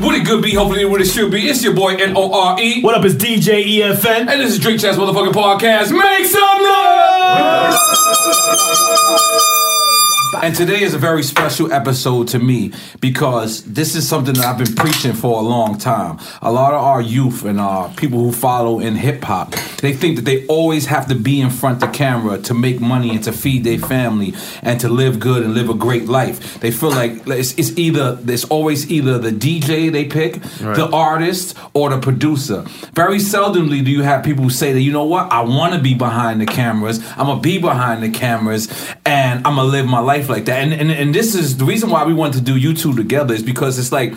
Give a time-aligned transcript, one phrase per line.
[0.00, 1.46] What it could be, hopefully what it should be.
[1.46, 2.80] It's your boy N-O-R-E.
[2.80, 4.30] What up, is DJ EFN?
[4.30, 5.92] And this is Drink Champs Motherfucking Podcast.
[5.92, 6.62] Make some
[9.44, 9.59] noise!
[10.32, 14.58] And today is a very special episode to me because this is something that I've
[14.58, 16.20] been preaching for a long time.
[16.40, 20.16] A lot of our youth and uh, people who follow in hip hop, they think
[20.16, 23.24] that they always have to be in front of the camera to make money and
[23.24, 24.32] to feed their family
[24.62, 26.60] and to live good and live a great life.
[26.60, 31.58] They feel like it's, it's either it's always either the DJ they pick, the artist,
[31.74, 32.62] or the producer.
[32.94, 35.80] Very seldomly do you have people who say that you know what I want to
[35.80, 37.04] be behind the cameras.
[37.16, 38.68] I'm gonna be behind the cameras
[39.04, 40.58] and I'm gonna live my life like that.
[40.58, 43.34] And, and and this is the reason why we want to do you two together
[43.34, 44.14] is because it's like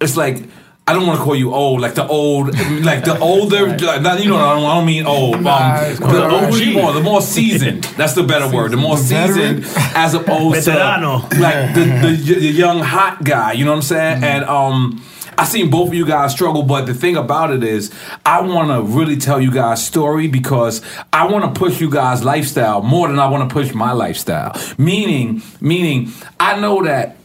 [0.00, 0.42] it's like.
[0.86, 2.48] I don't want to call you old, like the old,
[2.84, 5.36] like the older, like, not, you know, I don't, I don't mean old.
[5.36, 7.84] Um, the, OG more, the more seasoned.
[7.96, 8.70] That's the better word.
[8.70, 9.64] The more seasoned,
[9.94, 11.26] as opposed Veterano.
[11.30, 13.52] to like the, the, the young hot guy.
[13.52, 14.24] You know what I'm saying?
[14.24, 15.02] And um,
[15.36, 17.92] I seen both of you guys struggle, but the thing about it is,
[18.24, 20.82] I want to really tell you guys story because
[21.12, 24.56] I want to push you guys lifestyle more than I want to push my lifestyle.
[24.78, 27.16] Meaning, meaning, I know that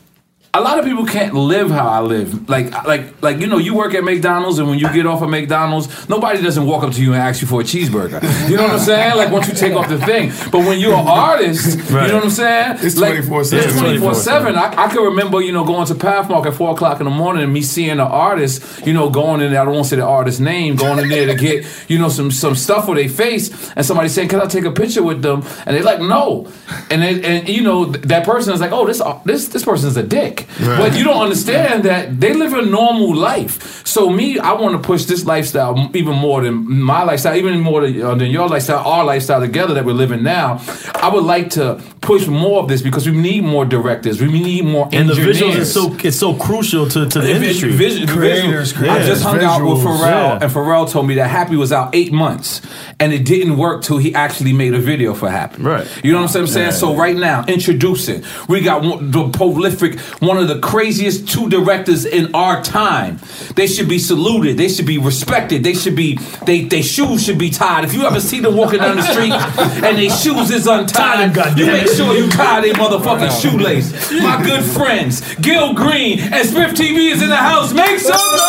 [0.51, 2.50] a lot of people can't live how I live.
[2.50, 5.30] Like, like, like you know, you work at McDonald's, and when you get off of
[5.30, 8.19] McDonald's, nobody doesn't walk up to you and ask you for a cheeseburger.
[8.50, 9.16] You know what I'm saying?
[9.16, 10.31] Like once you take off the thing.
[10.51, 12.78] But when you're an artist, you know what I'm saying?
[12.81, 13.63] It's Like, 24/7.
[13.63, 14.56] It's 24 seven.
[14.56, 17.44] I, I can remember, you know, going to Pathmark at four o'clock in the morning
[17.44, 19.62] and me seeing an artist, you know, going in there.
[19.62, 22.10] I don't want to say the artist's name, going in there to get, you know,
[22.10, 25.22] some some stuff for their face, and somebody saying, "Can I take a picture with
[25.22, 26.48] them?" And they're like, "No,"
[26.90, 30.04] and they, and you know that person is like, "Oh, this this this person's a
[30.04, 33.86] dick," but you don't understand that they live a normal life.
[33.86, 37.81] So me, I want to push this lifestyle even more than my lifestyle, even more
[37.81, 40.62] than, uh, than your lifestyle, our lifestyle together that we're living now.
[40.95, 44.22] I would like to push more of this because we need more directors.
[44.22, 45.40] We need more And the engineers.
[45.42, 47.72] visuals is so it's so crucial to, to the Vis- industry.
[47.74, 50.40] vis- Creators, visual- I just hung out with Pharrell, yeah.
[50.42, 52.62] and Pharrell told me that Happy was out eight months,
[53.00, 55.62] and it didn't work till he actually made a video for Happy.
[55.62, 55.86] Right.
[56.04, 56.72] You know what I'm saying?
[56.72, 62.06] So right now, introducing, we got one, the prolific, one of the craziest two directors
[62.06, 63.19] in our time.
[63.56, 64.57] They should be saluted.
[64.57, 65.63] They should be respected.
[65.63, 66.18] They should be.
[66.45, 67.84] They their shoes should be tied.
[67.84, 69.31] If you ever see them walking down the street
[69.84, 74.12] and their shoes is untied, you make sure you tie their motherfucking shoelace.
[74.21, 77.74] My good friends, Gil Green and Spiff TV is in the house.
[77.74, 78.39] Make some noise!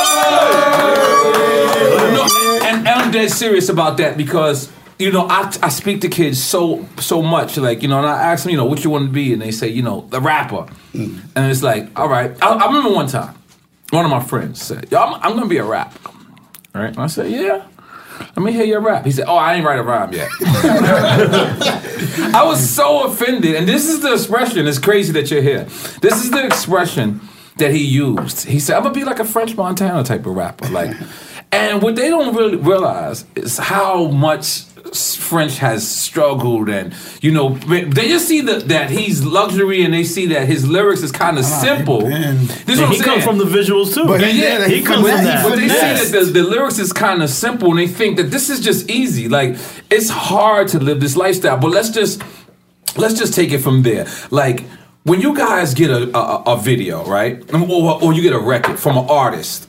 [2.12, 4.70] No, and, and I'm dead serious about that because
[5.00, 8.32] you know I, I speak to kids so so much like you know and I
[8.32, 10.20] ask them you know what you want to be and they say you know the
[10.20, 11.20] rapper mm.
[11.34, 13.34] and it's like all right I, I remember one time
[13.90, 16.10] one of my friends said Yo, I'm, I'm gonna be a rapper
[16.74, 17.66] right and I said yeah
[18.20, 19.04] let me hear your rap.
[19.04, 20.28] He said, "Oh, I ain't write a rhyme yet."
[22.34, 24.66] I was so offended, and this is the expression.
[24.66, 25.64] It's crazy that you're here.
[26.00, 27.20] This is the expression
[27.56, 28.46] that he used.
[28.46, 30.96] He said, "I'm gonna be like a French Montana type of rapper." Like,
[31.52, 34.64] and what they don't really realize is how much
[34.94, 36.92] French has struggled, and
[37.22, 41.02] you know, they just see that that he's luxury, and they see that his lyrics
[41.02, 42.00] is kind of ah, simple.
[42.02, 44.04] This is what he comes from the visuals too.
[44.06, 45.42] But He- yeah, he comes but from they- that.
[45.48, 46.02] But they Finesse.
[46.08, 48.60] see that the, the lyrics is kind of simple, and they think that this is
[48.60, 49.28] just easy.
[49.28, 49.56] Like
[49.90, 51.56] it's hard to live this lifestyle.
[51.58, 52.22] But let's just
[52.96, 54.06] let's just take it from there.
[54.30, 54.64] Like
[55.04, 58.78] when you guys get a a, a video, right, or, or you get a record
[58.78, 59.68] from an artist.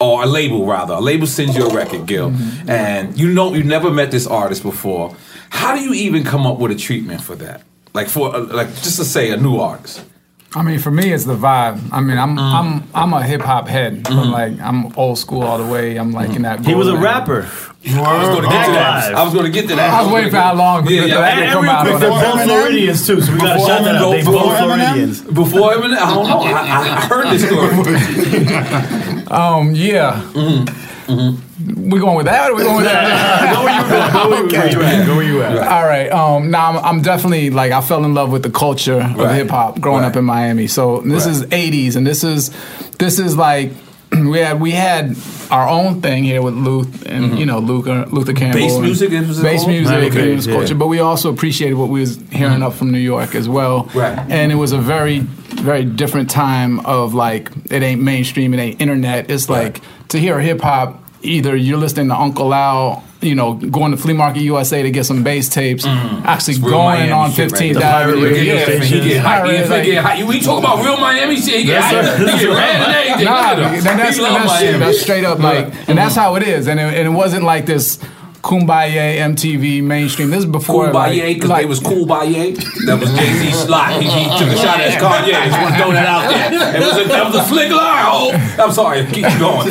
[0.00, 0.94] Or a label rather.
[0.94, 2.32] A label sends you a record, Gil.
[2.66, 5.14] And you know you never met this artist before.
[5.50, 7.62] How do you even come up with a treatment for that?
[7.92, 10.04] Like for uh, like just to say a new artist.
[10.52, 11.78] I mean, for me, it's the vibe.
[11.92, 12.40] I mean, I'm Mm.
[12.40, 14.32] I'm I'm a hip hop head, but Mm-hmm.
[14.32, 15.96] like I'm old school all the way.
[15.96, 16.64] I'm like in that.
[16.64, 17.48] He was a golden- rapper.
[17.86, 19.14] I was going to get to that.
[19.14, 19.90] I was going to get to that.
[19.90, 21.20] I was waiting for how long Yeah, the yeah.
[21.20, 23.84] record And come real out quick, on they're both Floridians too, so we gotta shout
[23.84, 24.10] that out.
[24.10, 25.20] They both Floridians.
[25.22, 26.40] Before Eminem, I don't know.
[26.40, 29.16] I, I heard this story.
[29.30, 30.22] Um, yeah.
[30.32, 31.90] Mm-hmm.
[31.90, 33.52] We going with that or we going with that?
[33.54, 34.12] Go where you at.
[34.12, 35.06] Go where- where you at.
[35.06, 35.58] Go where you at.
[35.68, 36.10] All right.
[36.10, 39.34] Um, now I'm, I'm definitely like I fell in love with the culture of Right.
[39.34, 40.66] hip hop growing up in Miami.
[40.68, 41.32] So this Right.
[41.34, 42.50] is '80s, and this is
[42.98, 43.72] this is like
[44.12, 45.16] we had we had
[45.50, 48.60] our own thing here with Luth and you know Luther Luther Campbell.
[48.60, 48.82] Mm-hmm.
[48.82, 50.54] Bass music, was bass music, Miami bass, yeah.
[50.54, 50.74] culture.
[50.74, 53.90] But we also appreciated what we was hearing up from New York as well.
[53.94, 54.18] Right.
[54.30, 55.26] And it was a very
[55.60, 59.30] very different time of like it ain't mainstream, it ain't internet.
[59.30, 61.04] It's like to hear hip hop.
[61.22, 65.04] Either you're listening to Uncle Al, you know, going to Flea Market USA to get
[65.04, 66.26] some bass tapes, mm-hmm.
[66.26, 67.80] actually It's going on shit right 15th.
[67.80, 68.28] Avenue.
[68.28, 69.02] Yeah, station.
[69.02, 69.44] he get hype.
[69.44, 70.24] He Pirate, get- he.
[70.24, 71.60] We talk about real Miami shit.
[71.60, 72.18] He get Yes, hype.
[72.18, 73.24] He get red and everything.
[73.26, 73.74] Nah, Look at him.
[73.74, 74.80] and that's, He and that's, shit.
[74.80, 76.20] That's straight up like, and that's mm-hmm.
[76.20, 76.68] how it is.
[76.68, 77.98] And it, and it wasn't like this
[78.42, 80.30] kumbaya MTV mainstream.
[80.30, 82.52] This is before Kumbaya because like they was Cool Baye.
[82.86, 84.00] That was Jay Z slot.
[84.00, 85.34] He, he took a shot at Kanye.
[85.34, 86.76] I just want to throw that out there.
[86.76, 88.04] It was a, that was a slick line.
[88.06, 89.04] Oh, I'm sorry.
[89.06, 89.68] Keep going.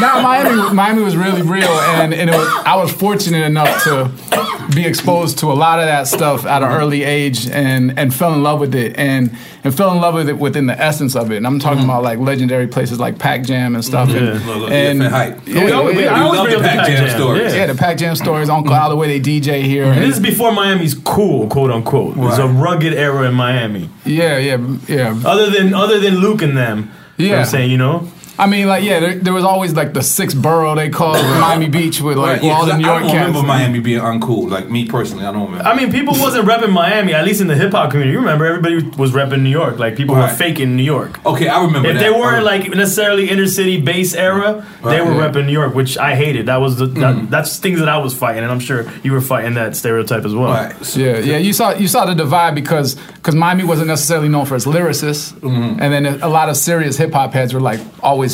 [0.00, 4.10] now Miami, Miami was really real, and, and it was, I was fortunate enough to
[4.74, 8.34] be exposed to a lot of that stuff at an early age, and and fell
[8.34, 11.30] in love with it, and and fell in love with it within the essence of
[11.30, 11.36] it.
[11.36, 11.90] And I'm talking mm-hmm.
[11.90, 14.08] about like legendary places like Pac Jam and stuff.
[14.10, 15.46] And, Look, look, and different hype.
[15.46, 17.54] Yeah, We always- we yeah, We love the Pac Jam Jam, stories.
[17.54, 18.82] yeah, the Pac Jam stories, Uncle mm-hmm.
[18.82, 19.84] Al, the way they DJ here.
[19.84, 22.16] And and- this is before Miami's cool, quote unquote.
[22.16, 23.88] It's a rugged era in Miami.
[24.04, 24.58] yeah, yeah,
[24.88, 25.20] yeah.
[25.24, 26.90] Other than other than Luke and them.
[27.18, 27.40] You know what Yeah.
[27.40, 28.08] I'm saying, you know?
[28.38, 31.68] I mean, like, yeah, there, there was always like the sixth borough they called Miami
[31.68, 33.26] Beach with like Right, yeah, all 'cause the I, New I York don't cats.
[33.28, 34.50] remember Miami being uncool.
[34.50, 35.64] Like me personally, I don't remember.
[35.66, 38.12] I mean, people wasn't repping Miami, at least in the hip hop community.
[38.12, 39.78] You remember, everybody was repping New York.
[39.78, 40.36] Like, people were Right.
[40.36, 41.24] faking New York.
[41.24, 42.00] okay, I remember If that.
[42.02, 45.28] they weren't like necessarily inner city base era, they were yeah.
[45.30, 46.46] repping New York, which I hated.
[46.46, 49.20] That was the that, that's things that I was fighting, and I'm sure you were
[49.22, 50.50] fighting that stereotype as well.
[50.52, 50.84] Right.
[50.84, 54.44] So- Yeah, yeah, you saw you saw the divide because because Miami wasn't necessarily known
[54.46, 55.80] for its lyricists, Mm-hmm.
[55.82, 58.25] and then a lot of serious hip hop heads were like always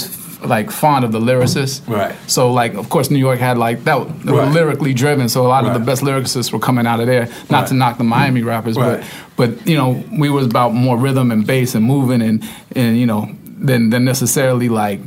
[0.44, 1.80] like fond of the lyricists.
[1.87, 2.14] Right.
[2.26, 3.99] So like, of course, New York had like that.
[4.25, 4.52] They were Right.
[4.52, 7.28] lyrically driven, so a lot of the best lyricists were coming out of there.
[7.49, 7.66] Not Right.
[7.68, 9.00] to knock the Miami rappers, Right.
[9.37, 12.42] but but you know, we was about more rhythm and bass and moving and
[12.75, 13.28] and you know,
[13.68, 15.00] than than necessarily like.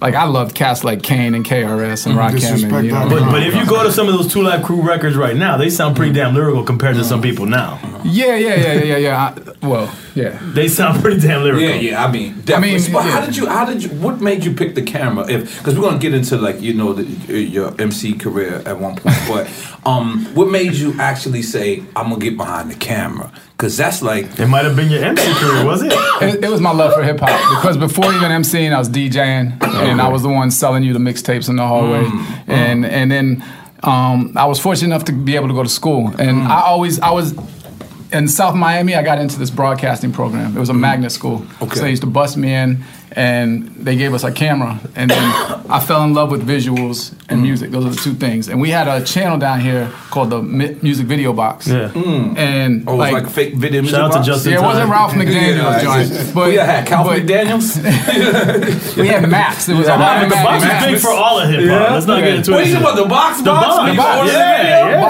[0.00, 3.08] Like I loved cats like Kane and KRS and Rakim and you know.
[3.08, 5.58] But, but if you go to some of those Two Live Crew records right now,
[5.58, 7.78] they sound pretty damn lyrical compared to some people now.
[8.02, 9.34] Yeah, yeah, yeah, yeah, yeah, yeah.
[9.62, 10.38] I, well, yeah.
[10.54, 11.68] They sound pretty damn lyrical.
[11.68, 12.04] Yeah, yeah.
[12.04, 12.76] I mean, definitely.
[12.76, 13.46] I mean, but how did you?
[13.46, 13.90] How did you?
[13.90, 15.30] What made you pick the camera?
[15.30, 18.96] If because we're gonna get into like you know the, your MC career at one
[18.96, 19.50] point, but
[19.84, 23.32] um, what made you actually say I'm gonna get behind the camera?
[23.60, 25.92] Because that's like it might have been your MC career, was it?
[26.22, 29.62] It, it was my love for hip hop because before even MCing, I was DJing
[29.62, 32.48] and I was the one selling you the mixtapes in the hallway, mm, mm.
[32.48, 33.44] and and then
[33.82, 36.46] um, I was fortunate enough to be able to go to school, and mm.
[36.46, 37.34] I always I was.
[38.12, 40.56] In South Miami, I got into this broadcasting program.
[40.56, 41.46] It was a magnet school.
[41.62, 41.76] Okay.
[41.76, 44.78] So they used to bust me in, and they gave us a camera.
[44.94, 45.18] And then
[45.70, 47.42] I fell in love with visuals and mm.
[47.42, 47.70] music.
[47.70, 48.48] Those are the two things.
[48.48, 51.66] And we had a channel down here called the Mi- Music Video Box.
[51.66, 51.88] Yeah.
[51.88, 52.36] Mm.
[52.38, 53.96] And oh, it was like, fake video music.
[53.96, 54.26] Shout out to box?
[54.26, 56.34] Justin yeah, it wasn't Ralph McDaniel's Yeah, joint.
[56.34, 58.96] But yeah, had Calvin but- McDaniels.
[58.96, 59.68] we had Max.
[59.68, 60.86] It was Yeah, a lot of the box Max.
[60.86, 61.66] is big for all of hip hop.
[61.68, 61.94] Yeah.
[61.94, 62.68] Let's not get into What it.
[62.68, 62.96] you talking about?
[63.02, 63.66] The box The box?
[63.66, 63.90] box.
[63.90, 64.98] People ordered Yeah, video?
[64.98, 65.00] yeah.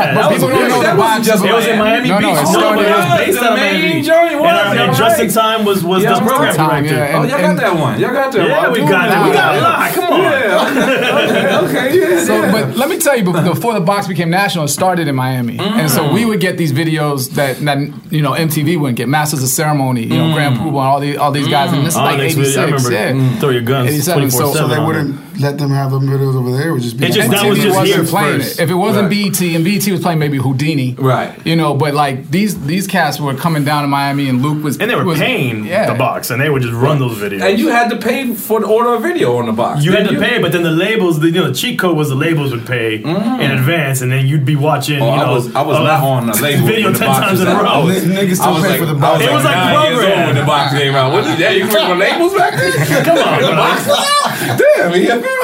[1.00, 1.40] But- but That people was don't know big.
[1.40, 1.90] the That box wasn't just- It was in Miami.
[1.90, 2.26] Miami No, Beach.
[2.26, 4.07] no, it No, started- but it was Right, based out of Miami Beach.
[4.07, 4.99] joint was, And, uh, and right.
[5.00, 6.97] Justin Time was was Yeah, the program Time, director.
[6.97, 7.19] yeah.
[7.19, 7.95] Oh, y'all got And- that one.
[8.00, 8.73] Y'all got that Yeah, one.
[8.73, 9.19] we got it.
[9.26, 9.92] We got a lot.
[9.95, 10.21] Come on.
[10.21, 11.61] Yeah.
[11.64, 11.99] Okay.
[11.99, 12.25] Yeah.
[12.25, 12.52] So, yeah.
[12.52, 15.90] but let me tell you, before the box became national, it started in Miami, and
[15.90, 17.78] so we would get these videos that, that
[18.11, 19.09] you know MTV wouldn't get.
[19.09, 21.95] Masters of Ceremony, you know, Grand Puba, and all these all these guys, and this
[21.95, 22.49] is like '86.
[22.49, 22.61] video.
[22.61, 22.90] I remember.
[22.92, 23.12] yeah.
[23.12, 23.88] Mm, Throw your guns.
[23.90, 26.69] 87, so- so So they wouldn't let them have the videos over there.
[26.69, 28.61] It would just be It just- that was just wasn't here playing first.
[28.61, 28.62] it.
[28.64, 29.33] If it wasn't Right.
[29.33, 31.35] BET, and BET was playing maybe Houdini, Right.
[31.47, 34.79] You know, but like these these cats were coming down to Miami, and Luke was
[34.79, 35.93] And they were was, paying yeah.
[35.93, 37.43] the box, and they would just run those videos.
[37.43, 39.85] And you had to pay for the order of video on the box.
[39.85, 41.97] You had didn't to pay, but then the labels, the, you know, the cheat code
[41.97, 45.01] was the labels would pay in advance, and then you'd be watching.
[45.01, 46.67] Oh, you know, I was I was uh, not on the label.
[46.67, 47.65] video the ten times in a row.
[47.65, 49.19] I was, Niggas still I was pay like, for the I box.
[49.21, 50.19] was It was like nine years program.
[50.19, 51.13] old when the box came out.
[51.13, 52.73] What, yeah, you remember labels back then?
[53.05, 54.59] Come on, the box was out?
[54.59, 55.40] Damn, man, how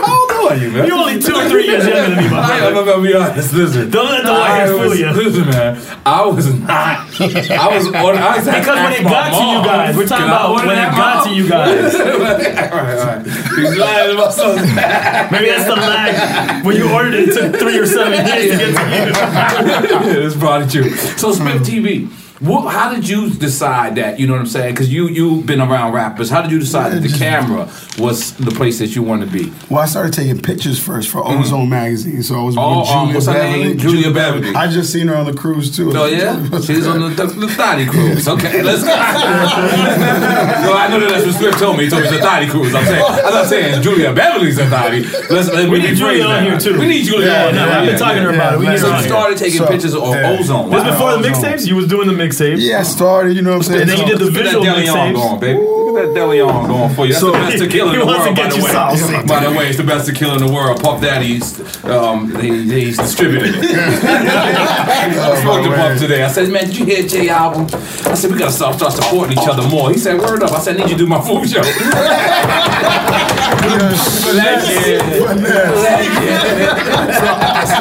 [0.50, 0.87] old are you, man?
[0.87, 2.79] You're only two or three years younger than me, my I, brother.
[2.81, 3.53] I'm gonna be honest.
[3.53, 5.11] Listen, Don't let the I white hair fool was- you.
[5.11, 7.21] Listen, man, I was not.
[7.21, 7.87] I was.
[7.88, 10.91] On, I was Because when it got to you guys, we're talking about when it
[10.93, 11.95] got to you guys.
[11.97, 13.26] all right, all right.
[13.26, 14.65] He's lying about something.
[14.67, 16.65] Maybe that's the lag.
[16.65, 20.23] When you ordered it, it took three or seven days to get to you.
[20.23, 20.91] That's probably true.
[21.17, 22.09] So Spiff TV.
[22.40, 24.21] What, how did you decide that?
[24.21, 24.75] You know what I'm saying?
[24.75, 26.28] Because you you've been around rappers.
[26.28, 27.66] How did you decide that the camera
[27.99, 29.50] was the place that you want to be?
[29.71, 32.23] Well, I started taking pictures first for Ozone magazine.
[32.23, 33.64] So I was Oh, with um, Julia what's her Beverly.
[33.64, 33.78] name?
[33.78, 34.55] Julia Beverly.
[34.55, 35.90] I just seen her on the cruise too.
[35.97, 38.28] Oh yeah, she's on the, the, the Thotty cruise.
[38.28, 38.88] Okay, let's go.
[38.90, 41.85] no, I know that that's what Swift told me.
[41.85, 42.75] He told me it's a Thotty cruise.
[42.75, 45.05] I'm saying, I'm not saying Julia Beverly's a Thotty.
[45.33, 46.43] Let's let We me need Julia on that.
[46.45, 46.78] here, too.
[46.78, 47.73] We need Julia Yeah, on no, here.
[47.73, 48.59] I've been talking to her about it.
[48.61, 49.09] We need so her you on here.
[49.09, 50.69] started taking pictures of ozone.
[50.71, 51.66] This before the mixtapes?
[51.66, 52.59] You was doing the mixtapes?
[52.61, 53.37] Yeah, I started.
[53.37, 53.80] You know what I'm saying?
[53.83, 55.59] And then you did the Look at that visual Deleon going, baby.
[55.61, 57.12] Look at that Deleon going for you.
[57.12, 58.71] That's So- the best tequila in the to world, by the way.
[58.73, 59.26] saucy.
[59.26, 60.83] By the way, it's the best to tequila in the world.
[60.83, 63.64] Puff Daddy's, um, he, he's distributing it.
[63.76, 66.23] I spoke to Puff today.
[66.25, 67.66] I said, man, did you hear Jay album?
[68.11, 69.90] I said, we gotta start, start supporting each other more.
[69.90, 70.52] He said, word up.
[70.52, 71.62] I said, I need you to do my food show.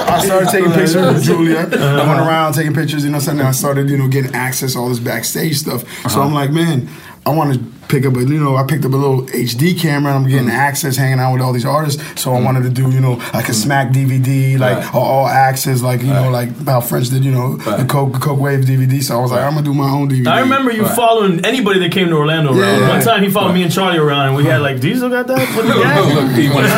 [0.07, 1.59] I started taking pictures with Julia.
[1.59, 2.01] Uh-huh.
[2.01, 3.39] I went around taking pictures, you know saying?
[3.39, 5.81] I started, you know, getting access to all this backstage stuff.
[5.81, 6.21] So uh-huh.
[6.21, 6.89] I'm like, man,
[7.25, 10.13] I want to pick up a, you know, I picked up a little HD camera
[10.13, 10.55] and I'm getting mm-hmm.
[10.57, 12.01] access hanging out with all these artists.
[12.21, 12.45] So I mm-hmm.
[12.45, 13.53] wanted to do, you know, like a mm-hmm.
[13.53, 14.95] smack DVD, like Right.
[14.95, 17.89] all, all access, like, you know, like how French did, you know, the Right.
[17.89, 19.01] Coke, Coke Wave DVD.
[19.03, 20.27] So I was like, I'm going to do my own DVD.
[20.27, 20.95] I remember you Right.
[20.95, 22.79] following anybody that came to Orlando around.
[22.81, 22.89] Yeah.
[22.89, 25.39] One time he followed me and Charlie around, and we had like, Diesel got that?"
[25.55, 26.15] What the gang?
[26.15, 26.69] Look, he went-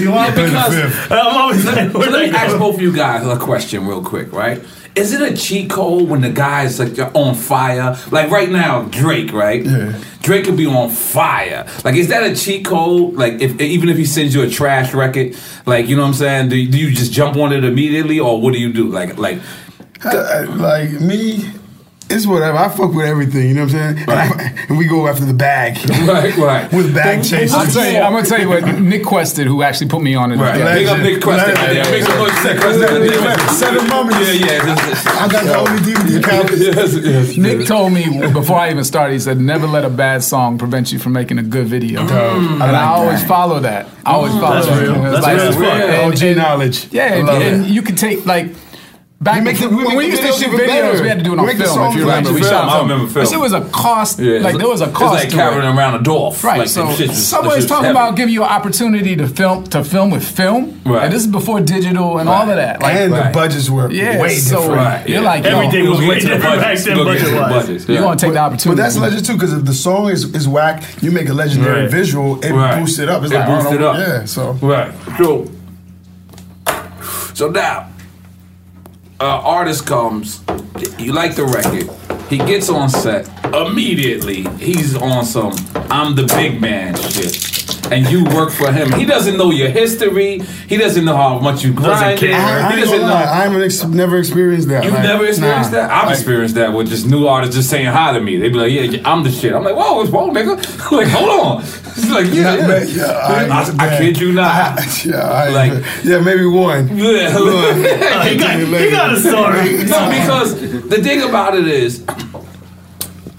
[0.00, 2.80] You want to because- I'm always like, So "Where'd let me that ask both of
[2.80, 4.62] you guys a question real quick, right?
[4.96, 7.96] Is it a cheat code when the guy's like you're on fire?
[8.10, 9.64] Like right now, Drake, right?
[9.64, 9.98] Yeah.
[10.22, 11.66] Drake could be on fire.
[11.84, 13.14] Like, is that a cheat code?
[13.14, 16.14] Like, if even if he sends you a trash record, like you know what I'm
[16.14, 16.48] saying?
[16.50, 18.88] Do, do you just jump on it immediately, or what do you do?
[18.88, 19.38] Like, like
[20.04, 21.44] Uh, like me,
[22.10, 22.58] it's whatever.
[22.58, 23.48] I fuck with everything.
[23.48, 24.08] You know what I'm saying?
[24.08, 25.78] And, I- and we go after the bag.
[26.08, 26.72] right, right.
[26.72, 27.54] with bag chasers.
[27.54, 30.32] I'll tell you, I'm gonna tell you what Nick Quested, who actually put me on
[30.32, 30.36] it.
[30.36, 30.54] Right.
[30.74, 31.54] Big up Nick Quested.
[31.54, 31.76] Legend.
[31.76, 33.50] Yeah, make some noise Nick Quested.
[33.56, 34.18] Seven moments.
[34.20, 35.20] Yeah, yeah.
[35.20, 36.56] I got the only DVD copy.
[36.56, 37.36] Yes, yes.
[37.36, 40.92] Nick told me before I even started, he said, never let a bad song prevent
[40.92, 42.00] you from making a good video.
[42.06, 42.52] Mm.
[42.52, 43.88] and I, always follow that.
[44.04, 44.40] I always mm.
[44.40, 44.94] follow That's real.
[45.02, 45.64] That's real as fuck.
[45.64, 46.92] and- OG knowledge.
[46.92, 47.70] Yeah, and, love and it.
[47.70, 48.54] you could take like
[49.22, 51.02] Back You make the- when we make we used to shoot even videos, better.
[51.02, 51.74] we had to do it on make the film.
[51.76, 52.52] songs If you like remember, we film.
[52.54, 52.88] shot I film.
[52.88, 53.22] remember film.
[53.22, 54.18] This shit was a cost.
[54.18, 54.96] Yeah, like there was a cost.
[55.24, 55.36] it's cost.
[55.36, 55.76] like carrying it.
[55.78, 56.42] around a Dolph.
[56.42, 57.98] Right, Like, so was- somebody's talking heavy.
[57.98, 60.80] about giving you an opportunity to film to film with film.
[60.86, 61.04] Right.
[61.04, 62.80] And this is before digital and all of that.
[62.80, 63.26] Like, and Right.
[63.30, 64.76] the budgets were yeah, way so different.
[64.78, 65.28] Right, you're yeah.
[65.28, 66.84] like, yo, Everything We'll was way to the different back budgets.
[66.86, 67.66] then, We'll get to the budget-wise.
[67.66, 68.68] budgets, you're gonna take the opportunity.
[68.70, 71.82] But that's legend too, because if the song is, is whack, you make a legendary
[71.82, 71.90] Right.
[71.90, 73.22] visual, it boosts it up.
[73.22, 73.96] It boosts oh, it up.
[73.98, 74.56] Yeah, so.
[74.62, 74.90] Right.
[75.18, 75.46] So,
[77.34, 77.86] so now,
[79.20, 80.42] uh, artist comes.
[80.98, 81.90] You like the record.
[82.28, 84.44] He gets on set immediately.
[84.58, 85.52] He's on some
[85.90, 87.34] "I'm the big man" shit,
[87.90, 88.92] and you work for him.
[88.92, 90.38] He doesn't know your history.
[90.68, 92.18] He doesn't know how much you grinded.
[92.18, 92.34] care.
[92.34, 93.06] I, I he doesn't know.
[93.06, 94.84] lie, I haven't ex- never experienced that.
[94.84, 95.78] You've Like, never experienced nah.
[95.78, 95.90] that?
[95.90, 98.36] I've Like, experienced that with just new artists just saying hi to me.
[98.36, 100.56] They be like, "Yeah, I'm the shit." I'm like, "Whoa, what's wrong, nigga?"
[100.92, 101.62] like, hold on.
[101.62, 103.46] He's like, "Yeah, yeah." man, yeah, I-
[103.80, 105.04] I, I kid you not.
[105.04, 106.96] yeah, I, Like- yeah, maybe one.
[106.96, 107.30] Yeah.
[107.40, 107.76] One.
[108.28, 109.84] he, got, he got a story.
[109.84, 112.04] no, because the thing about it is,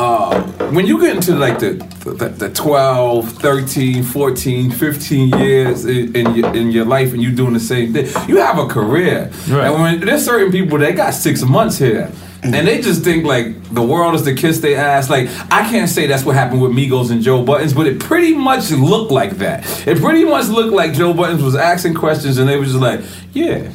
[0.01, 0.41] uh,
[0.71, 1.73] when you get into like the,
[2.05, 7.31] the, the 12, 13, 14, 15 years in, in, your, in your life and you're
[7.31, 9.29] doing the same thing, you have a career.
[9.47, 9.67] Right.
[9.67, 12.11] And when there's certain people that got six months here.
[12.43, 15.11] And they just think like the world is to kiss their ass.
[15.11, 18.33] Like I can't say that's what happened with Migos and Joe Buttons, but it pretty
[18.33, 19.87] much looked like that.
[19.87, 23.01] It pretty much looked like Joe Buttons was asking questions, and they were just like,
[23.33, 23.71] "Yeah,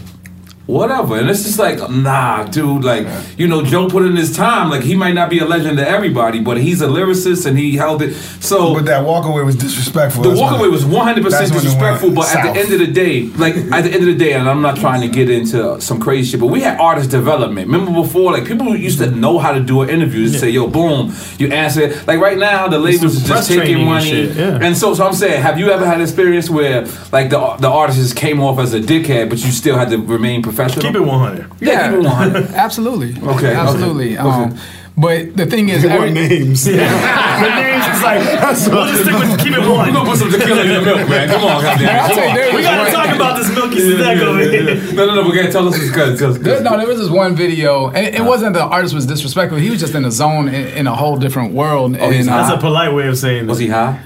[0.66, 1.16] whatever.
[1.16, 3.06] And it's just like, nah, dude, like,
[3.38, 4.70] you know, Joe put in his time.
[4.70, 7.76] Like, he might not be a legend to everybody, but he's a lyricist and he
[7.76, 8.14] held it.
[8.14, 10.22] So, But that walkaway was disrespectful.
[10.22, 12.72] the That's when- walkaway was 100% that's when it went disrespectful, but at the end
[12.72, 15.08] of the day, like, at the end of the day, and I'm not trying to
[15.08, 17.68] get into some crazy shit, but we had artist development.
[17.70, 20.26] Remember before, like, people used to know how to do an interview.
[20.26, 22.06] Just say, yo, boom, you answer it.
[22.08, 24.10] Like, right now, the labels are just taking training and money.
[24.10, 24.58] shit, yeah.
[24.60, 27.98] And so, so I'm saying, have you ever had experience where, like, the, the artist
[28.00, 30.55] just came off as a dickhead, but you still had to remain professional?
[30.56, 31.50] Keep it 100.
[31.60, 32.44] Yeah, keep it 100.
[32.54, 33.16] absolutely.
[33.34, 34.18] Okay, absolutely.
[34.18, 34.58] okay, Um,
[34.98, 36.64] but the thing is, What every, names?
[36.64, 38.24] the names is like,
[38.72, 41.28] we'll just stick with keep it We're gonna put some tequila in the milk, man.
[41.28, 42.08] Come on, goddamn.
[42.08, 42.56] Come on.
[42.56, 44.94] We gotta talk about this milky snack over here.
[44.94, 45.28] No, no, no.
[45.28, 48.14] We gotta tell us because because There, no, there was this one video, and it,
[48.14, 49.58] it wasn't the artist was disrespectful.
[49.58, 51.94] He was just in a zone in, in a whole different world.
[52.00, 52.38] Oh, and, high?
[52.40, 53.64] uh, That's a polite way of saying was that.
[53.64, 54.00] he high?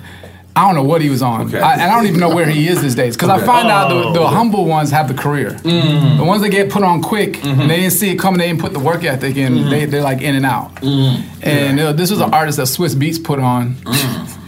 [0.57, 1.61] I don't know what he was on, Okay.
[1.61, 3.17] I, and I don't even know where he is these days.
[3.17, 3.47] Because I Okay.
[3.47, 4.13] find out the, Oh.
[4.13, 5.51] the humble ones have the career.
[5.63, 6.19] Mm.
[6.19, 7.61] The ones that get put on quick, Mm-hmm.
[7.61, 9.71] and they didn't see it coming, they didn't put the work ethic in.
[9.71, 10.75] They, they're like in and out.
[10.77, 11.23] Mm-hmm.
[11.43, 13.77] And uh, this was an artist that Swizz Beatz put on.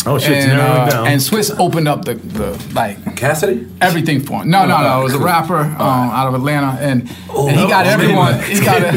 [0.04, 1.06] Oh shit, and, uh, down.
[1.06, 3.68] and Swizz opened up the, the like Cassidy?
[3.80, 4.50] everything for him.
[4.50, 5.00] No, no, no.
[5.00, 5.78] It was a rapper um,
[6.10, 8.42] out of Atlanta, and, and he got oh, everyone.
[8.42, 8.88] He got a,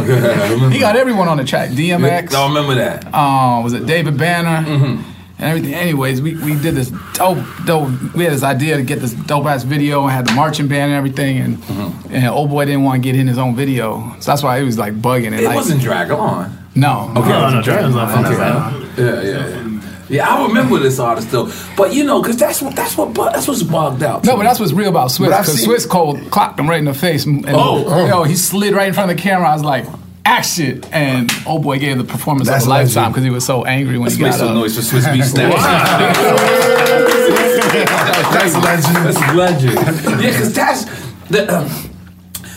[0.00, 1.70] Okay, he got everyone on the track.
[1.70, 2.34] DMX.
[2.34, 3.14] I remember that.
[3.14, 4.66] Um, was it David Banner?
[4.68, 5.09] Mm-hmm.
[5.40, 5.74] And everything.
[5.74, 7.88] Anyways, we, we did this dope, dope.
[8.14, 10.92] We had this idea to get this dope ass video and had the marching band
[10.92, 11.38] and everything.
[11.38, 12.14] And Mm-hmm.
[12.14, 14.64] and old boy didn't want to get in his own video, so that's why he
[14.64, 16.56] was like bugging and It like wasn't drag on.
[16.74, 17.12] no.
[17.16, 17.28] Okay.
[17.28, 18.26] no, no, Drag-On's not fun.
[18.26, 19.02] Okay.
[19.02, 19.66] Yeah, yeah, yeah.
[20.10, 23.30] Yeah, I remember this artist though, but you know, cause that's what that's what bu-
[23.30, 24.24] that's what's bugged out.
[24.24, 26.68] No, but that's what's real about Swizz But I've because seen- Swizz Cole clocked him
[26.68, 27.24] right in the face.
[27.26, 28.06] And, Oh, oh.
[28.08, 29.48] yo, he slid right in front of the camera.
[29.48, 29.86] I was like,
[30.24, 30.82] action!
[30.92, 33.94] And oh boy gave the performance That's of a lifetime because he was so angry
[33.98, 34.54] when Let's he make got some up.
[34.54, 35.54] noise for Swizz Beat Snatch.
[38.32, 38.96] That's legend.
[39.06, 40.20] That's legend.
[40.22, 40.84] Yeah, because that's
[41.28, 41.68] the um,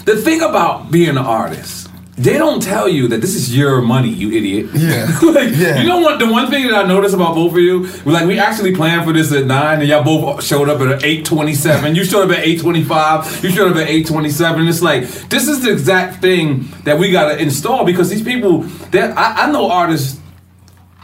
[0.06, 1.83] the thing about being an artist.
[2.15, 4.69] They don't tell you that this is your money, you idiot.
[4.73, 5.06] Yeah.
[5.23, 5.82] like, Yeah.
[5.82, 6.19] You know what?
[6.19, 9.13] The one thing that I noticed about both of you, like we actually planned for
[9.13, 11.95] this at nine, and y'all both showed up at eight twenty-seven.
[11.95, 13.43] You showed up at eight twenty-five.
[13.43, 14.67] You showed up at eight twenty-seven.
[14.67, 18.60] It's like this is the exact thing that we gotta install because these people.
[18.93, 20.19] That I, I know artists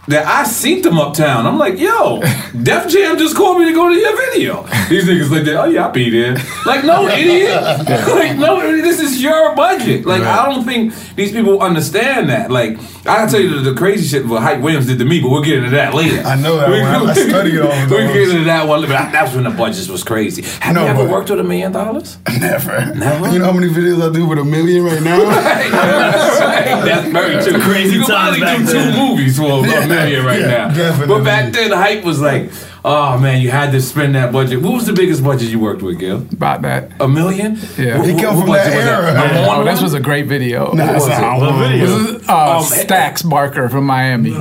[0.09, 1.45] that I synced them uptown.
[1.45, 2.19] I'm like, yo,
[2.63, 4.63] Def Jam just called me to go to your video.
[4.89, 6.35] These niggas like, oh yeah, I'll be there.
[6.65, 7.61] Like, no, idiot.
[7.89, 10.05] like, no, this is your budget.
[10.05, 12.49] Like, I don't think these people understand that.
[12.51, 15.21] Like, I can tell you the, the crazy shit what Hype Williams did to me,
[15.21, 16.21] but we'll get into that later.
[16.25, 17.09] I know that We- one.
[17.09, 18.81] I studied all of We get into that one.
[18.81, 20.41] But that's when the budgets was crazy.
[20.61, 22.17] Have No, you ever worked with a million dollars?
[22.39, 22.93] Never.
[22.95, 23.29] Never?
[23.29, 25.19] You know how many videos I do with a million right now?
[25.23, 26.85] Right, right.
[26.85, 27.61] That's very true.
[27.61, 29.09] Crazy you can times probably back do two then.
[29.09, 30.67] movies for a Yeah, million right yeah, now.
[30.73, 31.15] definitely.
[31.15, 32.51] But back then, the hype was like,
[32.85, 34.61] oh man, you had to spend that budget.
[34.61, 36.17] What was the biggest budget you worked with, Gil?
[36.31, 36.91] About that.
[37.01, 37.57] A million?
[37.77, 37.97] Yeah.
[37.97, 39.13] What- He what- come from that era.
[39.13, 39.47] Number Yeah.
[39.47, 40.71] one Oh, this was a great video.
[40.73, 41.21] Nah, was it's it?
[41.21, 41.85] not What video?
[41.85, 44.31] This is uh, Um, Stax Barker from Miami.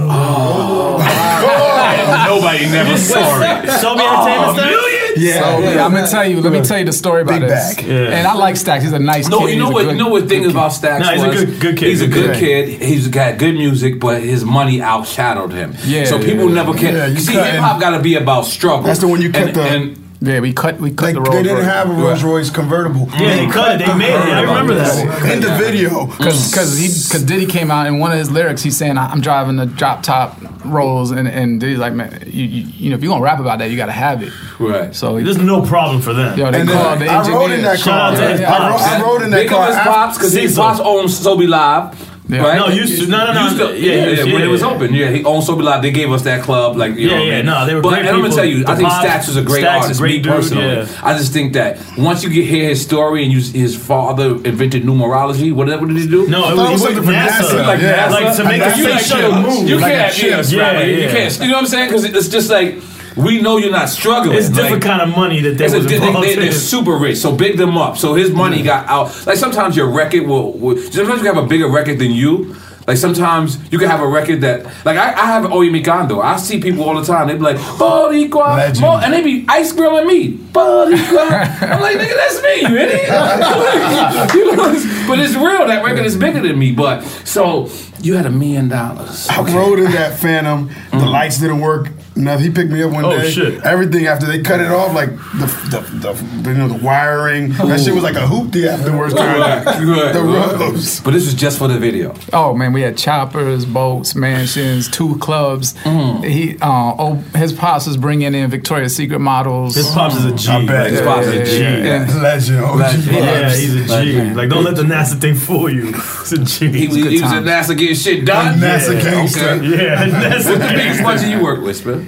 [2.28, 3.66] Nobody never saw it.
[3.80, 4.97] Shelby Entertainment stuff?
[5.18, 5.40] Yeah.
[5.40, 6.40] So, yeah, I'm gonna tell you.
[6.40, 7.82] Let me tell you the story about Big this.
[7.82, 8.16] Yeah.
[8.16, 8.82] And I like Stax.
[8.82, 9.30] He's a nice kid.
[9.30, 9.50] No, kid.
[9.54, 9.82] you know He's what?
[9.84, 11.88] good- you know what thing about Stax Nah, he's a good- good kid.
[11.88, 12.82] He's a Good good kid.
[12.82, 15.74] He's got good music, but his money outshadowed him.
[15.84, 16.54] Yeah, So people yeah.
[16.54, 16.94] never can.
[16.94, 18.82] Yeah, you see, hip hop got to be about struggle.
[18.84, 21.20] That's the one you cut and, the- and Yeah, we cut we cut They, the
[21.20, 21.64] they didn't Royce.
[21.66, 23.08] have a Rolls Royce convertible.
[23.12, 23.86] Yeah, they cut it.
[23.86, 24.16] They made it.
[24.16, 25.32] I remember that.
[25.32, 26.06] in the video.
[26.18, 29.20] Because because he because Diddy came out in one of his lyrics, he's saying I'm
[29.20, 33.02] driving the drop top Rolls, and and Diddy's like, man, you, you, you know if
[33.04, 34.32] you're gonna rap about that, you gotta have it.
[34.58, 34.92] Right.
[34.92, 36.36] So he, There's no problem for them.
[36.36, 37.38] yo, they And then called the I engineer.
[37.40, 38.00] rode in that Shout car.
[38.12, 38.82] out to his I, rode, pops.
[38.82, 39.62] I rode in that Big car.
[39.62, 42.07] up his pops because his pops owns Sobe Live.
[42.30, 42.42] Yeah.
[42.42, 42.58] Right?
[42.58, 43.08] No, used to.
[43.10, 43.44] No, no, no.
[43.44, 44.68] Used to, Yeah, yeah, used- yeah, when yeah, it was yeah.
[44.68, 45.80] open, yeah, he owned Sobe Live.
[45.80, 47.14] They gave us that club, like you Yeah, know.
[47.14, 47.46] what I yeah, mean?
[47.46, 49.36] no, they were But great and I'm gonna tell you, I think Pops- Stacks is
[49.36, 50.00] a great Stacks is a artist.
[50.00, 50.86] great me dude, personally, yeah.
[51.02, 54.82] I just think that once you get hear his story and you, his father invented
[54.84, 56.28] numerology, whatever did he do?
[56.28, 57.60] No, I it thought it was was like something from NASA.
[57.62, 57.66] NASA.
[57.66, 58.08] like Yeah.
[58.08, 58.10] NASA.
[58.10, 59.68] Like to make a you space like shuttle move.
[59.68, 60.84] You can't, yeah, Yeah, yeah.
[60.84, 61.40] you can't.
[61.40, 61.88] You know what I'm saying?
[61.88, 62.74] Because it's just like
[63.18, 64.36] we know you're not struggling.
[64.36, 66.40] It's different Like, kind of money that they It's a, was they, involved they, in.
[66.40, 67.96] they're super rich, so big them up.
[67.98, 69.26] So his money got out.
[69.26, 70.78] Like sometimes your record will, will.
[70.78, 72.56] Sometimes you have a bigger record than you.
[72.86, 76.20] Like sometimes you can have a record that, like I, I have Oye Mi Canto.
[76.22, 77.28] I see people all the time.
[77.28, 78.80] They be like, Boricua, Legend.
[78.80, 80.38] Mo-" and they be ice grilling me.
[80.38, 81.28] Boricua.
[81.60, 83.02] I'm like, nigga, that's me, you idiot.
[84.34, 85.66] you know, it's- but it's real.
[85.66, 86.72] That record is bigger than me.
[86.72, 87.68] But so
[88.00, 89.28] you had a million dollars.
[89.28, 90.68] I rode in that Phantom.
[90.68, 91.06] The mm-hmm.
[91.08, 91.88] lights didn't work.
[92.18, 92.44] Nothing.
[92.46, 93.30] He picked me up one Oh, day.
[93.30, 93.64] shit.
[93.64, 97.50] Everything after they cut it off, like the the, the, you know the wiring.
[97.52, 99.14] That shit was like a hoopty afterwards.
[99.14, 100.58] Right, right, the right.
[100.60, 101.00] rose.
[101.00, 102.14] But this was just for the video.
[102.32, 105.74] Oh man, we had choppers, boats, mansions, two clubs.
[105.84, 106.24] Mm.
[106.28, 109.74] He, uh, oh, his pops was bringing in Victoria's Secret models.
[109.76, 110.48] His pops is a G.
[110.50, 110.90] I bet.
[110.90, 111.60] His pops is a G.
[111.62, 112.20] Yeah.
[112.20, 112.64] Legend.
[112.64, 113.04] OG Legend.
[113.14, 113.88] Yeah, he's a G.
[113.88, 114.36] Legend.
[114.36, 115.88] Like, don't let the NASA thing fool you.
[115.94, 116.68] It's a G.
[116.78, 118.58] He was, he was at NASA getting shit done.
[118.58, 119.48] NASA Yeah, gangster.
[119.50, 119.66] okay.
[119.68, 120.30] yeah, NASA.
[120.34, 122.07] What's the biggest budget you work with, Spin?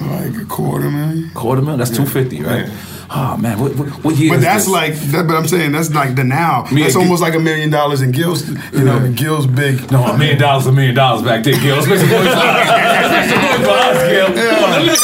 [0.00, 1.30] Like a quarter million.
[1.34, 1.78] Quarter million?
[1.78, 2.68] That's two fifty, right?
[3.12, 4.30] Oh man, what, what, what year?
[4.30, 4.72] But is that's this?
[4.72, 6.66] like, that, but I'm saying that's like the now.
[6.70, 8.48] Me that's and almost like a million dollars in Gil's.
[8.72, 9.90] You know, Gil's big.
[9.90, 11.74] no, a million dollars, a million dollars back then, Gil.
[11.74, 12.24] Let's make some noise.
[12.26, 14.26] Let's make some noise for us, Gil.
[14.30, 14.94] Come on, let me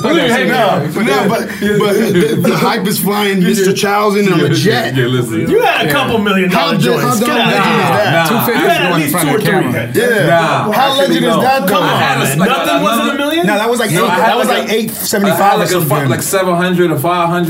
[0.00, 3.76] let me hang No, but but the, the hype is flying Mr.
[3.76, 4.96] Childs in on a jet.
[4.96, 5.50] Yeah, listen.
[5.50, 7.20] You had a couple million dollar dollar di- how joints.
[7.20, 8.30] Get damn out of legend is that?
[8.30, 8.46] Nah.
[8.46, 9.44] Two You had at least two or three.
[9.44, 9.92] camera.
[9.92, 10.26] Yeah.
[10.26, 11.36] Nah, how legend no.
[11.36, 11.68] is that?
[11.68, 12.38] Come on, I had a- man.
[12.38, 13.46] like Nothing another- wasn't a million?
[13.46, 15.40] No, that was like No, eight, that was like like a- eight seventy I had
[15.42, 15.88] five or like, a, something.
[15.90, 16.90] fi- like 700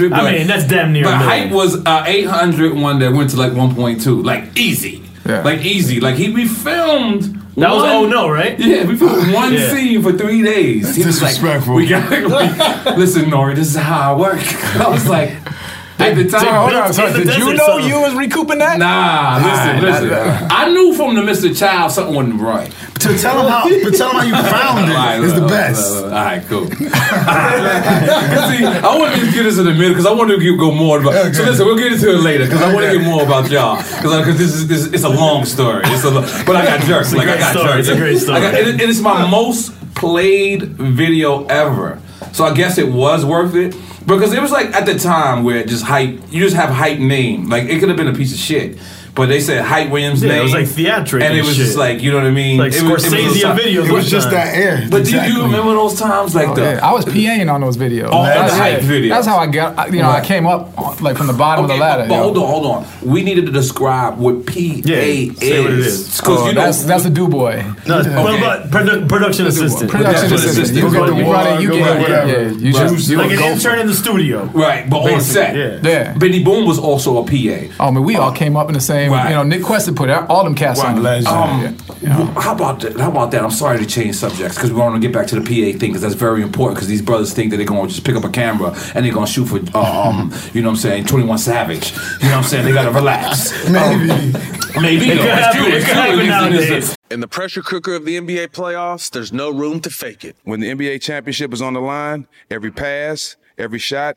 [0.01, 0.13] or 500.
[0.13, 1.49] I but- mean, that's damn near a But million.
[1.49, 4.25] hype was uh, 800 one that went to like 1.2.
[4.25, 5.03] Like easy.
[5.27, 5.43] Yeah.
[5.43, 6.01] Like easy.
[6.01, 7.37] Like he we filmed.
[7.57, 8.59] That was one- Oh No, right?
[8.59, 9.69] Yeah, we filmed one Yeah.
[9.71, 10.95] scene for three days.
[10.97, 11.75] He was like, disrespectful.
[11.75, 12.17] we got we,
[12.97, 14.41] listen, Nori, this is how I work.
[14.77, 15.31] I was like,
[15.99, 17.87] at the time, Hold on, so In the did you know something.
[17.89, 18.79] you was recouping that?
[18.79, 20.49] Nah, listen, listen.
[20.51, 21.55] I knew from the Mr.
[21.55, 22.73] Child something wasn't right.
[23.01, 25.41] To tell them how, but tell him how you found All right, it is the
[25.41, 25.91] look, best.
[25.93, 26.67] look, look, All right, cool.
[28.51, 30.71] See, I want to get this in a minute because I want to get, go
[30.73, 31.35] more about.
[31.35, 33.77] So listen, we'll get into it later because I want to get more about y'all
[33.77, 35.83] because this is this, it's a long story.
[35.87, 37.13] It's a, lo- but I got jerks.
[37.15, 37.67] Like I got story.
[37.83, 37.89] jerks.
[37.89, 38.39] It's a great story.
[38.39, 42.01] I got, and, and it's my most played video ever.
[42.33, 43.75] So I guess it was worth it
[44.07, 46.21] because it was like at the time where just hype.
[46.31, 47.49] You just have hype name.
[47.49, 48.79] Like it could have been a piece of shit.
[49.21, 50.41] But they said Hype Williams' Yeah, name.
[50.41, 51.67] it was like theatric and it was shit.
[51.67, 52.59] just like you know what I mean.
[52.59, 54.53] Like it was, it was Scorsese videos It was just that.
[54.53, 54.87] that air.
[54.91, 56.63] But do you remember those times like Oh, the?
[56.63, 56.81] yeah.
[56.89, 58.09] I was PAing on those videos.
[58.11, 59.11] Oh, That's- the hype videos.
[59.11, 59.93] That's how I got.
[59.93, 62.07] You know, I came up like from the bottom Okay, of the ladder.
[62.09, 62.23] but yo.
[62.23, 62.87] hold on, hold on.
[63.03, 65.39] We needed to describe what PA Yeah, is.
[65.39, 66.17] say what it is.
[66.17, 67.63] Because Oh, you know, that's that's a do boy.
[67.87, 68.41] No, well, Okay.
[68.41, 69.91] but produ- production assistant.
[69.91, 70.65] Production Production assistant.
[70.65, 70.77] assistant.
[70.77, 72.53] You Go go, get you the brought in, you go get get whatever.
[72.55, 73.51] You just like a an gopher.
[73.53, 74.45] intern in the studio.
[74.55, 75.55] right, but on set.
[75.57, 75.79] Yeah.
[75.83, 76.13] Yeah.
[76.15, 77.69] Benny Boom was also a PA.
[77.81, 79.10] Oh, man, we all came up in the same.
[79.11, 79.31] Right.
[79.31, 81.03] You know, Nick Quested put out all them cats on.
[81.03, 81.27] Legend.
[81.29, 81.77] Um,
[82.37, 82.99] How about that?
[82.99, 83.43] How about that?
[83.43, 85.91] I'm sorry to change subjects because we want to get back to the PA thing
[85.91, 88.25] because that's very important because these brothers think that they're going to just pick up
[88.25, 91.05] a camera and they're going to shoot for, uh, um, you know what I'm saying,
[91.07, 91.93] 21 Savage.
[91.93, 92.65] You know what I'm saying?
[92.65, 93.69] They got to relax.
[93.71, 94.07] Maybe.
[94.81, 95.11] Maybe.
[95.11, 95.61] It could It's happen.
[95.61, 95.69] true.
[95.71, 95.95] It It's true.
[95.95, 99.91] happen It's- it's- In the pressure cooker of the NBA playoffs, there's no room to
[99.91, 100.37] fake it.
[100.45, 104.17] When the NBA championship is on the line, every pass, every shot,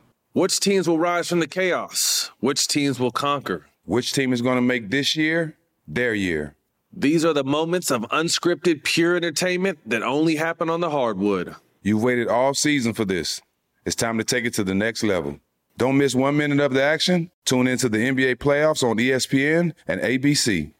[0.33, 2.31] Which teams will rise from the chaos?
[2.39, 3.65] Which teams will conquer?
[3.83, 6.55] Which team is going to make this year their year?
[6.93, 11.55] These are the moments of unscripted, pure entertainment that only happen on the hardwood.
[11.83, 13.41] You've waited all season for this.
[13.85, 15.37] It's time to take it to the next level.
[15.75, 17.29] Don't miss one minute of the action.
[17.43, 20.71] Tune into the NBA playoffs on ESPN and ABC.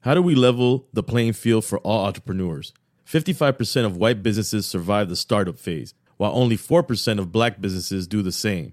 [0.00, 2.72] How do we level the playing field for all entrepreneurs?
[3.06, 8.22] 55% of white businesses survive the startup phase, while only 4% of black businesses do
[8.22, 8.72] the same.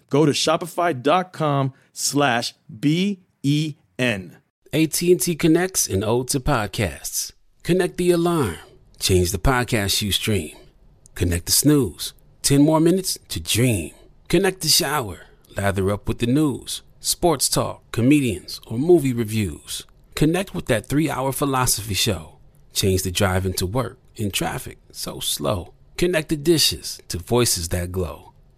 [0.11, 4.37] Go to shopify.com slash B-E-N.
[4.73, 7.31] AT&T connects an ode to podcasts.
[7.63, 8.57] Connect the alarm.
[8.99, 10.57] Change the podcast you stream.
[11.15, 12.13] Connect the snooze.
[12.41, 13.93] 10 more minutes to dream.
[14.27, 15.27] Connect the shower.
[15.55, 19.85] Lather up with the news, sports talk, comedians, or movie reviews.
[20.15, 22.37] Connect with that three hour philosophy show.
[22.73, 25.73] Change the drive into work in traffic so slow.
[25.97, 28.30] Connect the dishes to voices that glow.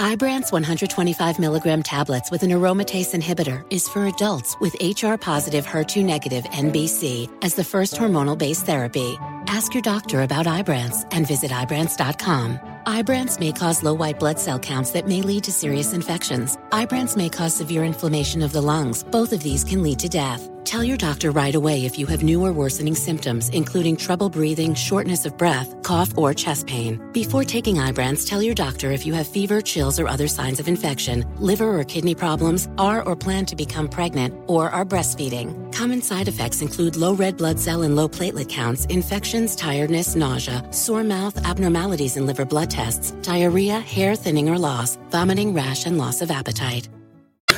[0.00, 6.02] Ibrance 125 milligram tablets with an aromatase inhibitor is for adults with HR positive HER2
[6.02, 9.18] negative MBC as the first hormonal based therapy.
[9.46, 12.58] Ask your doctor about Ibrance and visit Ibrance.com.
[12.86, 16.56] Ibrance may cause low white blood cell counts that may lead to serious infections.
[16.72, 19.02] Ibrance may cause severe inflammation of the lungs.
[19.02, 20.48] Both of these can lead to death.
[20.64, 24.74] Tell your doctor right away if you have new or worsening symptoms, including trouble breathing,
[24.74, 27.00] shortness of breath, cough, or chest pain.
[27.12, 30.68] Before taking Ibrance, tell your doctor if you have fever, chills, or other signs of
[30.68, 35.72] infection, liver or kidney problems, are or plan to become pregnant, or are breastfeeding.
[35.72, 40.62] Common side effects include low red blood cell and low platelet counts, infections, tiredness, nausea,
[40.70, 45.98] sore mouth, abnormalities in liver blood tests, diarrhea, hair thinning or loss, vomiting, rash, and
[45.98, 46.88] loss of appetite.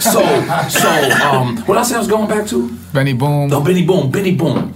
[0.01, 0.21] So,
[0.69, 2.71] so, um, what else I was going back to?
[2.93, 3.53] Benny Boom.
[3.53, 4.75] Oh, Benny Boom, Benny Boom.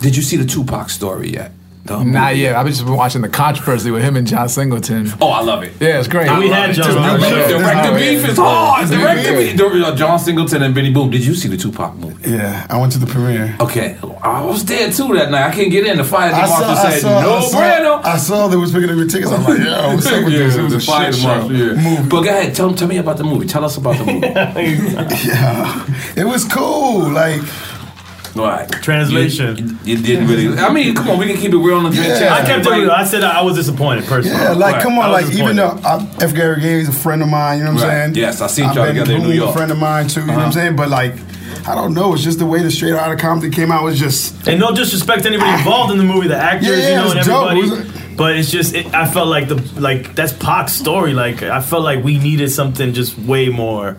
[0.00, 1.52] Did you see the Tupac story yet?
[1.84, 2.56] The Not yet.
[2.56, 5.08] I've just been watching the controversy with him and John Singleton.
[5.20, 5.72] Oh, I love it.
[5.80, 6.28] Yeah, it's great.
[6.28, 6.82] I had it, too.
[6.82, 8.88] Direct the beef is hard.
[8.90, 9.56] Direct the beef.
[9.56, 11.10] Dir- uh, John Singleton and Benny Boom.
[11.10, 12.30] Did you see the Tupac movie?
[12.30, 13.56] Yeah, I went to the premiere.
[13.60, 15.48] Okay, I was there too that night.
[15.50, 15.96] I can't get in.
[15.96, 18.00] The fire I saw, marshal said saw, no I saw, bueno.
[18.04, 19.32] I saw they was picking up your tickets.
[19.32, 20.56] I'm like, yo, what's up with this?
[20.56, 21.28] It was the a fire shit show.
[21.28, 21.56] marshal.
[21.56, 22.02] Yeah.
[22.08, 23.46] But go ahead, tell, tell me about the movie.
[23.46, 24.26] Tell us about the movie.
[25.26, 27.08] yeah, it was cool.
[27.10, 27.69] Like, All
[28.34, 28.70] right.
[28.82, 29.78] Translation.
[29.84, 30.58] You, you didn't really.
[30.58, 32.18] I mean, come on, we can keep it real on the drink Yeah.
[32.18, 32.32] chat.
[32.32, 32.90] I kept it Everybody- real.
[32.92, 34.36] I said I was disappointed personally.
[34.38, 34.82] yeah, like, Right.
[34.82, 36.34] come on, was like, even though I, F.
[36.34, 37.94] Gary Gray is a friend of mine, you know what I'm Right.
[38.04, 38.14] saying?
[38.14, 39.50] Yes, I seen I've y'all together in New York.
[39.50, 40.52] A friend of mine too, you know what I'm Uh-huh.
[40.52, 40.76] saying?
[40.76, 41.14] But like,
[41.66, 42.14] I don't know.
[42.14, 44.46] It's just the way the Straight Outta Compton came out was just.
[44.48, 47.08] And no disrespect to anybody involved in the movie, the actors, Yeah, you know, it
[47.10, 47.50] and was dope.
[47.50, 47.80] everybody.
[47.82, 51.14] It was but it's just, it, I felt like the like that's Pac's story.
[51.14, 53.96] Like I felt like we needed something just way more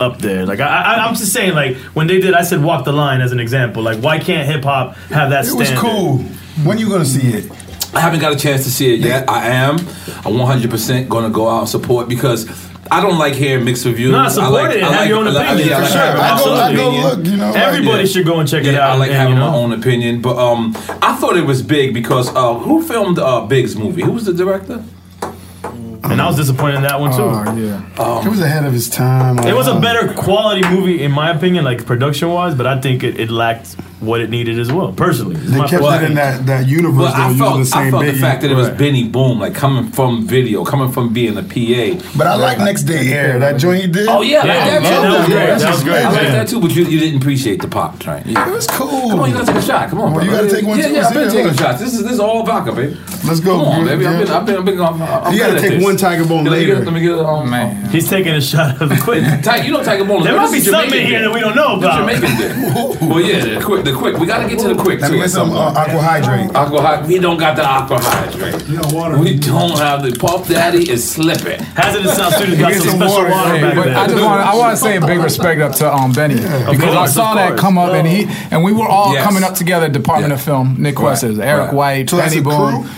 [0.00, 0.46] up there.
[0.46, 3.20] Like I, I, I'm just saying, like when they did, I said "Walk the Line"
[3.20, 3.82] as an example.
[3.82, 5.46] Like why can't hip hop have that?
[5.46, 6.18] It was cool.
[6.64, 7.50] When you gonna see it?
[7.94, 9.28] I haven't got a chance to see it yet.
[9.30, 9.78] I am.
[10.26, 12.46] I'm 100% going to go out and support because
[12.90, 14.12] I don't like hearing mixed reviews.
[14.12, 14.82] Nah, I support like, it.
[14.82, 16.02] I Have like, your own I like- opinion, yeah, I for sure.
[16.02, 18.74] I go- own I go look, you know, like- Everybody should go and check it
[18.74, 18.90] out.
[18.90, 19.50] I like and, having you know?
[19.50, 23.46] my own opinion, but um, I thought it was big because uh, who filmed uh,
[23.46, 24.02] Big's movie?
[24.02, 24.84] Who was the director?
[26.04, 27.22] And I was disappointed in that one too.
[27.22, 28.22] Oh, yeah.
[28.22, 29.38] He was ahead of his time.
[29.40, 32.80] It was a uh, better quality movie, in my opinion, like production wise, but I
[32.80, 34.92] think it, it lacked what it needed as well.
[34.92, 37.10] Personally, They kept personal it in that, that universe.
[37.12, 38.78] But they I felt, the same I felt the fact that it was Right.
[38.78, 42.00] Benny Boom, like coming from video, coming from being a PA.
[42.16, 43.38] But I like Next Day Air.
[43.38, 44.06] That joint he did.
[44.08, 44.88] Oh yeah, I like that too.
[44.88, 45.46] that was great.
[45.46, 46.04] That's That was great.
[46.04, 46.32] I like man.
[46.32, 48.22] that too, but you, you didn't appreciate the pop train.
[48.26, 48.48] Yeah.
[48.48, 49.10] It was cool.
[49.10, 49.88] Come on, you gotta take a shot.
[49.90, 50.24] Come on, Well, bro.
[50.24, 50.94] you gotta take one Yeah, too.
[50.94, 51.80] yeah, I've been taking shots.
[51.80, 52.96] This is this is all vodka, baby.
[53.26, 53.58] Let's go.
[53.58, 53.96] Come on, bro.
[53.96, 54.06] baby.
[54.06, 56.52] I've been, I've been, I've been, I'm, I'm You gotta take one Tiger Bone Let
[56.52, 56.84] me get- later.
[56.84, 57.42] Let me get it on.
[57.42, 59.24] Um, man, He's taking a shot of the quick.
[59.42, 60.22] Tiger, you know Tiger Bone.
[60.22, 61.98] There this must be something in here that we don't know This about.
[61.98, 63.00] Jamaican dick.
[63.02, 64.16] well, yeah, quick, the quick.
[64.18, 66.54] We gotta get to the quick Let me get some uh, aqua hydrate.
[66.54, 67.08] Aqua hydrate.
[67.08, 68.68] We don't got the aqua hydrate.
[68.68, 69.18] You know, water.
[69.18, 71.60] We don't have the Puff Daddy is slipping.
[71.74, 73.30] Hazardous Sound Studios got Get some some special water.
[73.30, 73.96] water Hey, back But there.
[73.98, 76.94] I just want I want to say a big respect up to um Benny because
[76.94, 79.24] I saw that come up and he and we were all Yes.
[79.24, 79.88] coming up together.
[79.88, 80.34] Department Yeah.
[80.34, 81.74] of Film, Nick Quested, Eric right.
[81.74, 82.82] White, So Benny a Boom.
[82.84, 82.90] crew?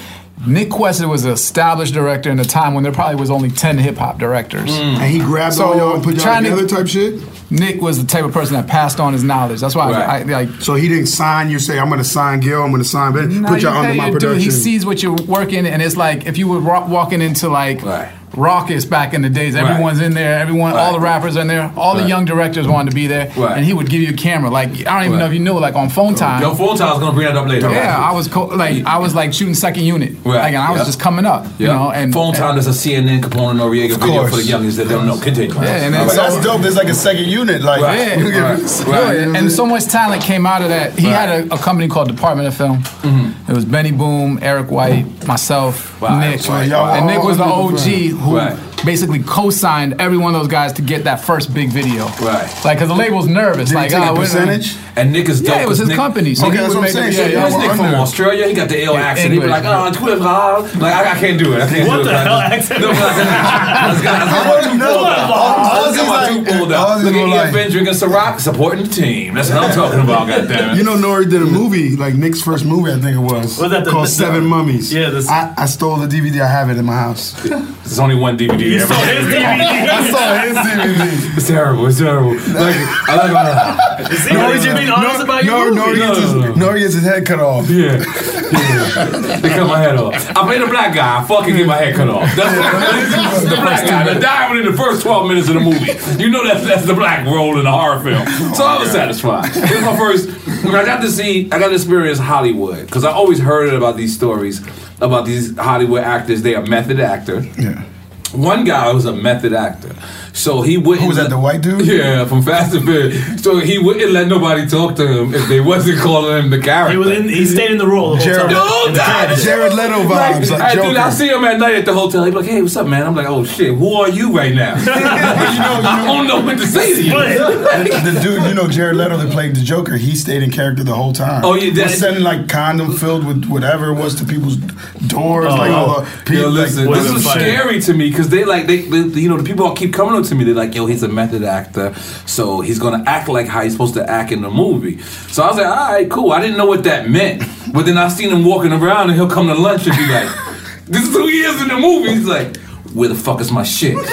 [0.46, 3.76] Nick Quested was an established director in a time when there probably was only ten
[3.76, 4.70] hip hop directors.
[4.70, 4.98] Mm.
[4.98, 7.20] And he grabbed So, all y'all and put y'all trying to- together type shit.
[7.53, 9.61] Nick was the type of person that passed on his knowledge.
[9.61, 10.26] That's why I, Right.
[10.31, 10.61] I like.
[10.62, 11.59] So he didn't sign you.
[11.59, 12.62] Say I'm going to sign Gil.
[12.62, 13.42] I'm going to sign Ben.
[13.42, 14.20] Nah, put you y'all under my your dude.
[14.29, 14.44] production.
[14.44, 18.09] He sees what you're working, and it's like if you were walking into like Right.
[18.33, 19.55] Rawkus back in the days.
[19.55, 19.64] Right.
[19.69, 20.38] Everyone's in there.
[20.38, 21.73] Everyone, all the rappers are in there.
[21.77, 23.57] All the young directors wanted to be there, Right.
[23.57, 24.51] and he would give you a camera.
[24.51, 25.19] Like I don't even Right.
[25.19, 26.40] know if you knew, like on phone time.
[26.43, 27.71] Yo, full time's gonna bring that up later.
[27.71, 30.37] Yeah, I was co- like I was like shooting second unit, Right.
[30.43, 30.85] like, and I was Yeah.
[30.87, 31.75] just coming up, you Yeah.
[31.75, 31.90] know.
[31.90, 32.55] And phone time.
[32.55, 34.31] There's a CNN Capone Noriega video course.
[34.31, 35.16] for the youngest that don't know.
[35.16, 35.55] Continue.
[35.55, 36.62] Yeah, and then But so- that's dope.
[36.62, 37.62] There's like a second unit.
[37.62, 37.99] Like, Right.
[38.19, 39.19] Yeah, right, right.
[39.37, 40.99] and so much talent came out of that.
[40.99, 41.16] He Right.
[41.16, 42.79] had a, a company called Department of Film.
[43.03, 43.51] Mm-hmm.
[43.51, 48.12] It was Benny Boom, Eric White, myself, Wow, Nick, right, and Nick was the OG
[48.21, 48.33] different.
[48.33, 48.70] who Right.
[48.85, 52.07] Basically co-signed every one of those guys to get that first big video.
[52.21, 52.49] Right.
[52.64, 53.69] Like, cause the label's nervous.
[53.69, 54.77] Did he like, take oh, a percentage?
[54.97, 55.55] And Nick is dope.
[55.57, 56.35] Yeah, it was his Nick, company.
[56.35, 57.12] So Okay, he that's would what I'm saying.
[57.12, 57.95] yeah, So yeah, This y'all Nick from.
[57.95, 59.33] Australia, he got the ill Yeah, accent.
[59.33, 59.97] He be like, English.
[59.97, 60.59] oh, Twitter, blah.
[60.81, 61.62] like I, I can't do it.
[61.62, 62.16] I can't What do the it.
[62.16, 62.81] hell I- accent?
[62.81, 65.31] No, but I got- I just got I got my two pulled out.
[65.31, 66.88] I just got my two pulled out.
[66.88, 69.35] Aussies Look were at like- EFN drinking Ciroc, supporting the team.
[69.35, 70.29] That's what I'm talking about.
[70.29, 70.77] Goddamn.
[70.77, 73.59] You know, Nori did a movie, like Nick's first movie, I think it was.
[73.59, 74.93] Was that the- called the- Seven Mummies?
[74.93, 76.40] Yeah, this- I, I stole the DVD.
[76.43, 77.33] I have it in my house.
[77.43, 78.70] There's only one DVD.
[78.71, 79.89] You saw his DVD.
[79.91, 81.37] I saw his DVD.
[81.37, 81.87] It's terrible.
[81.87, 82.35] It's terrible.
[82.35, 82.77] Like,
[83.09, 86.01] I like uh, See, no, he's just being honest about your no, movie.
[86.01, 86.67] Nori gets, his, No, no, no.
[86.67, 87.69] Nori gets his head cut off.
[87.69, 87.99] Yeah.
[87.99, 89.39] yeah.
[89.41, 90.15] They cut my head off.
[90.37, 91.21] I played a black guy.
[91.21, 92.29] I fucking get my head cut off.
[92.37, 94.15] That's the black guy.
[94.15, 96.23] The died in the first 12 minutes of the movie.
[96.23, 98.27] You know that's that's the black role in a horror film.
[98.55, 99.51] So I was satisfied.
[99.57, 100.29] It was my first.
[100.65, 103.97] When I got to see, I got to experience Hollywood because I always heard about
[103.97, 104.61] these stories
[105.01, 106.43] about these Hollywood actors.
[106.43, 107.41] They are method actor.
[107.59, 107.85] Yeah.
[108.33, 109.95] One guy was a method actor,
[110.33, 111.03] so he wouldn't.
[111.03, 111.87] Who was that, the white dude?
[111.90, 113.43] Yeah, from Fast and Furious.
[113.43, 116.93] So he wouldn't let nobody talk to him if they wasn't calling him the character.
[116.93, 117.29] He was in.
[117.29, 118.16] He stayed in the role.
[118.16, 118.51] The whole Jared- time.
[118.51, 119.37] The whole time.
[119.37, 122.25] Jared Leto vibes, like Hey, dude, I see him at night at the hotel.
[122.25, 124.77] He's like, "Hey, what's up, man?" I'm like, "Oh shit, who are you right now?"
[124.79, 127.11] you know, I don't know what to say to you.
[127.11, 130.85] the, the dude, you know, Jared Leto that played the Joker, he stayed in character
[130.85, 131.45] the whole time.
[131.45, 135.47] Oh, yeah, that- was sending like condom filled with whatever it was to people's doors,
[135.47, 135.75] like oh.
[135.75, 139.21] all the Yo, listen, like, this is scary to me because they like they, they,
[139.21, 140.45] you know, the people all keep coming to me.
[140.45, 141.95] They're like, "Yo, he's a method actor,
[142.27, 144.99] so he's gonna act like how he's supposed to act in the movie."
[145.31, 147.99] So I was like, "All right, cool." I didn't know what that meant, but then
[147.99, 150.29] I seen him walking around, and he'll come to lunch and be like,
[150.87, 152.57] "This is who he is in the movie." He's like.
[152.94, 153.96] Where the fuck is my shit?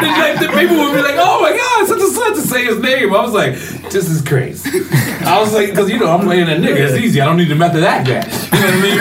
[0.00, 2.80] Like, the people would be like, "Oh my god, such and such," to say his
[2.80, 3.14] name.
[3.14, 3.54] I was like,
[3.90, 4.80] "This is crazy."
[5.24, 6.78] I was like, "Cause you know I'm playing a nigga.
[6.88, 7.20] It's easy.
[7.20, 8.58] I don't need to method act that." Guy.
[8.58, 9.00] You know what I mean?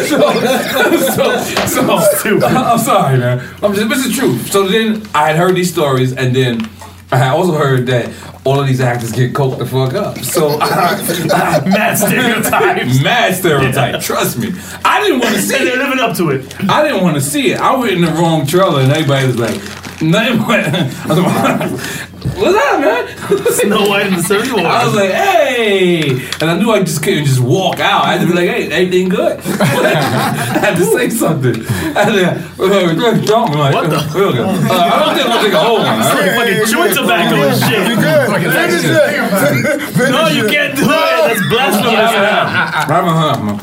[0.06, 1.86] so, so,
[2.28, 3.40] so I'm sorry, man.
[3.62, 4.38] I'm just, this is true.
[4.38, 6.68] So then I had heard these stories, and then
[7.12, 8.08] I had also heard that
[8.44, 10.18] all of these actors get coked the fuck up.
[10.18, 13.02] So Mad stereotypes.
[13.02, 14.00] Mad stereotype.
[14.00, 14.52] Trust me.
[14.84, 15.82] I didn't want to see And they're it.
[15.84, 16.70] living up to it.
[16.70, 17.60] I didn't want to see it.
[17.60, 19.60] I went in the wrong trailer, and everybody was like,
[20.00, 22.09] nothing but.
[22.24, 23.52] Like, What's that, man?
[23.52, 24.66] Snow White and the Seven Dwarfs.
[24.66, 26.10] I was like, hey!
[26.40, 28.04] And I knew I just couldn't just walk out.
[28.04, 29.38] I had to be like, hey, everything good?
[29.44, 31.64] I had to say something.
[31.96, 32.24] I had to,
[32.62, 36.00] uh, don't, like, What the- uh, I don't think I'm gonna take a whole one.
[36.00, 37.88] It's like fucking joint tobacco and shit.
[37.88, 38.26] You good?
[38.52, 40.10] Finish it.
[40.10, 40.88] No, you can't do it.
[40.88, 42.90] That's blasphemous.
[42.90, 43.56] I'm a hummer.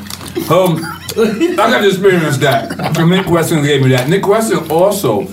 [0.54, 0.84] Um,
[1.18, 2.78] I got to experience that.
[3.08, 4.08] Nick Quested gave me that.
[4.08, 5.26] Nick Quested also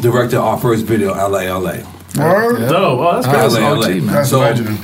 [0.00, 1.78] directed our first video, LA, LA.
[2.16, 2.62] Word?
[2.72, 3.60] Oh, oh, that's That's crazy.
[3.62, 3.88] LA, LA.
[3.88, 4.06] man.
[4.06, 4.78] That's So, legend.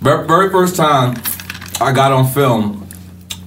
[0.00, 1.16] very, very first time
[1.80, 2.86] I got on film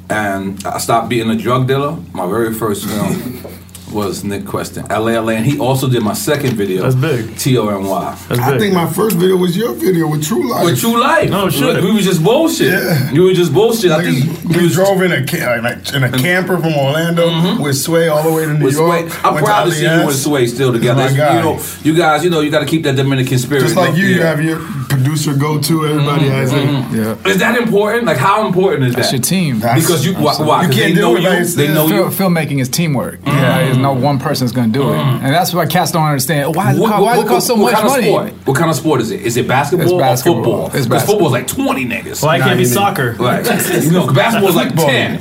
[0.10, 3.42] and I stopped being a drug dealer, my very first film,
[3.92, 4.84] was Nick Quested.
[4.90, 6.84] LA, LA, and he also did my second video.
[6.84, 7.38] That's big.
[7.38, 8.18] t.o.n.y T O N Y.
[8.30, 10.66] I think my first video was your video with True Life.
[10.66, 11.30] With True Life.
[11.32, 11.46] Oh,
[11.82, 12.68] We- We was just bullshit.
[12.74, 13.12] Yeah.
[13.12, 13.92] You were just bullshit.
[13.92, 17.64] I think we drove in a ca- like, in a camper from Orlando mm-hmm.
[17.64, 19.10] with Sway all the way to New with York.
[19.10, 19.20] Sway.
[19.24, 20.06] I'm went proud to to see you LAS.
[20.08, 21.04] and Sway still together.
[21.04, 23.62] My You know, you guys, you know, you got to keep that Dominican spirit.
[23.62, 24.60] Just like you, you have your
[24.90, 25.86] producer go to.
[25.86, 26.32] Everybody mm-hmm.
[26.32, 26.68] has it.
[26.68, 26.96] Mm-hmm.
[26.96, 27.32] Yeah.
[27.32, 28.06] Is that important?
[28.06, 29.18] Like, how important is That's that?
[29.18, 29.60] your team.
[29.60, 30.36] Because you, why?
[30.38, 30.62] why?
[30.64, 31.30] You 'Cause can't they do know it you.
[31.30, 31.56] yourself.
[31.56, 32.04] They know you.
[32.06, 33.20] filmmaking is teamwork.
[33.26, 35.22] Yeah, there's no one person's gonna do it, mm.
[35.24, 36.56] and that's why cats don't understand.
[36.56, 38.08] Why, does it What, cost- what, why does it cost so what much kind money?
[38.08, 38.48] of sport?
[38.48, 39.22] What kind of sport is it?
[39.22, 40.40] Is it basketball, It's basketball.
[40.40, 40.66] or football?
[40.66, 41.16] It's Because basketball.
[41.16, 42.24] football's like 20 niggas.
[42.24, 43.12] Why can't it be you soccer?
[43.20, 43.46] Right.
[43.84, 45.20] you know, basketball's like 10.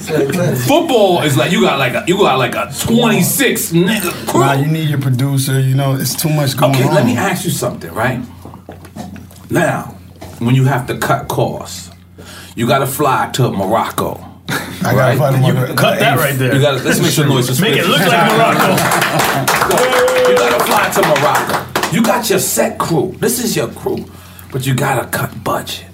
[0.57, 4.41] Football is like, you got like a, you got like a 26 nigga crew.
[4.41, 5.59] Nah, you need your producer.
[5.61, 6.95] You know, it's too much going Okay, on.
[6.95, 8.21] let me ask you something, right?
[9.51, 9.95] Now,
[10.39, 11.91] when you have to cut costs,
[12.55, 14.23] you got to fly to Morocco.
[14.49, 16.55] I gotta find a Cut that right there.
[16.55, 17.49] You got to let's make some noise.
[17.55, 17.89] for Make it Spiff.
[17.89, 18.69] look like Morocco.
[20.31, 21.93] You got to fly to Morocco.
[21.95, 23.15] You got your set crew.
[23.19, 24.05] This is your crew,
[24.53, 25.85] but you got to cut budget.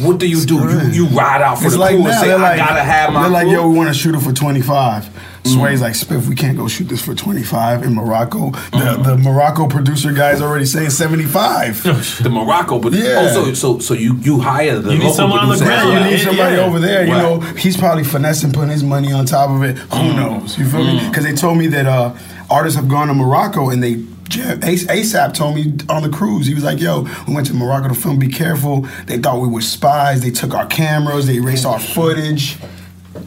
[0.00, 0.54] What do you do?
[0.56, 2.82] You you ride out for It's the like crew and say, they're I like, gotta
[2.82, 3.52] have my they're like, crew.
[3.52, 5.08] yo, we want to shoot it for 25.
[5.46, 8.50] Sway's like, Spiff, we can't go shoot this for 25 in Morocco.
[8.72, 11.82] The, the Morocco producer guy's already saying 75.
[12.22, 13.16] the Morocco, but Yeah.
[13.18, 15.92] oh, so so so you you hire the You need local someone on the ground.
[15.92, 16.62] you need somebody yeah.
[16.64, 17.04] over there.
[17.04, 19.76] You know, he's probably finessing, putting his money on top of it.
[19.76, 20.16] Who Mm.
[20.16, 20.58] knows?
[20.58, 21.06] You feel me?
[21.08, 22.14] Because they told me that uh,
[22.50, 24.02] artists have gone to Morocco and they.
[24.38, 27.88] Ace- ASAP told me on the cruise, he was like, "Yo, we went to Morocco
[27.88, 28.18] to film.
[28.18, 28.86] Be careful.
[29.06, 30.20] They thought we were spies.
[30.22, 31.26] They took our cameras.
[31.26, 32.56] They erased our footage."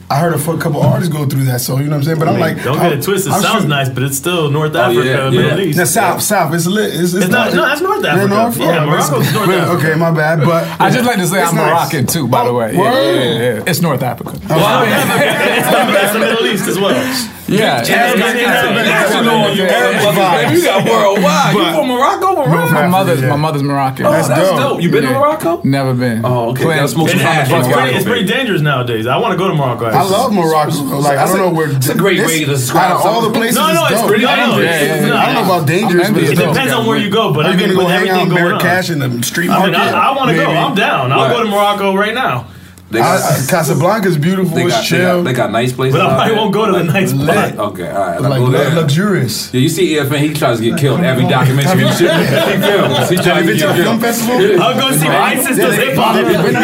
[0.10, 2.20] I heard a couple artists go through that, so you know what I'm saying.
[2.20, 3.32] But I I'm mean, like, don't get it twisted.
[3.32, 5.60] I'm Sounds shooting- nice, but it's still North Oh, Africa, yeah, Middle.
[5.62, 5.78] East.
[5.78, 6.53] No, south, south.
[6.53, 6.93] It's lit.
[6.93, 8.28] It's, it's, It's not- no, that's North Africa.
[8.34, 8.58] North?
[8.58, 9.88] Yeah, Oh, Morocco's North well, Africa.
[9.89, 10.39] Okay, my bad.
[10.45, 11.66] But I just like to say It's I'm nice.
[11.68, 12.74] Moroccan too, by the oh, way.
[12.74, 13.64] Yeah, yeah, yeah, yeah.
[13.68, 14.32] It's North Africa.
[14.49, 17.36] Oh, well, it's, the, it's the Middle East as well.
[17.47, 20.59] Yeah, Arab- National, you Arab baby.
[20.59, 21.55] You got worldwide.
[21.55, 22.35] You from Morocco?
[22.35, 22.73] Morocco?
[22.73, 24.05] My mother's my mother's Moroccan.
[24.05, 24.81] Oh, that's, dope.
[24.81, 25.61] You been to Morocco?
[25.63, 26.25] Never been.
[26.25, 26.63] Oh, okay.
[26.63, 27.49] Plan- Gotta smoke some It- hash.
[27.49, 29.07] it's, pretty, it's pretty dangerous nowadays.
[29.07, 29.85] I want to go to Morocco.
[29.85, 30.99] I love Morocco.
[30.99, 31.71] Like I don't know where.
[31.71, 34.25] It's a great way to describe Out of all the places, No, no, it's pretty-
[34.25, 34.59] I don't know.
[34.59, 37.33] yeah, yeah, yeah, I don't know about dangerous, but It depends on where you go,
[37.33, 38.61] but I you mean, gonna go with hang out everything in going on.
[38.61, 39.75] Marrakesh in the street I market?
[39.75, 40.45] I, I want to go.
[40.51, 41.11] I'm down.
[41.11, 42.47] I'll go to Morocco right now.
[42.89, 44.55] They got, I- I- Casablanca's beautiful.
[44.55, 45.23] they It's got, they, got, chill.
[45.23, 45.99] they got nice places.
[45.99, 47.57] But I probably won't go to the nice lit.
[47.59, 48.21] Okay, all right.
[48.21, 48.69] like Like, go there.
[48.75, 49.53] luxurious.
[49.53, 51.29] Yeah, you see EFN, he tries to get killed every oh.
[51.29, 52.11] documentary and shit.
[52.15, 53.09] He films.
[53.09, 54.01] He tries to been get to film killed.
[54.01, 54.61] festival?
[54.63, 56.15] I'll go see ISIS does hip hop.
[56.15, 56.55] He brings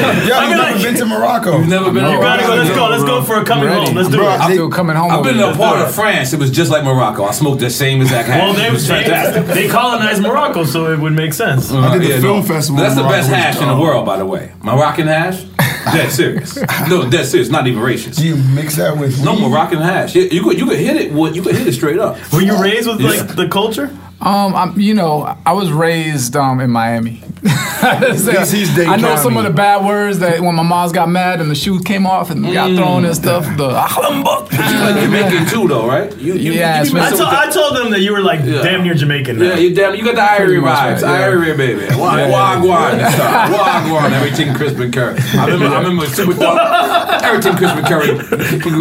[0.00, 0.28] drain.
[0.28, 1.58] Yeah, I I've never like- been to Morocco.
[1.58, 2.54] You've never been to You gotta go.
[2.54, 2.88] Let's go.
[2.88, 3.94] Let's go for a coming home.
[3.94, 4.40] Let's do Bro, it.
[4.40, 5.10] I'm still coming home.
[5.10, 6.32] I've been to a part of France.
[6.32, 7.24] It was just like Morocco.
[7.24, 8.40] I smoked the same exact hash.
[8.40, 9.46] Well, they, it was fantastic.
[9.46, 11.70] they colonized Morocco, so it would make sense.
[11.72, 12.42] I did the Yeah, film no.
[12.42, 12.80] festival.
[12.82, 14.52] That's the best hash in the world, by the way.
[14.62, 15.44] Moroccan hash.
[15.92, 16.58] Dead serious.
[16.88, 17.50] No, dead serious.
[17.50, 18.22] Not even racist.
[18.22, 19.42] You mix that with No weed?
[19.48, 20.14] Moroccan hash.
[20.14, 21.12] You, you could you could hit it.
[21.12, 22.16] with- You could hit it straight up.
[22.32, 23.08] Were you raised with Yeah.
[23.10, 23.90] like the culture?
[24.20, 27.22] Um, I'm, you know, I was raised um in Miami.
[27.44, 29.22] He's- he's I know County.
[29.22, 32.06] some of the bad words that when my mom's got mad and the shoes came
[32.06, 33.44] off and got thrown and stuff.
[33.56, 33.68] The
[34.24, 36.16] But you like Jamaican too, though, right?
[36.16, 38.22] You, you, Yeah, you, it's be I, told with I told them that you were
[38.22, 38.62] like Yeah.
[38.62, 39.44] damn near Jamaican now.
[39.44, 39.94] Yeah, you damn.
[39.94, 41.28] You got the Irie Pretty much, vibes, right, yeah.
[41.28, 41.80] Irie baby.
[42.00, 42.32] Wag- Yeah.
[42.32, 43.50] Wagwan and stuff.
[43.58, 44.10] Wagwan.
[44.12, 45.18] Everything Crispin Curry.
[45.34, 45.76] I remember.
[45.76, 47.22] I remember Superthug.
[47.22, 48.10] Everything Crispin Curry.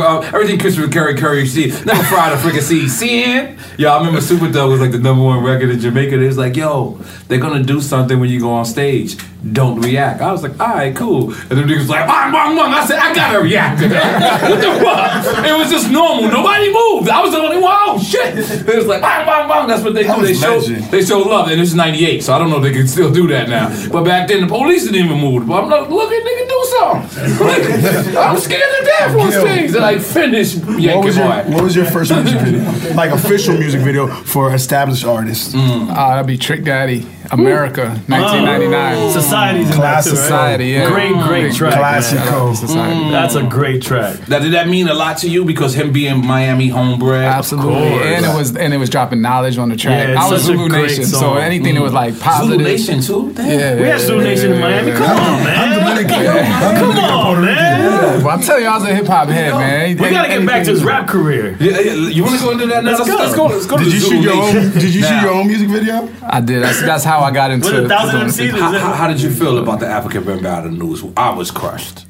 [0.01, 1.15] Uh, everything Crispin Curry.
[1.15, 1.45] Curry.
[1.47, 2.89] See, never fried a freaking seed.
[2.89, 3.57] Seeing.
[3.77, 6.19] Yo, I remember Superthug was like the number one record in Jamaica.
[6.21, 9.17] It was like, yo, they're gonna do something when you go on stage.
[9.51, 10.21] Don't react.
[10.21, 11.33] I was like, all right, cool.
[11.33, 12.73] And then niggas was like, bang, bang, bang.
[12.73, 14.41] I said, I gotta react to that.
[14.49, 15.45] what the fuck?
[15.45, 16.31] It was just normal.
[16.31, 17.09] Nobody moved.
[17.09, 17.75] I was the only one.
[17.75, 18.37] Oh shit!
[18.37, 19.67] It was like bang, bang, bang.
[19.67, 20.25] That's what they That do.
[20.25, 20.83] They show, legend.
[20.85, 23.27] they show love, and it's '98, so I don't know if they can still do
[23.27, 23.67] that now.
[23.91, 25.45] But back then, the police didn't even move.
[25.45, 27.45] But I'm like, look at nigga do something.
[27.45, 29.39] Like, I'm scared to death on Yo.
[29.41, 29.71] stage.
[29.71, 31.43] They're like, finish, What was, your, boy.
[31.51, 32.63] what was your first music video?
[32.95, 35.53] Like official music video for established artists?
[35.53, 35.89] Mm.
[35.89, 38.73] uh, that'd be Trick Daddy, America, 1999.
[38.73, 39.11] Ah.
[39.11, 40.23] Society's in Class that too, right?
[40.23, 40.87] Society, yeah.
[40.87, 41.55] Great, great mm.
[41.55, 41.73] track.
[41.73, 42.45] Classico.
[42.47, 42.55] man.
[42.55, 42.99] Society.
[42.99, 43.11] Mm.
[43.11, 44.29] That's a great track.
[44.29, 47.23] Now, did that mean a lot to you because him being Miami homebred?
[47.23, 50.07] Absolutely, and it was and it was dropping knowledge on the track.
[50.07, 51.37] Yeah, it's I was a Zulu great Nation, so song.
[51.39, 51.83] anything that mm.
[51.83, 52.59] was like positive.
[52.59, 53.33] Zulu Nation too.
[53.33, 53.59] Damn.
[53.59, 54.91] Yeah, We had Zulu Nation in Miami.
[54.91, 55.73] Come on, man.
[56.09, 58.23] Come on, man.
[58.23, 59.97] Well, I'm telling you, I was a hip hop head, man.
[59.97, 61.57] We gotta get back to his rap career.
[61.59, 62.97] Yeah, yeah, you want to go into that now?
[62.97, 63.15] Let's go.
[63.17, 63.45] Let's go.
[63.45, 64.53] Let's go to Did you shoot your own?
[64.53, 66.09] Did you shoot your own music video?
[66.21, 66.63] I did.
[66.63, 67.67] That's, that's how I got into.
[67.71, 68.59] With a thousand MCs.
[68.59, 71.03] How, how, how did you feel about the Afrika Bambaataa news?
[71.17, 72.05] I was crushed.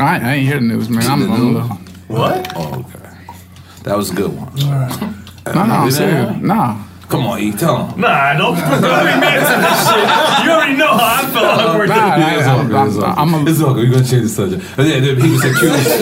[0.00, 1.02] I, ain't- I ain't hear the news, man.
[1.10, 1.68] I'm, I'm a little.
[2.08, 2.52] What?
[2.56, 3.08] Oh, okay.
[3.84, 4.52] That was a good one.
[4.56, 6.36] No, no, I'm serious.
[6.40, 6.78] No.
[7.12, 8.00] Come on, you tell him.
[8.00, 10.46] Nah, don't, don't be mad at this shit.
[10.46, 11.88] You already know how I feel awkward.
[11.90, 12.88] Nah, nah, it's all good.
[12.88, 13.48] It's all.
[13.48, 13.74] It's all.
[13.74, 14.64] We're gonna change the subject.
[14.78, 15.92] Yeah, yeah, he was accused.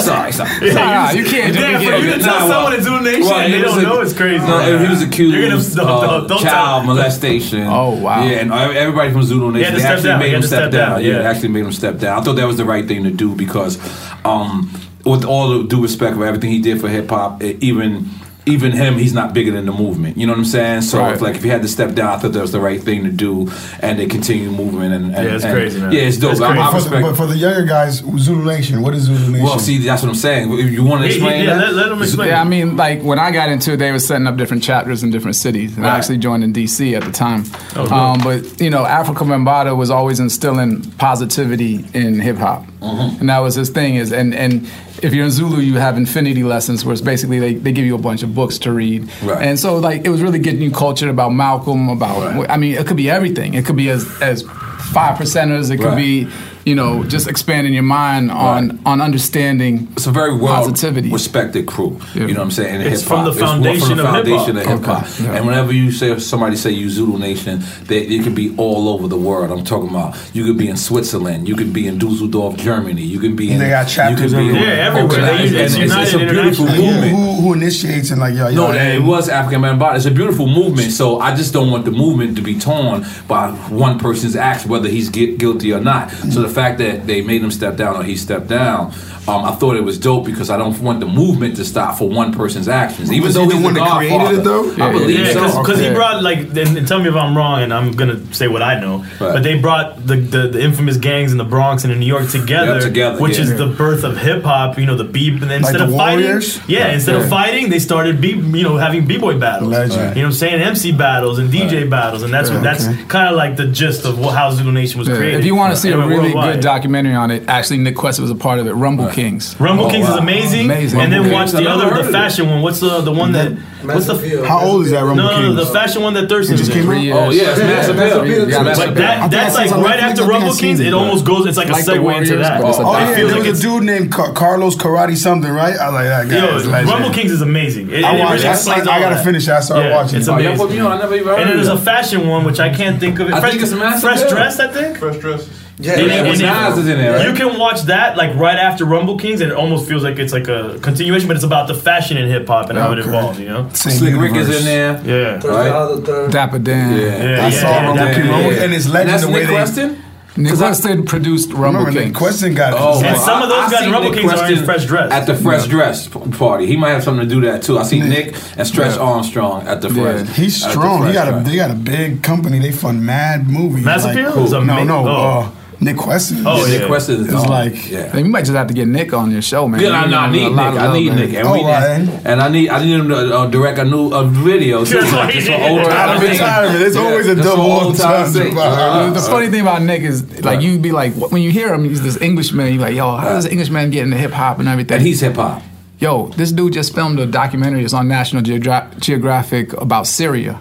[0.06, 0.68] sorry, sorry.
[0.68, 1.52] Yeah, nah, you can't.
[1.52, 4.46] Damn, for you to tell someone to do nation and they don't know it's crazy.
[4.46, 7.66] No, he was accused You're gonna, don't, don't, uh, don't child molestation.
[7.66, 8.24] Oh wow.
[8.24, 11.04] Yeah, and everybody from Zulu Nation they actually made him step down.
[11.04, 12.20] Yeah, actually made him step down.
[12.20, 13.78] I thought that was the right thing to do because,
[14.24, 14.70] um,
[15.04, 18.08] with all due respect for everything he did for hip hop, even
[18.44, 20.16] even him, he's not bigger than the movement.
[20.16, 20.82] You know what I'm saying?
[20.82, 21.14] So right.
[21.14, 23.04] if, like if he had to step down, I thought that was the right thing
[23.04, 24.92] to do, and they continue moving.
[24.92, 25.80] And, and yeah, it's and, crazy.
[25.80, 25.92] Man.
[25.92, 26.40] Yeah, it's dope.
[26.40, 29.44] I, I for the, but for the younger guys, Zulu Nation, what is Zulu Nation?
[29.44, 30.52] Well, see, that's what I'm saying.
[30.58, 31.66] If you want to explain, yeah, yeah, that?
[31.66, 32.28] Let, let them explain.
[32.28, 35.04] Yeah, I mean, like when I got into it, they were setting up different chapters
[35.04, 35.92] in different cities, and right.
[35.92, 36.96] I actually joined in D.C.
[36.96, 37.44] at the time.
[37.76, 43.20] Oh, um, but you know, Afrika Bambaataa was always instilling positivity in hip hop, mm-hmm.
[43.20, 43.94] and that was his thing.
[43.94, 44.68] Is and and
[45.02, 47.94] if you're in Zulu, you have infinity lessons, where it's basically they, they give you
[47.94, 49.10] a bunch of books to read.
[49.22, 49.46] Right.
[49.46, 52.50] And so like it was really getting you cultured about Malcolm, about right.
[52.50, 53.54] I mean, it could be everything.
[53.54, 55.70] It could be as as five percenters.
[55.70, 55.96] It could right.
[55.96, 56.28] be
[56.64, 58.78] you know, just expanding your mind on right.
[58.86, 59.88] on understanding.
[59.92, 61.10] It's a very well positivity.
[61.10, 61.98] respected crew.
[62.14, 62.26] Yeah.
[62.26, 62.82] You know what I'm saying?
[62.82, 65.04] And it's from the foundation, it's from the of hip hop.
[65.04, 65.24] Okay.
[65.24, 65.34] Yeah.
[65.36, 69.08] And whenever you say somebody say you Zulu Nation, that you can be all over
[69.08, 69.50] the world.
[69.50, 73.18] I'm talking about you could be in Switzerland, you could be in Dusseldorf, Germany, you
[73.18, 73.54] can be in.
[73.54, 74.32] And they got chapters.
[74.32, 75.20] You could be yeah, everywhere.
[75.20, 77.16] They, it's, it's, it's, a beautiful movement.
[77.16, 78.48] Who, who, initiates and like yo?
[78.48, 79.96] yo no, it was Afrika Bambaataa.
[79.96, 80.92] It's a beautiful movement.
[80.92, 84.88] So I just don't want the movement to be torn by one person's acts, whether
[84.88, 86.10] he's guilty or not.
[86.10, 88.92] So the fact that they made him step down or he stepped down
[89.28, 92.08] um, I thought it was dope because I don't want the movement to stop for
[92.08, 93.12] one person's actions.
[93.12, 95.62] Even was though he the one that created it, though, yeah, I believe yeah, so.
[95.62, 98.62] Because he brought like, and, tell me if I'm wrong, and I'm gonna say what
[98.62, 99.04] I know.
[99.20, 102.30] But they brought the, the, the infamous gangs in the Bronx and in New York
[102.30, 104.76] together, together which is the birth of hip hop.
[104.76, 108.22] You know, the beat like instead the of fighting, yeah, instead of fighting, they started
[108.24, 109.72] you know having b boy battles.
[109.72, 113.28] You know, what I'm saying MC battles and DJ battles, and that's what that's kind
[113.28, 115.38] of like the gist of how Zulu Nation was created.
[115.38, 118.32] If you want to see a really good documentary on it, actually Nick Quested was
[118.32, 118.72] a part of it.
[118.72, 119.58] Rumble Kings.
[119.60, 120.14] Rumble oh, Kings wow.
[120.14, 120.64] is amazing.
[120.64, 121.00] amazing.
[121.00, 122.62] And then watch the other, the fashion one.
[122.62, 123.52] What's the the one that?
[123.82, 124.16] What's the?
[124.16, 125.42] Appeal, how old is that Rumble no, Kings?
[125.42, 126.88] No, no, the fashion one that Thurston just came.
[126.88, 126.96] Out?
[126.96, 128.46] Oh yeah, Mass Appeal.
[128.46, 130.80] But that that's like right after Rumble Kings.
[130.80, 131.46] It almost goes.
[131.46, 132.60] It's like a segue into that.
[132.62, 135.76] Oh yeah, there was a dude named Carlos Karate something, right?
[135.76, 136.84] I like that guy.
[136.84, 137.92] Rumble Kings is amazing.
[137.94, 138.44] I watched.
[138.44, 139.48] I gotta finish.
[139.48, 140.18] I started watching.
[140.18, 140.60] It's amazing.
[140.60, 143.28] And then there's a fashion one which I can't think of.
[143.28, 144.98] Fresh dress, I think.
[144.98, 145.61] Fresh dress.
[145.78, 147.26] Yeah, yeah, Nas is in there, right?
[147.26, 150.32] You can watch that like right after Rumble Kings, and it almost feels like it's
[150.32, 152.98] like a continuation, but it's about the fashion in hip hop and how oh, it
[152.98, 153.40] evolved.
[153.40, 155.02] You know, Same Slick Rick is in there.
[155.04, 156.30] Yeah, right?
[156.30, 156.98] Dapper Dan.
[156.98, 159.54] Yeah, yeah I saw Rumble Kings, and it's legend the way Nick they.
[159.54, 160.02] Weston?
[160.34, 162.16] Nick Quested produced Rumble Kings.
[162.16, 164.50] Quested got oh, and some of those I, I guys in Rumble Nick Kings are
[164.50, 165.70] in Fresh Dress at the Fresh yeah.
[165.70, 166.66] Dress party.
[166.66, 167.78] He might have something to do that too.
[167.78, 169.02] I see Nick, Nick and Stretch yeah.
[169.02, 170.26] Armstrong at the Fresh.
[170.26, 170.32] Yeah.
[170.34, 171.00] He's strong.
[171.00, 172.60] Fresh he got a, they got a big company.
[172.60, 173.84] They fund mad movies.
[173.84, 174.32] Mass like, Appeal?
[174.32, 174.64] Cool.
[174.64, 175.06] No, no.
[175.06, 175.40] Oh.
[175.40, 175.50] Uh,
[175.82, 176.38] Nick Quested.
[176.46, 176.78] Oh, yeah.
[176.78, 178.16] Nick Quested is like yeah.
[178.16, 179.80] You might just have to get Nick on your show, man.
[179.80, 180.58] Yeah, I, I need Nick.
[180.58, 182.08] I need Nick, and, oh, we, right.
[182.24, 184.92] and I need I need him to uh, direct a new a video too.
[185.00, 186.82] Just like, just old time retirement.
[186.82, 188.32] It's yeah, always a double old time.
[188.32, 191.74] time uh, the funny thing about Nick is like you'd be like when you hear
[191.74, 192.74] him, he's this Englishman.
[192.74, 194.98] You're like, yo, how does Englishman get into hip hop and everything?
[194.98, 195.62] And he's hip hop.
[195.98, 200.60] Yo, this dude just filmed a documentary It's on National Geogra- Geographic about Syria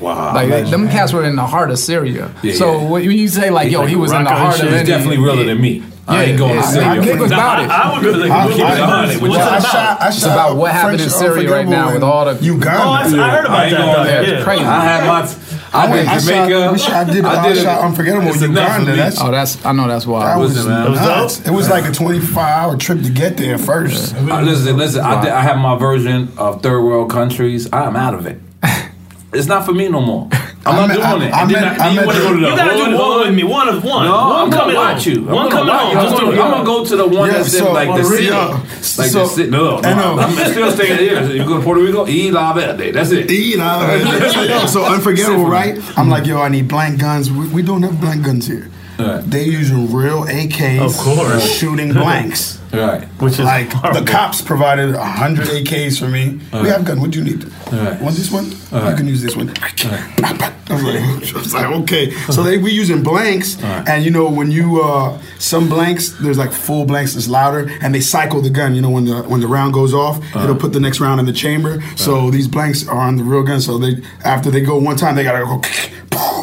[0.00, 2.34] Wow, like them cats were in the heart of Syria.
[2.42, 2.88] Yeah, so yeah.
[2.88, 5.54] when you say like, "Yo, he was in the heart of," he's definitely realer yeah.
[5.54, 5.82] than me.
[6.08, 6.86] I ain't going to Syria.
[6.86, 7.70] I, I, I, about it.
[7.70, 11.00] I, would be like, I, I, well, I, shot, I shot it's about what happened
[11.00, 12.82] in Syria right now with all the Uganda.
[12.82, 14.28] Oh, I, heard about that.
[14.28, 14.44] Yeah.
[14.44, 14.64] Crazy.
[14.64, 15.42] I had my.
[15.72, 16.78] I, went to Jamaica.
[16.78, 17.24] Shot, I did.
[17.24, 18.94] I, I shot Unforgettable in Uganda.
[18.94, 19.64] That's, oh, that's.
[19.66, 20.26] I know that's why.
[20.26, 21.40] That was, listen, man, nuts.
[21.40, 24.14] It was like a 25 hour trip to get there first.
[24.14, 24.38] Yeah.
[24.38, 25.02] Uh, listen, listen.
[25.02, 25.18] Wow.
[25.18, 27.68] I, did, I have my version of third world countries.
[27.72, 28.40] I'm out of it.
[29.36, 30.28] it's not for me no more.
[30.66, 31.56] I'm, I'm not at, doing I'm it.
[31.56, 33.44] At, I, you, at, you, you gotta do one with me.
[33.44, 34.04] One of one.
[34.04, 35.24] No, one I'm coming at you.
[35.24, 35.92] One coming on.
[35.92, 38.30] Just I'm gonna go to the one yeah, that's so, in like the city.
[38.30, 39.50] Like so, the city.
[39.50, 40.18] No, no.
[40.18, 41.22] I'm still staying here.
[41.30, 42.06] You go to Puerto Rico?
[42.08, 42.90] E la verde.
[42.90, 43.30] That's it.
[43.30, 44.66] E la verde.
[44.66, 45.78] So unforgettable, right?
[45.96, 47.30] I'm like, yo, I need blank guns.
[47.30, 48.68] We don't have blank guns here.
[48.98, 49.20] Right.
[49.22, 52.58] They using real AKs, of course, shooting blanks.
[52.72, 53.04] right.
[53.20, 54.00] Which is like horrible.
[54.00, 56.40] the cops provided hundred AKs for me.
[56.52, 57.00] We have gun.
[57.00, 57.44] What do you need?
[57.72, 58.00] Right.
[58.00, 58.52] Want this one?
[58.72, 59.48] All I can use this one.
[59.48, 59.84] Right.
[60.22, 62.10] I, was like, okay.
[62.32, 66.52] So they we using blanks, and you know when you uh, some blanks, there's like
[66.52, 68.74] full blanks that's louder, and they cycle the gun.
[68.74, 71.26] You know when the when the round goes off, it'll put the next round in
[71.26, 71.82] the chamber.
[71.96, 73.60] So these blanks are on the real gun.
[73.60, 75.60] So they after they go one time, they gotta go.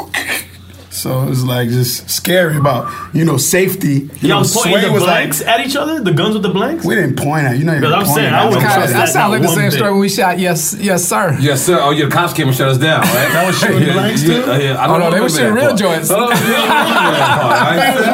[1.03, 4.07] So it was like just scary about you know safety.
[4.23, 5.99] You Y'all know, pointing Sway the was blanks like, at each other?
[5.99, 6.85] The guns with the blanks?
[6.85, 7.65] we didn't point at you.
[7.65, 8.75] Know, you Because I'm saying, at I wouldn't us.
[8.75, 9.73] That, that sounds like the same bit.
[9.73, 11.35] story when we shot yes, yes, sir.
[11.41, 11.77] Yes, sir.
[11.81, 13.29] Oh, yeah, the cops came and shut us down, right?
[13.33, 14.51] That was shooting yeah, blanks yeah, too?
[14.51, 15.77] uh, yeah, I Oh, don't no, they were shooting real part.
[15.79, 16.09] joints.
[16.09, 16.71] Oh, yeah,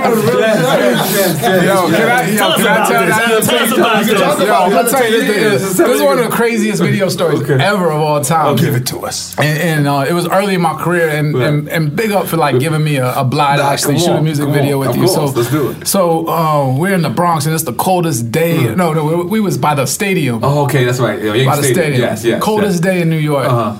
[0.03, 1.63] I remember that part.
[1.69, 3.15] Yo, can I, yo, Tell us can I tell this.
[3.15, 3.43] that?
[3.45, 4.53] Tell us about Yo.
[4.53, 7.91] I'm gonna tell you, this, this, this is one of the craziest video stories ever
[7.91, 8.55] of all time.
[8.55, 9.37] Give it to us.
[9.37, 12.37] And, and uh, it was early in my career, and, and, and big up for
[12.37, 14.79] like giving me a, a blind to actually come shoot a music video on.
[14.81, 15.01] with Of you.
[15.07, 15.87] course, so let's do it.
[15.87, 18.73] So uh, we're in the Bronx, and it's the coldest day.
[18.75, 20.43] No, no, we, we was by the stadium.
[20.43, 21.21] Oh, okay, that's right.
[21.21, 21.75] Yeah, by the Stadium.
[21.83, 22.01] stadium.
[22.01, 22.43] Yes, yes.
[22.43, 22.79] Coldest yes.
[22.81, 23.45] day in New York.
[23.47, 23.77] Uh-huh.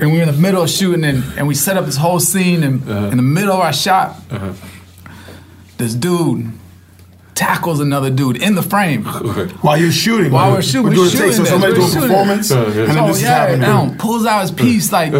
[0.00, 2.20] And we were in the middle of shooting, and, and we set up this whole
[2.20, 2.62] scene.
[2.62, 3.06] And Uh-huh.
[3.08, 4.52] in the middle of our shot, Uh-huh.
[5.78, 6.52] this dude
[7.34, 9.04] tackles another dude in the frame.
[9.62, 11.36] While you're shooting, While we're shooting, we're we're doing shooting takes.
[11.36, 12.08] So somebody we're doing shooting.
[12.08, 13.60] performance, and then so this is yeah, happening.
[13.60, 15.12] now pulls out his piece like,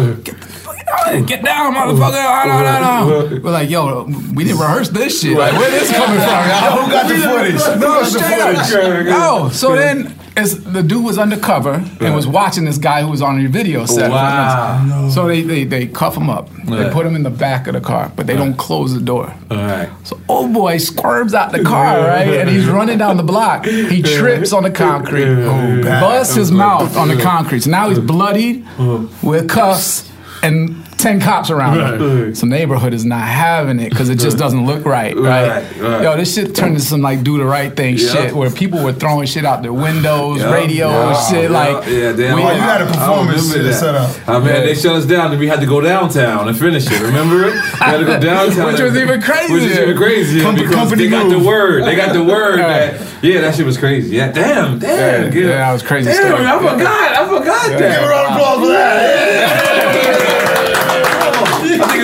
[0.89, 2.13] get down, get down, motherfucker.
[2.15, 3.41] Ah, no, no, no.
[3.41, 5.37] We're like, yo, we didn't rehearse this shit.
[5.37, 6.83] Like, where this coming from, y'all?
[6.83, 7.61] Who got the footage?
[7.61, 8.65] Who No, straight up.
[8.65, 9.05] footage?
[9.07, 13.21] No, so then it's, the dude was undercover and was watching this guy who was
[13.21, 14.09] on your video set.
[14.11, 15.09] Wow.
[15.09, 16.49] So they, they they cuff him up.
[16.65, 19.33] They put him in the back of the car, but they don't close the door.
[19.51, 19.89] All right.
[20.03, 22.27] So old boy squirms out the car, right?
[22.27, 23.65] And he's running down the block.
[23.65, 27.61] He trips on the concrete, Oh, busts his mouth on the concrete.
[27.61, 28.65] So now he's bloodied
[29.21, 30.09] with cuffs
[30.43, 32.35] and 10 cops around him.
[32.35, 35.47] So neighborhood is not having it because it just doesn't look right, right?
[35.47, 36.03] Right, right.
[36.03, 38.11] Yo, this shit turned into some like do the right thing Yeah.
[38.11, 41.43] shit where people were throwing shit out their windows, Yeah, radio yeah, shit.
[41.51, 42.35] yeah, like, yeah, damn.
[42.35, 44.09] we- Oh, you had a performance remember set up.
[44.27, 44.59] I mean, Yeah.
[44.61, 47.01] they shut us down and we had to go downtown and finish it.
[47.01, 47.53] Remember it?
[47.53, 49.53] We had to go downtown, Which was even crazier.
[49.53, 51.41] Which is even crazier Com- because company they got move.
[51.41, 51.85] the word.
[51.85, 52.59] They got the word.
[52.59, 52.67] Yeah.
[52.67, 54.15] that, yeah, that shit was crazy.
[54.15, 54.89] Yeah, damn, damn.
[55.25, 56.45] Yeah, Get- yeah, that was crazy Damn, story.
[56.45, 57.11] I forgot.
[57.15, 58.09] I forgot Give a that.
[58.09, 59.65] round of applause for that.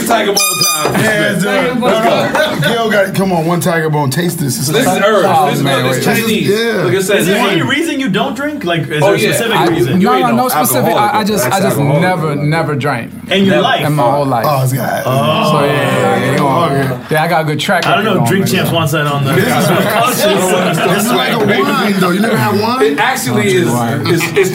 [0.10, 0.94] I Tiger Bone time.
[1.02, 1.44] Yeah, dude.
[1.44, 2.68] Let's No, no.
[2.68, 3.16] Gil got it.
[3.16, 4.10] Come on, one tiger bone.
[4.10, 4.58] Taste this.
[4.58, 5.26] It's This is like- Earth.
[5.28, 6.06] Oh, this is, man, this is.
[6.06, 6.48] Chinese.
[6.50, 6.84] Yeah.
[6.84, 8.64] Like I said, Is there this any reason you don't drink?
[8.64, 9.32] Like, is Oh, there a yeah.
[9.34, 10.02] specific I- reason?
[10.02, 10.94] You no, ain't no, no no specific.
[10.94, 13.86] I, I just, I just ex-alcoholic, never, never drank In your life?
[13.86, 14.46] in my whole life.
[14.48, 15.04] Oh, it's got.
[15.06, 15.52] Oh.
[15.60, 17.86] So yeah, yeah, yeah, yeah, oh, yeah, I got a good track.
[17.86, 18.26] I don't know.
[18.28, 19.34] Drink Champs wants that on the.
[19.34, 22.12] This is like a wine, though.
[22.12, 22.82] You never had wine.
[22.94, 23.66] It actually is.
[24.04, 24.52] this is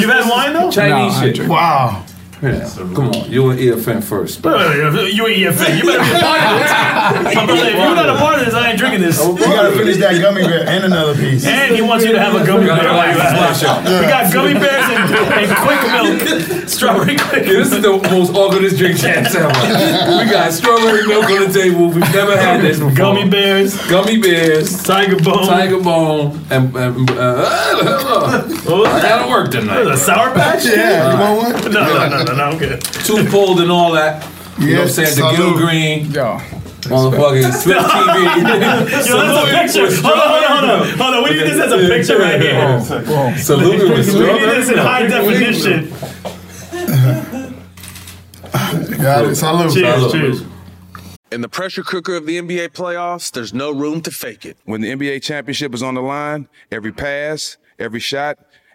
[0.00, 0.70] You've had wine though?
[0.70, 1.48] Chinese No, shit.
[1.48, 2.04] Wow.
[2.42, 2.68] Yeah.
[2.94, 4.44] Come on, you and EFN first.
[4.44, 5.78] You ain't EFN.
[5.78, 7.34] You better be a part of this.
[7.34, 9.16] My brother, if you're not a part of this, I ain't drinking this.
[9.24, 11.46] You gotta finish that gummy bear and another piece.
[11.46, 13.62] And he wants you to have a gummy bear while you at it.
[13.62, 14.00] Yeah.
[14.00, 17.46] We got gummy bears and, and quick milk, strawberry quick.
[17.46, 19.48] Yeah, this is the most awkwardest Drink Champs ever.
[19.48, 21.88] we got strawberry milk on the table.
[21.88, 22.94] We've never had this before.
[22.94, 25.46] Gummy bears, Gummy bears, tiger bone.
[25.46, 29.86] tiger bone, and, and uh, I gotta work tonight.
[29.86, 30.66] it, Sour Patch?
[30.66, 31.72] Yeah, you want one?
[31.72, 32.80] No, no, no, no, no, I'm good.
[32.82, 34.22] Two pulled and all that.
[34.58, 35.16] You know what I'm Yes, saying?
[35.16, 35.36] The.
[35.36, 36.38] Gil Green, Yo,
[36.88, 39.06] motherfucking Spiff TV.
[39.06, 40.02] Yo, that's a picture.
[40.02, 40.98] Hold on, hold on, hold on.
[40.98, 41.24] Hold on.
[41.24, 42.80] We need this as a picture right here.
[43.38, 45.90] Salute with We need this in high definition.
[49.02, 49.34] Got it.
[49.36, 49.72] Salute.
[49.74, 50.42] Cheers, cheers.
[51.32, 54.56] In the pressure cooker of the NBA playoffs, there's no room to fake it.
[54.64, 58.38] When the NBA championship is on the line, every pass, every shot,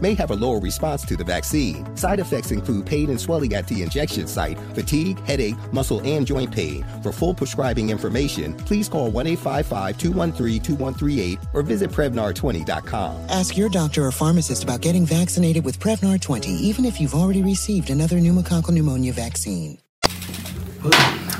[0.00, 1.84] may have a lower response to the vaccine.
[1.96, 6.52] Side effects include pain and swelling at the injection site, fatigue, headache, muscle, and joint
[6.52, 6.84] pain.
[7.02, 13.26] For full prescribing information, please call 1 855 213 2138 or visit Prevnar20.com.
[13.28, 17.42] Ask your doctor or pharmacist about getting vaccinated with Prevnar 20, even if you've already
[17.42, 19.78] received another pneumococcal pneumonia vaccine.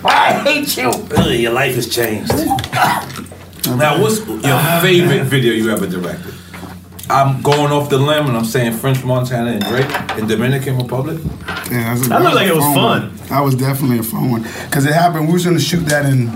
[0.05, 0.89] I hate you.
[0.89, 2.33] Ugh, your life has changed.
[3.67, 6.38] now, what's your favorite video you ever directed?
[7.11, 11.19] I'm going off the limb and I'm saying French Montana and Drake in Dominican Republic.
[11.71, 13.09] Yeah, that's a- That looked like was it a was fun fun.
[13.09, 13.17] one.
[13.29, 15.27] That was definitely a fun one because it happened.
[15.29, 16.31] We was going to shoot that in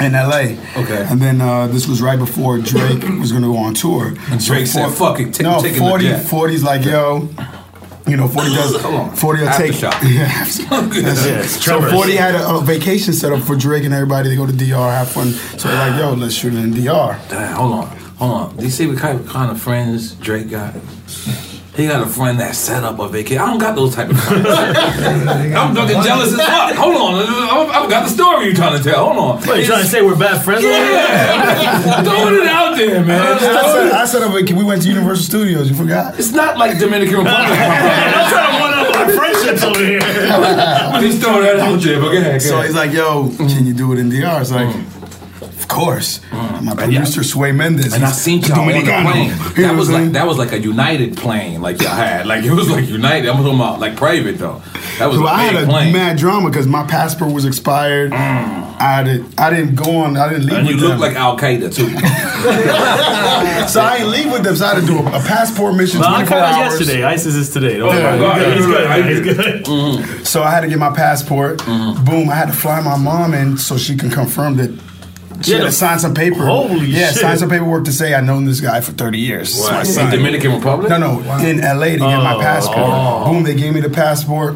[0.00, 0.58] in L.A.
[0.76, 1.06] Okay.
[1.08, 4.14] And then uh, this was right before Drake was going to go on tour.
[4.30, 7.28] And Drake said, "Fuck it, take- no, taking the 40, 40's like, yo.
[8.06, 8.76] You know, 40 does.
[8.82, 9.16] Hold on.
[9.16, 9.72] 40 will take.
[9.72, 10.02] Aftershock.
[10.12, 10.28] Yeah.
[10.34, 11.44] That's Yeah, it.
[11.44, 14.44] it's so 40 had a, a vacation set up for Drake and everybody to go
[14.46, 15.28] to DR, have fun.
[15.58, 17.18] So they're like, yo, let's shoot it in DR.
[17.30, 18.56] Damn, hold on, hold on.
[18.56, 20.74] Do you see what kind of, kind of friends Drake got?
[21.76, 23.42] He got a friend that set up a vacation.
[23.42, 24.46] I don't got those type of friends.
[24.48, 26.74] I'm fucking jealous as fuck.
[26.76, 29.12] Hold on, I I got the story you're trying to tell.
[29.12, 29.46] Hold on.
[29.46, 30.62] What, you trying to say we're bad friends?
[30.62, 33.20] Yeah, throwing it out there, man.
[33.20, 36.16] I set, I set up a, we went to Universal Studios, you forgot?
[36.16, 37.34] It's not like Dominican Republic.
[37.50, 39.98] I'm trying to one up our friendships over here.
[39.98, 42.40] Just throw that out there, but go ahead.
[42.40, 44.40] Go So he's like, yo, can you do it in DR?
[44.40, 45.03] It's like, mm.
[45.64, 46.20] Of course.
[46.30, 47.92] My producer, Sway Mendes.
[47.94, 49.10] And I seen y'all on the Dominicano.
[49.12, 49.30] plane.
[49.56, 50.12] You know That was like saying?
[50.12, 52.26] that was like a United plane, like y'all had.
[52.26, 53.28] Like it was like United.
[53.28, 54.62] I'm talking about like private though.
[54.98, 55.90] That was So a I big had a plane.
[55.90, 55.92] Mm.
[55.92, 58.12] mad drama because my passport was expired.
[58.12, 58.16] I
[58.96, 60.16] had it, I didn't go on.
[60.16, 61.88] I didn't leave and you with look like Al Qaeda too.
[63.68, 64.56] so I didn't leave with them.
[64.56, 66.00] So I had to do a, a passport mission.
[66.00, 66.56] Well, I 24 hours.
[66.80, 67.04] yesterday.
[67.04, 67.78] ISIS is today.
[67.78, 68.56] Don't Yeah, worry.
[68.56, 69.06] He's good.
[69.06, 69.66] He's good.
[69.66, 70.26] He's good.
[70.26, 71.58] So I had to get my passport.
[71.60, 72.04] Mm-hmm.
[72.04, 72.28] Boom!
[72.30, 74.70] I had to fly my mom in so she can confirm that.
[75.42, 76.46] She Yeah, had to sign some paper.
[76.46, 77.20] Holy yeah, shit.
[77.22, 79.54] sign some paperwork to say I've known this guy for 30 years.
[79.54, 80.04] So I Wow.
[80.04, 80.10] In.
[80.10, 80.88] Dominican Republic?
[80.90, 82.76] No, no, in LA to get my Oh, passport.
[82.78, 83.24] oh.
[83.32, 83.42] Boom!
[83.42, 84.54] They gave me the passport.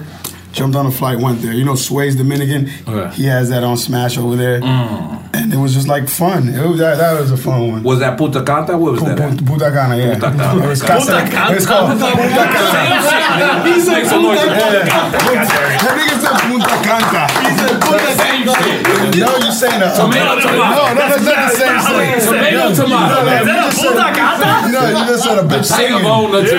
[0.59, 1.53] Jumped on a flight, went there.
[1.53, 2.69] You know, Sway's Dominican.
[2.89, 3.15] Okay.
[3.15, 5.35] He has that on Smash over there, Mm.
[5.35, 6.49] and it was just like fun.
[6.49, 7.83] It was, that, that was a fun one.
[7.85, 8.77] Was that Puta Canta?
[8.79, 9.21] What was that?
[9.21, 9.45] at?
[9.47, 10.15] Punta Cana, yeah.
[10.15, 10.65] Puta Cana.
[10.65, 11.55] It was Casa- Puta Cana?
[11.57, 13.63] It's called Punta Cana.
[13.65, 14.41] He said some noise.
[14.43, 17.23] That nigga said Punta Canta.
[17.47, 19.23] He said Punta Same shit.
[19.23, 19.95] No, you saying that.
[19.95, 20.59] Tomato, no, tomato.
[20.59, 22.19] No, no, that's not the same thing.
[22.27, 23.15] Tomato, No, tomato.
[23.15, 24.69] no, no, Is that a just said- Punta Cana?
[24.69, 26.03] No, you just said a bitch Tiger singing.
[26.03, 26.59] bone, that's it.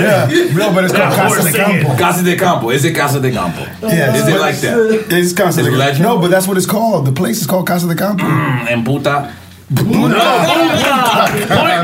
[0.00, 1.52] Yeah, no, but it's called Yeah, Casa de.
[1.58, 1.96] Campo.
[1.96, 2.69] Casa de Campo.
[2.70, 3.62] Is it Casa de Campo?
[3.82, 5.06] Yeah, Is it like that?
[5.10, 6.02] It's Casa de legend?
[6.02, 7.06] No, but that's what it's called.
[7.06, 8.24] The place is called Casa de Campo.
[8.24, 9.32] Mm, and Puta.
[9.76, 9.92] Point,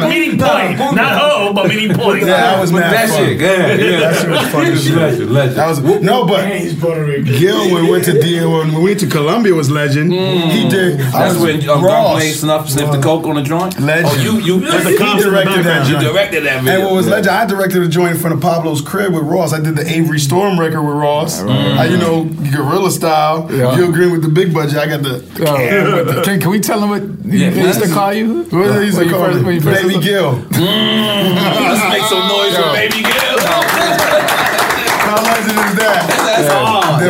[0.09, 0.79] meaning point.
[0.97, 2.21] Not ho, but meaning point.
[2.23, 3.19] Yeah, that was With mad that fun.
[3.27, 3.81] shit, go ahead.
[3.81, 4.01] Yeah.
[4.01, 4.91] That shit was fun as.
[4.91, 5.57] Legend, legend.
[5.57, 9.07] That was no, but he's Gil when we went to D, when we went to
[9.07, 10.13] Colombia was legend.
[10.13, 10.99] He did.
[10.99, 11.13] Mm.
[11.13, 12.07] That's was when um, Ross.
[12.15, 13.79] Gunplay snuff sniffed the coke on the joint.
[13.79, 14.09] Legend.
[14.13, 16.05] Oh, you you There's a He cops the directed that background.
[16.05, 16.75] you directed that video.
[16.81, 17.13] And what was Yeah.
[17.15, 19.53] legend, I directed a joint in front of Pablo's crib with Ross.
[19.53, 21.41] I did the Avery Storm record with Ross.
[21.43, 23.49] I, you know, guerrilla style.
[23.51, 23.77] Yeah.
[23.77, 24.79] Gil Green with the big budget.
[24.79, 25.25] I got the.
[25.49, 28.43] Oh, can, can we tell them what Yeah, they used to call you?
[28.45, 29.45] What did they used to call first- me?
[29.45, 30.33] when you Baby Gil.
[30.51, 33.39] Let's make some noise for Baby Gil.
[35.07, 36.03] How legend is that?
[36.09, 36.49] That's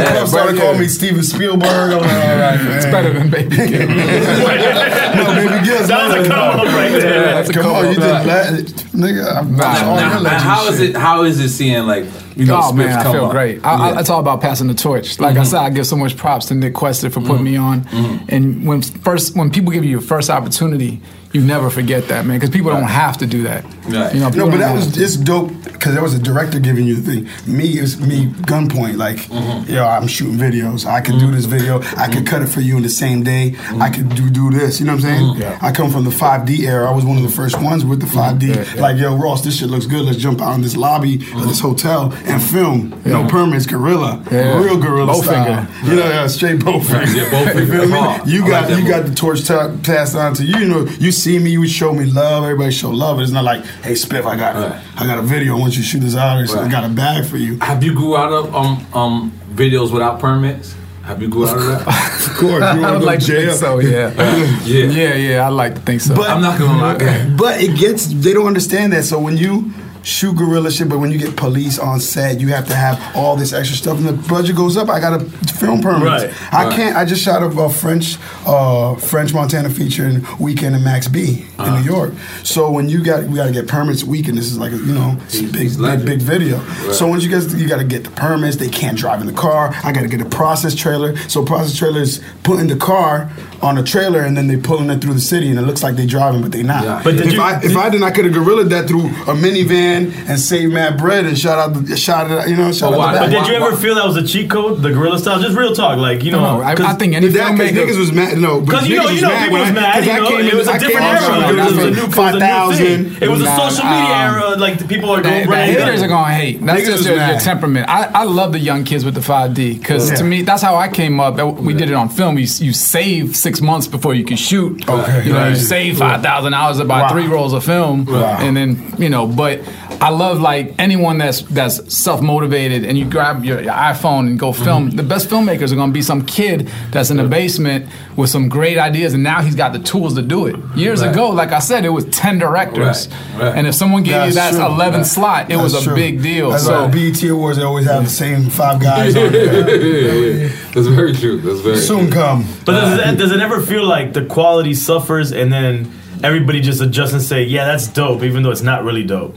[0.03, 0.07] hard.
[0.09, 1.93] The People started calling me Steven Spielberg.
[1.93, 2.77] I'm like, all right, man.
[2.77, 3.87] It's better than Baby Gil.
[3.89, 7.25] no, Baby Gil's That was a come up right there.
[7.27, 7.91] Yeah, that's a Come come on, up.
[7.95, 9.37] you just let, nigga.
[9.37, 10.97] I'm not Now, all now, your now, legend how is it?
[10.97, 12.05] How is it seeing like
[12.37, 12.61] you know?
[12.63, 13.31] oh man, I feel up?
[13.31, 13.65] great.
[13.65, 13.91] I, I, Yeah.
[13.91, 13.99] Mm-hmm.
[14.01, 15.19] it's all about passing the torch.
[15.19, 17.87] Like I said, I give so much props to Nick Quested for putting me on.
[18.29, 21.01] And when first, when people give you your first opportunity,
[21.37, 23.65] you never forget that, man, because people don't have to do that.
[23.87, 24.13] Right.
[24.15, 25.03] You know, No, but that was to.
[25.03, 27.29] it's dope because there was a director giving you the thing.
[27.57, 28.97] Me is me gunpoint.
[28.97, 29.73] Like, Mm-hmm.
[29.73, 30.87] yo, I'm shooting videos.
[30.87, 31.81] I could do this video.
[31.97, 33.51] I could cut it for you in the same day.
[33.53, 33.83] Mm-hmm.
[33.83, 34.81] I could do do this.
[34.81, 35.43] You know what I'm saying?
[35.63, 36.91] I come from the 5D era.
[36.91, 38.41] I was one of the first ones with the 5D.
[38.55, 38.81] Mm-hmm.
[38.81, 40.05] Like, yo, Ross, this shit looks good.
[40.05, 42.91] Let's jump out in this lobby of this hotel and film.
[43.05, 43.29] No Mm-hmm.
[43.29, 44.59] Permits, guerrilla, Yeah.
[44.63, 45.23] real guerrilla Bowfinger.
[45.23, 45.89] style.
[45.89, 47.15] You know, yeah, straight bowfinger.
[47.17, 47.61] Yeah, Bowfinger.
[47.61, 47.93] you feel me?
[47.99, 48.29] Hard.
[48.29, 50.57] You got like that you got the torch ta- passed on to you.
[50.59, 52.45] You know, you see me, you would show me love.
[52.45, 53.21] Everybody show love.
[53.21, 54.83] It's not like, hey, Spiff, I got Right.
[54.97, 55.57] I got a video.
[55.57, 56.39] I want you to shoot this out.
[56.41, 56.69] Or something.
[56.69, 57.59] I got a bag for you.
[57.61, 60.75] Have you grew out of um um videos without permits?
[61.05, 62.13] Have you grew out of that?
[62.27, 63.55] Of course, you I would like go to think jail.
[63.57, 63.79] so.
[63.79, 64.11] Yeah.
[64.67, 64.85] Yeah.
[64.87, 65.47] yeah, yeah.
[65.47, 66.15] I like to think so.
[66.15, 67.35] But- I'm not gonna lie.
[67.37, 69.05] But it gets they don't understand that.
[69.05, 69.73] So when you
[70.07, 73.35] shoot guerrilla shit, but when you get police on set, you have to have all
[73.37, 74.89] this extra stuff, and the budget goes up.
[74.89, 75.25] I got a
[75.59, 76.07] film permit.
[76.07, 76.31] Right.
[76.53, 76.77] I Right.
[76.77, 76.97] can't.
[76.97, 81.45] I just shot a, a French uh, French Montana feature in Weeknd in Max B
[81.59, 82.13] in New York.
[82.45, 84.05] So when you got we got to get permits.
[84.05, 84.37] Weeknd.
[84.37, 86.61] This is like a, you know it's a He's- big he's big big video.
[86.93, 88.57] So once you guys you got to get the permits.
[88.57, 89.75] They can't drive in the car.
[89.83, 91.17] I got to get a process trailer.
[91.29, 93.31] So process trailers putting the car
[93.63, 95.97] on a trailer and then they pulling it through the city and it looks like
[95.97, 96.85] they driving but they not.
[96.85, 97.01] Yeah.
[97.03, 99.96] But if you- I if I didn't I could have gorillaed that through a minivan
[100.29, 102.95] and saved mad bread and shot out the shot it out, you know shot But
[102.95, 104.91] out why- the But did you Why- ever feel that was a cheat code, the
[104.91, 105.41] guerrilla style?
[105.41, 106.41] Just real talk, like you know.
[106.59, 107.87] no, I, 'cause- I think any That because filmmaker.
[107.87, 108.39] niggas was mad.
[108.39, 109.95] No, Because you know, you know, mad people was I- mad.
[109.95, 111.49] 'cause You know, it was I a came different era.
[111.49, 112.77] It was a new, for it was a new 5,000.
[113.11, 113.17] thing.
[113.21, 114.57] It was a social media um, era.
[114.57, 115.65] Like the people are going the right.
[115.69, 116.65] haters are gonna hate.
[116.65, 117.89] That's just your, your temperament.
[117.89, 120.89] I, I love the young kids with the 5D because to me that's how I
[120.89, 121.37] came up.
[121.61, 122.39] We did it on film.
[122.39, 124.89] You, you save six months before you can shoot.
[124.89, 125.23] Okay.
[125.27, 125.51] you know Right.
[125.51, 127.09] you save five thousand hours to buy Wow.
[127.11, 128.39] three rolls of film, Wow.
[128.41, 129.27] and then you know.
[129.27, 129.61] But
[130.01, 134.39] I love like anyone that's that's self motivated and you grab your, your iPhone and
[134.39, 134.89] go film.
[134.89, 134.97] Mm-hmm.
[134.97, 138.79] The best filmmakers are gonna be some kid that's in the basement with some great
[138.79, 140.57] ideas, and now he's got the tools to do it.
[140.77, 141.13] Years Right.
[141.13, 143.55] ago, like I said, it was ten directors, Right, right.
[143.57, 145.07] and if someone gave you that 11 Right.
[145.07, 145.95] slot, it was a true.
[145.95, 146.51] big deal.
[146.51, 150.49] That's so why BET Awards they always have the same five guys on there.
[150.75, 151.41] That's very true.
[151.41, 152.45] That's very Soon come.
[152.65, 155.91] But does it, does it ever feel like the quality suffers and then
[156.23, 159.37] everybody just adjusts and say, yeah, that's dope, even though it's not really dope?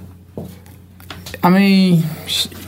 [1.41, 2.03] I mean,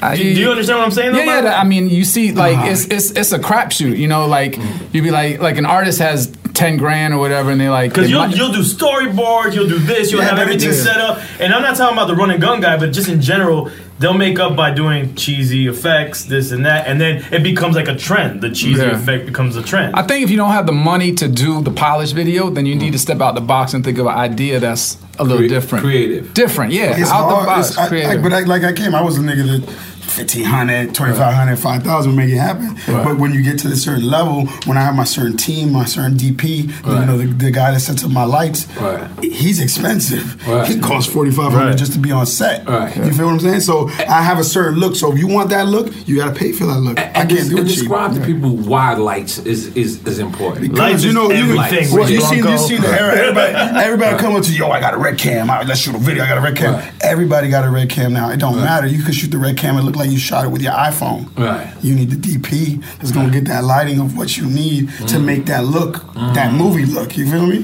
[0.02, 1.12] I, Do, do you understand what I'm saying?
[1.14, 1.60] though, Yeah, yeah.
[1.60, 3.98] I mean, you see, like it's it's it's a crapshoot.
[3.98, 4.58] You know, like
[4.94, 8.10] you'd be like like an artist has ten grand or whatever, and they like Because
[8.10, 11.20] you'll, might- you'll do storyboards, you'll do this, you'll Yeah, have everything it's- set up.
[11.40, 13.70] And I'm not talking about the run and gun guy, but just in general,
[14.02, 16.88] they'll make up by doing cheesy effects, this and that.
[16.88, 18.42] And then it becomes like a trend.
[18.42, 18.96] The cheesy Yeah.
[18.98, 19.96] effect becomes a trend.
[19.96, 22.76] I think if you don't have the money to do the polished video, then you
[22.76, 23.02] need to mm.
[23.08, 26.34] step out the box and think of an idea that's a little Crea- different, creative.
[26.34, 26.74] different.
[26.74, 28.24] Yeah, It's out the box, It's- I- I- creative.
[28.24, 29.64] but I, like I came, I was a nigga that
[30.02, 33.04] 1500 2500 5000 make it happen Right.
[33.06, 35.86] but when you get to a certain level when i have my certain team my
[35.86, 39.08] certain dp you know the, the guy that sets up my lights Right.
[39.24, 40.68] he's expensive Right.
[40.68, 41.78] he costs 4500 Right.
[41.78, 42.96] just to be on set Right.
[42.98, 45.50] you feel what i'm saying so i have a certain look so if you want
[45.50, 47.68] that look you got to pay for that look i And, can't des- do and
[47.68, 50.74] it cheap describe to people why lights is is, is important.
[50.76, 53.16] Lights you know, you, everything, well, you see, you see the era.
[53.22, 54.70] Everybody, everybody come up to yo.
[54.70, 55.50] I got a red cam.
[55.50, 56.24] All right, let's shoot a video.
[56.24, 56.74] I got a red cam.
[56.76, 56.92] Right.
[57.04, 58.30] Everybody got a red cam now.
[58.32, 58.88] It don't matter.
[58.88, 61.36] You can shoot the red cam and look like you shot it with your iPhone.
[61.38, 61.72] Right.
[61.82, 65.46] You need the DP that's gonna get that lighting of what you need to make
[65.48, 67.18] that look, that movie look.
[67.18, 67.58] You feel me?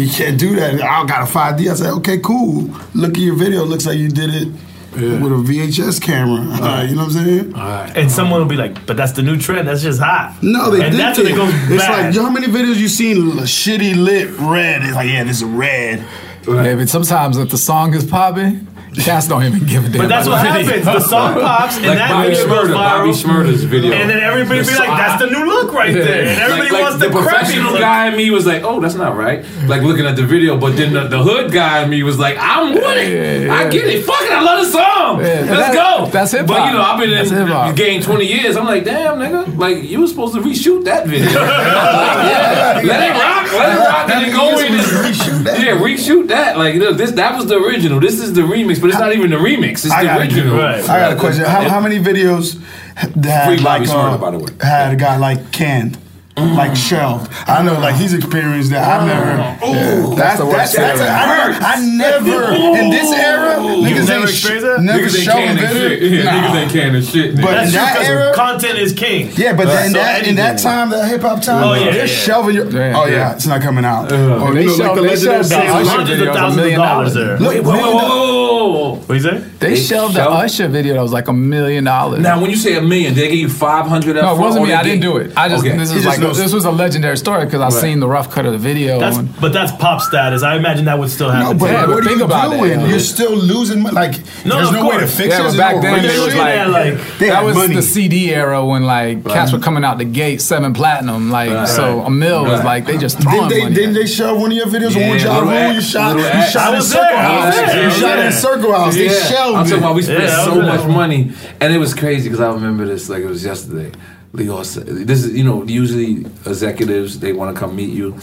[0.00, 0.74] You can't do that.
[0.82, 1.70] I got a 5D.
[1.70, 2.70] I say, okay, cool.
[2.94, 3.64] Look at your video.
[3.64, 4.48] Looks like you did it.
[4.94, 7.52] With a VHS camera, Uh, you know what I'm saying?
[7.96, 9.66] and someone will be like, but that's the new trend.
[9.66, 10.36] That's just hot.
[10.40, 12.06] No, they and did that's when it goes It's bad.
[12.06, 14.82] like, yo, how many videos you seen shitty lit red?
[14.84, 15.98] It's like, yeah, this is red.
[16.46, 18.68] yeah, but sometimes if the song is popping,
[19.02, 20.02] cats don't even give a damn.
[20.02, 20.66] But that's what video.
[20.66, 20.84] happens.
[20.84, 23.24] The song pops, and Like that Bobby video goes Shmurda, Bobby viral.
[23.24, 23.92] Shmurda's video.
[23.92, 26.82] And then everybody The be like, "That's the new look right there," and everybody like,
[26.82, 27.80] wants like the, the professional look.
[27.80, 30.76] guy in me was like, "Oh, that's not right." Like looking at the video, but
[30.76, 33.50] then the, the hood guy in me was like, "I'm with it.
[33.50, 34.04] I get it.
[34.04, 34.32] Fuck it.
[34.32, 34.83] I love the song.
[34.94, 37.74] Yeah, Let's that- go." that's hip But you know, I've been That's in hip hop.
[37.74, 38.56] the game 20 years.
[38.56, 39.56] I'm like, damn, nigga.
[39.56, 41.26] Like you were supposed to reshoot that video.
[41.26, 43.52] Like, yeah, let it rock.
[43.52, 44.10] Let it rock.
[44.10, 45.60] And then go in and reshoot that.
[45.60, 46.56] yeah, reshoot that.
[46.58, 48.00] Like look, this that was the original.
[48.00, 49.84] This is the remix, but it's not even the remix.
[49.84, 50.56] It's I the original.
[50.56, 50.82] Right.
[50.88, 51.44] I got a question.
[51.44, 52.62] How, how many videos Free
[52.94, 54.50] had Bobby like Shmurda, uh, by the way.
[54.60, 55.98] had a guy like canned?
[56.36, 57.30] Like shelved.
[57.46, 58.82] I know, like he's experienced that.
[58.82, 59.26] I've never.
[59.72, 61.12] Yeah, that's the worst that's, feeling.
[61.12, 63.54] I, I never in this era.
[63.58, 64.80] Niggas never ain't experienced that?
[64.82, 66.02] never Niggas ain't shelving canning shit.
[66.12, 66.30] Yeah, Nah.
[66.32, 67.36] niggas ain't canning shit.
[67.36, 69.30] But That's in true that 'cause era, content is king.
[69.36, 69.86] yeah, but Right.
[69.86, 72.06] in So that in that time, that hip hop time, Oh, yeah, they're yeah.
[72.06, 72.66] shelving your.
[72.66, 73.32] Yeah, oh yeah, yeah.
[73.34, 74.10] it's not coming out.
[74.10, 76.30] Uh, or, They you know, shelved- like they shelved legendary the Sales Usher Hundreds video
[76.30, 77.14] of thousands of dollars dollars.
[77.14, 77.38] there.
[77.38, 78.94] Look, Wait, whoa.
[79.06, 79.38] What you say?
[79.60, 82.20] They, They shelved the Usher video that was like a million dollars.
[82.20, 84.16] Now, when you say a million, they give you five hundred.
[84.16, 84.72] no, it wasn't me.
[84.72, 85.32] I didn't do it.
[85.36, 85.76] I just Okay.
[85.76, 87.72] this is just like knows- this was a legendary story because I Right.
[87.72, 88.98] seen the rough cut of the video.
[89.00, 90.42] That's, and- but that's pop status.
[90.42, 91.56] I imagine that would still happen.
[91.58, 92.80] No, but Yeah, but what are think you about that, doing?
[92.80, 92.86] yo.
[92.86, 93.94] You're still losing money.
[93.94, 94.14] Like,
[94.44, 95.14] No, there's of no way to course.
[95.16, 95.48] fix yeah, it.
[95.50, 96.20] but back then regulation.
[96.22, 97.74] it was Yeah, like, like- They that was money.
[97.74, 101.30] the CD era when like cats were coming out the gate seven platinum.
[101.30, 101.68] Like Right.
[101.68, 103.74] so, a mill was like they just throwing Didn't they, money.
[103.74, 105.72] didn't they show one of your videos Yeah, on Ja Little Rule?
[105.74, 107.74] You shot, Little you shot in was Circle there, I was House.
[107.74, 108.26] You shot there.
[108.26, 108.94] in Circle House.
[108.94, 112.28] They Yeah, shelved I'm talking about we spent so much money, and it was crazy
[112.28, 113.90] because I remember this like it was yesterday.
[114.34, 118.18] Leo "This is you know usually executives they want to come meet you,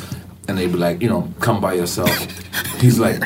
[0.48, 2.12] and they be like you know come by yourself."
[2.82, 3.24] He's like,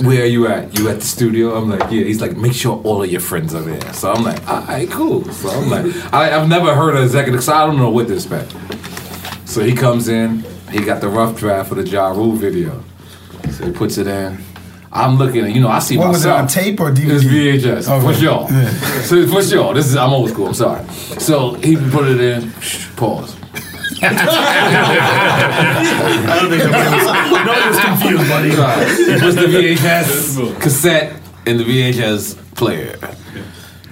[0.00, 0.76] "Where are you at?
[0.78, 3.54] You at the studio?" I'm like, "Yeah." He's like, "Make sure all of your friends
[3.54, 6.96] are there." So I'm like, "All right, cool." So I'm like, I, "I've never heard
[6.96, 8.52] of executive, so I don't know what to expect."
[9.44, 12.82] So he comes in, he got the rough draft for the Ja Rule video.
[13.52, 14.42] So he puts it in.
[14.94, 17.16] I'm looking at, you know, I see What was it on tape or DVD?
[17.16, 17.88] It's VHS.
[17.90, 18.06] Okay.
[18.06, 18.46] For sure.
[18.50, 18.70] Yeah.
[19.04, 19.74] So for sure.
[19.74, 20.84] This is I'm old school, I'm sorry.
[21.18, 22.52] So he put it in,
[22.96, 23.36] pause.
[24.02, 24.08] I
[26.40, 28.50] don't think nobody was, nobody was confused, buddy.
[28.50, 32.96] He puts the VHS cassette in the VHS player.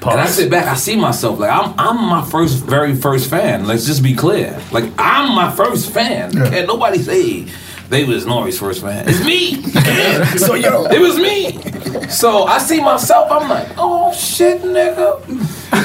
[0.04, 3.66] And I sit back, I see myself like I'm I'm my first very first fan.
[3.66, 4.60] Let's just be clear.
[4.72, 6.32] Like I'm my first fan.
[6.32, 7.46] Can't nobody say
[7.92, 9.04] they was Nori's first fan.
[9.06, 9.62] It's me.
[10.38, 10.86] So, yo.
[10.86, 12.08] It was me.
[12.08, 15.20] So I see myself, I'm like, oh shit, nigga.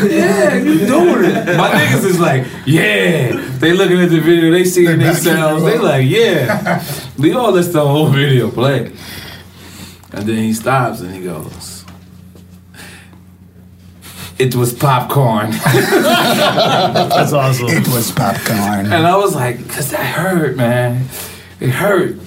[0.09, 1.57] Yeah, you doing it.
[1.57, 3.35] My niggas is like, yeah.
[3.59, 5.63] They looking at the video, they seeing themselves.
[5.63, 6.83] They like, yeah.
[7.17, 8.93] Leo lets the whole video play.
[10.13, 11.83] And then he stops and he goes,
[14.39, 15.51] it was popcorn.
[15.65, 17.67] That's awesome.
[17.67, 18.85] It was popcorn.
[18.85, 21.07] And I was like, cause that hurt, man.
[21.59, 22.17] It hurt.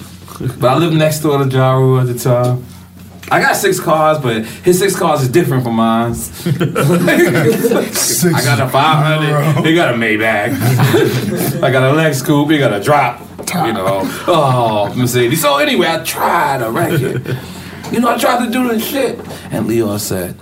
[0.59, 2.65] But I lived next door to Ja Rule at the time.
[3.31, 6.11] I got six cars, but his six cars is different from mine.
[6.45, 9.65] I got a 500.
[9.65, 11.63] He got a Maybach.
[11.63, 12.51] I got a Lex Coupe.
[12.51, 13.21] He got a drop.
[13.53, 14.01] You know.
[14.27, 15.41] Oh, Mercedes.
[15.41, 17.37] So anyway, I tried a record.
[17.91, 19.17] You know, I tried to do this shit.
[19.51, 20.35] And Lyor said,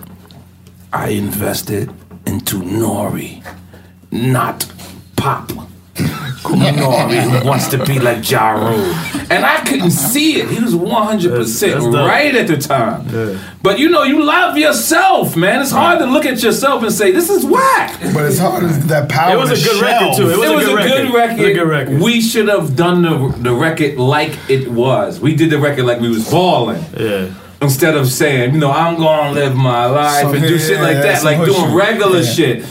[0.92, 1.92] I invested
[2.26, 3.44] into Nori,
[4.10, 4.66] not
[5.16, 5.50] Pop.
[6.42, 8.80] Nori who wants to be like Ja Rule.
[9.30, 10.48] And I couldn't see it.
[10.48, 11.94] He was 100% That's dope.
[11.94, 13.38] right at the time.
[13.62, 15.60] But you know, you love yourself, man.
[15.60, 17.98] It's hard to look at yourself and say, this is whack.
[18.14, 19.34] But it's hard as that power.
[19.34, 20.30] It was a to good record, too.
[20.30, 20.88] It was It a was good a record.
[20.88, 22.00] good It was a good record.
[22.00, 25.20] We should have done the, the record like it was.
[25.20, 26.82] We did the record like we was balling.
[26.98, 27.32] Yeah.
[27.62, 30.80] Instead of saying, you know, I'm gonna live my life Some and do hit, shit
[30.80, 32.30] like yeah, that, like doing regular Yeah.
[32.32, 32.64] shit.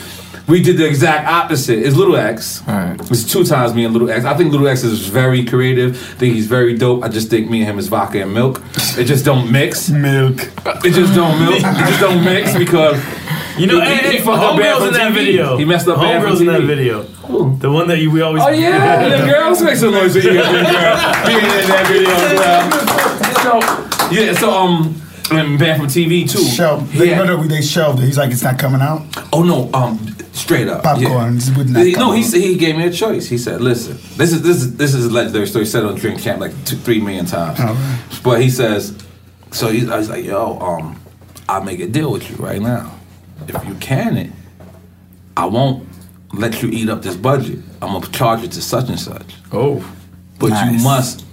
[0.49, 1.77] We did the exact opposite.
[1.79, 2.63] It's Little X.
[2.67, 4.25] It's two times me and Little X.
[4.25, 5.91] I think Little X is very creative.
[5.95, 7.03] I think he's very dope.
[7.03, 8.59] I just think me and him is vodka and milk.
[8.97, 9.89] It just don't mix.
[9.89, 10.37] Milk.
[10.83, 11.57] It just don't milk.
[11.59, 12.97] It just don't mix because
[13.59, 15.13] You know, he, hey, he, he up bad Homegirl's for in that TV.
[15.13, 15.57] video.
[15.57, 16.67] He messed up bad Homegirl's in that TV.
[16.67, 17.03] video.
[17.59, 18.41] The one that you we always.
[18.43, 20.15] Oh yeah, the girls make some noise.
[20.15, 22.33] You got the being in that video as
[23.53, 24.09] well.
[24.09, 24.99] So yeah, so um,
[25.31, 26.39] and banned from TV too.
[26.43, 26.91] Shelved.
[26.93, 27.23] They, Yeah.
[27.23, 28.05] no, no, they shelved it.
[28.05, 29.01] He's like, it's not coming out.
[29.31, 29.97] Oh no, um,
[30.33, 31.35] straight up Popcorn.
[31.35, 33.27] This would not He- no, he said he gave me a choice.
[33.27, 35.65] He said, "Listen, this is this is this is a legendary story.
[35.65, 37.59] Said on Drink Champ like two, three million times.
[38.23, 38.97] But he says,
[39.51, 40.99] so he, I was like, yo, um,
[41.47, 42.91] I'll make a deal with you right now.
[43.47, 44.31] If you can it,
[45.37, 45.87] I won't
[46.33, 47.59] let you eat up this budget.
[47.81, 49.35] I'm gonna charge it to such and such.
[49.51, 49.83] Oh,
[50.39, 51.25] but you must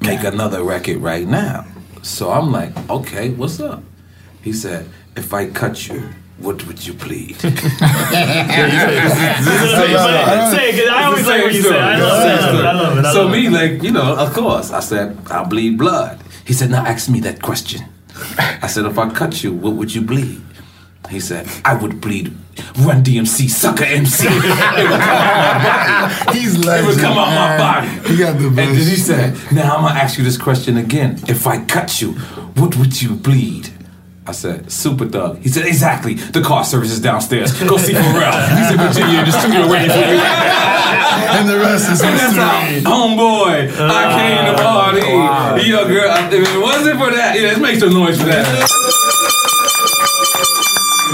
[0.00, 1.64] make another record right now.
[2.06, 3.82] So I'm like, okay, what's up?
[4.42, 7.34] He said, if I cut you, what would you plead?
[7.40, 7.58] Say it,
[10.76, 11.78] 'cause I always like what you say.
[11.80, 12.64] I love it.
[12.64, 13.00] I love it.
[13.00, 14.70] I love So love me, like, you know, of course.
[14.70, 16.20] I said, I'll bleed blood.
[16.44, 17.82] He said, now ask me that question.
[18.38, 20.40] I said, if I cut you, what would you bleed?
[21.10, 22.34] He said, I would bleed
[22.78, 24.26] Run DMC, sucker MC.
[24.30, 26.38] it would come out my body.
[26.38, 27.88] He's It would come out my body.
[28.08, 28.70] He got the And best.
[28.72, 31.20] then he said, now I'm going to ask you this question again.
[31.28, 32.12] If I cut you,
[32.56, 33.70] what would you bleed?
[34.26, 35.38] I said, Superthug.
[35.42, 36.14] He said, exactly.
[36.14, 37.52] The car service is downstairs.
[37.62, 38.58] Go see Pharrell.
[38.58, 40.02] He's in Virginia in the studio waiting for you.
[41.36, 42.90] and the rest is And history.
[42.90, 44.90] homeboy, I came to ah,
[45.52, 45.68] party.
[45.68, 49.45] Yo, girl, if it wasn't for that, yeah, let's make some noise for that.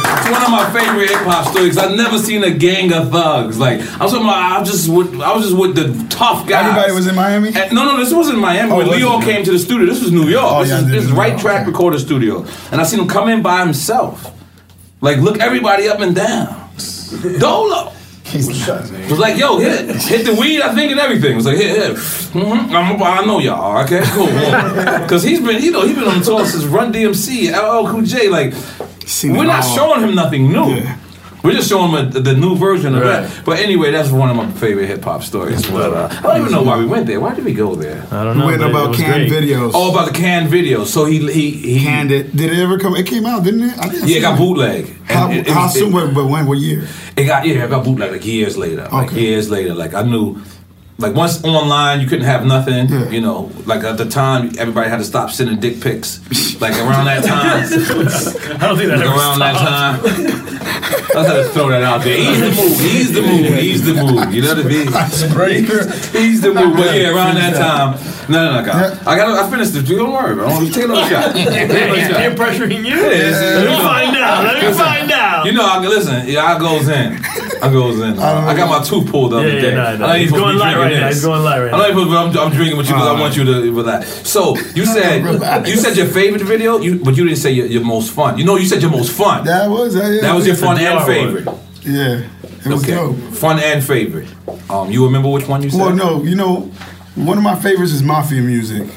[0.05, 1.79] It's one of my favorite hip hop stories.
[1.79, 3.59] I've never seen a gang of thugs.
[3.59, 6.47] Like I was talking about, I was just with, I was just with the tough
[6.49, 6.67] guys.
[6.67, 7.49] Everybody was in Miami.
[7.49, 8.73] And- no, no, this wasn't Miami.
[8.73, 9.25] Oh, when was Lyor it?
[9.25, 10.45] came to the studio, this was New York.
[10.47, 13.29] Oh, this yeah, is, this is right track recorder studio, and I seen him come
[13.29, 14.35] in by himself.
[15.01, 16.71] Like look everybody up and down.
[17.39, 17.93] Dolo.
[18.35, 21.33] It was like, yo, hit, hit the weed, I think, and everything.
[21.33, 21.97] It was like, hit, hit.
[21.97, 22.75] Mm-hmm.
[22.75, 23.83] I'm, I know y'all.
[23.85, 24.27] Okay, cool.
[25.03, 28.03] Because he's been, you know, he's been on the tour since Run DMC, LL Cool
[28.03, 28.29] J.
[28.31, 28.55] Like,
[29.25, 29.77] we're it not all.
[29.77, 30.83] showing him nothing new.
[31.45, 33.23] We're just showing him a, the new version of Right.
[33.23, 33.45] that.
[33.45, 35.69] But anyway, that's one of my favorite hip hop stories.
[35.69, 37.19] But uh, I don't even know why we went there.
[37.19, 38.07] Why did we go there?
[38.13, 38.47] I don't know.
[38.47, 39.73] We went about canned videos.
[39.75, 40.87] Oh, about the canned videos.
[40.87, 42.37] So he he he Canned it.
[42.37, 42.95] Did it ever come?
[42.95, 43.77] It came out, didn't it?
[43.77, 44.39] I didn't Yeah, it got it.
[44.39, 45.03] bootleg.
[45.07, 45.89] How, it- it how was- soon?
[45.89, 46.47] it- but, but when?
[46.47, 46.87] What year?
[47.17, 48.89] It got yeah, it got bootleg like years later.
[48.93, 49.21] Like Okay.
[49.23, 49.75] years later.
[49.75, 50.41] Like I knew
[50.99, 52.89] like once online you couldn't have nothing.
[53.13, 56.21] You know, like at the time everybody had to stop sending dick pics.
[56.63, 57.65] Like around that time.
[58.63, 60.07] I don't think that like ever around that stopped.
[60.07, 61.19] time.
[61.19, 62.17] I had to throw that out there.
[62.17, 62.79] He's the move.
[62.79, 63.59] He's the move.
[63.59, 64.33] He's the move.
[64.33, 64.87] You know what I mean?
[66.23, 66.77] He's the move.
[66.77, 67.99] But yeah, around that time.
[68.31, 68.97] No, no, no, God.
[69.09, 69.45] I got.
[69.45, 69.83] I finished the.
[69.83, 70.47] Don't worry, bro.
[70.71, 71.35] Take another shot.
[71.35, 72.17] Take another shot.
[72.17, 72.95] Peer pressuring you?
[72.95, 73.83] Yeah, it's- Let me you know.
[73.83, 74.45] find out.
[74.45, 75.47] Let me Listen, find out.
[75.47, 76.29] You know, I listen.
[76.29, 77.19] Yeah, I goes in.
[77.63, 78.19] I goes in.
[78.19, 79.75] I, got my tooth pulled the other Yeah, yeah, day.
[79.77, 80.07] no, no.
[80.07, 81.07] I ain't He's going be light drinking right now.
[81.09, 81.17] this.
[81.17, 83.21] He's going light right I know you're supposed I'm, I'm drinking with you because I
[83.21, 84.29] want you to relax.
[84.29, 87.85] So you said you said your favorite video, you, but you didn't say your, your
[87.85, 88.37] most fun.
[88.39, 89.45] You know, you said your most fun.
[89.45, 90.13] That was that.
[90.13, 91.07] Yeah, That was your fun DR and one.
[91.07, 91.49] favorite.
[91.85, 93.17] Yeah, it was Okay, dope.
[93.35, 94.29] fun and favorite.
[94.69, 95.81] Um, you remember which one you said?
[95.81, 96.61] Well, no, you know,
[97.15, 98.89] one of my favorites is mafia music.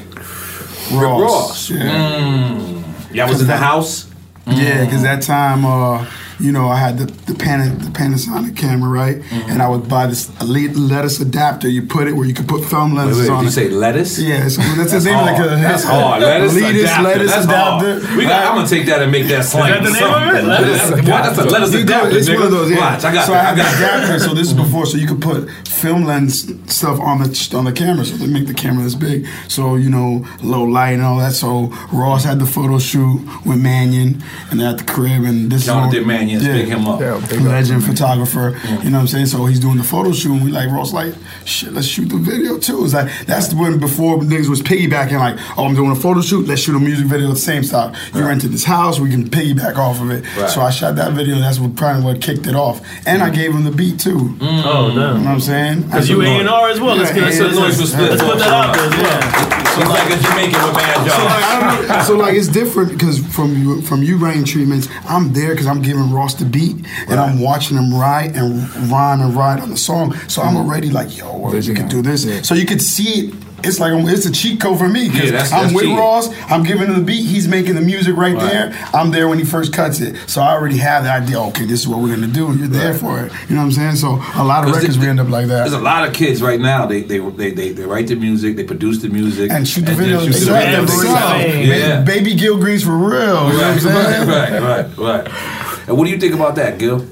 [0.92, 1.20] Ross.
[1.20, 1.70] Ross.
[1.70, 1.78] Yeah.
[2.20, 2.84] Mm.
[3.12, 4.10] Yeah, I was in the house.
[4.46, 6.06] Yeah, because that time, uh,
[6.38, 9.16] you know, I had the the, Pan- the Panasonic camera, right?
[9.16, 9.50] Mm-hmm.
[9.50, 11.68] And I would buy this elite lettuce adapter.
[11.68, 13.52] You put it where you could put film Wait, lenses wait, on you it.
[13.52, 14.18] say lettuce?
[14.18, 16.22] Yeah, so that's That's name like a That's hard.
[16.22, 17.02] Lettuce adapter.
[17.02, 18.00] lettuce That's adapter.
[18.00, 18.16] hard.
[18.18, 19.72] We got, I'm gonna take that and make that slang.
[19.72, 20.44] that the name of it?
[20.44, 21.04] Lettuce What?
[21.06, 22.18] That's a lettuce You go- adapter.
[22.18, 22.70] It's one of those.
[22.70, 22.78] Yeah.
[22.78, 23.40] Watch, I got so that.
[23.40, 24.04] I I have got the that.
[24.04, 24.18] adapter.
[24.24, 27.72] So this is before, so you could put film lens stuff on the on the
[27.72, 29.26] camera, so they make the camera this big.
[29.48, 31.32] So you know, low light and all that.
[31.32, 35.64] So Ross had the photo shoot with Mannion, and they're at the crib, and this
[35.66, 37.00] Shout out is to Mannion, big him up.
[37.42, 38.58] legend photographer.
[38.82, 39.26] You know what I'm saying?
[39.26, 41.14] So he's doing the photo shoot, and we like Ross like,
[41.44, 42.84] shit, let's shoot the video too.
[42.84, 46.46] It's like that's when before niggas was piggybacking, like, oh, I'm doing a photo shoot,
[46.46, 47.94] let's shoot a music video at the same time.
[48.14, 50.24] You rented this house, we can piggyback off of it.
[50.36, 50.50] Right.
[50.50, 51.36] So I shot that video.
[51.36, 53.34] That's what probably what kicked it off, and I mm.
[53.34, 54.18] gave him the beat too.
[54.18, 54.62] Mm.
[54.64, 54.96] Oh, damn.
[54.96, 55.82] You know what I'm saying?
[55.82, 56.96] Because you A&R as well.
[56.96, 59.62] Let's, get, let's, let's, let's, let's put that out there as well.
[59.76, 61.76] He's like a Jamaican with bad So like, I jobs.
[61.76, 62.02] don't know.
[62.04, 65.82] so like it's different because from you from you rain treatments, I'm there because I'm
[65.82, 66.76] giving Ross the beat
[67.08, 68.50] and I'm watching him write and
[68.90, 70.14] rhyme and write on the song.
[70.28, 72.26] So I'm already like, yo, well, you can do this.
[72.48, 73.34] So you could see it.
[73.64, 75.98] It's like it's a cheat code for me because that's- I'm that's with cheating.
[75.98, 76.28] Ross.
[76.50, 77.24] I'm giving him the beat.
[77.24, 78.52] He's making the music right, Right.
[78.52, 78.88] there.
[78.92, 80.14] I'm there when he first cuts it.
[80.28, 81.40] So I already have the idea.
[81.48, 82.54] Okay, this is what we're gonna do.
[82.56, 83.32] You're there for it.
[83.48, 83.96] You know what I'm saying?
[83.96, 85.60] So a lot of records the- we end up like that.
[85.64, 86.86] There's a lot of kids right now.
[86.86, 89.92] They they they they, they write the music, they produce the music, and shoot the
[89.92, 91.02] then video shoot the video themselves.
[91.02, 91.66] themselves.
[91.66, 92.00] Yeah.
[92.02, 93.16] Baby Gil Green's for real.
[93.16, 94.28] You know what I'm saying?
[94.28, 95.65] right, right, right.
[95.86, 97.06] And what do you think about that, Gil?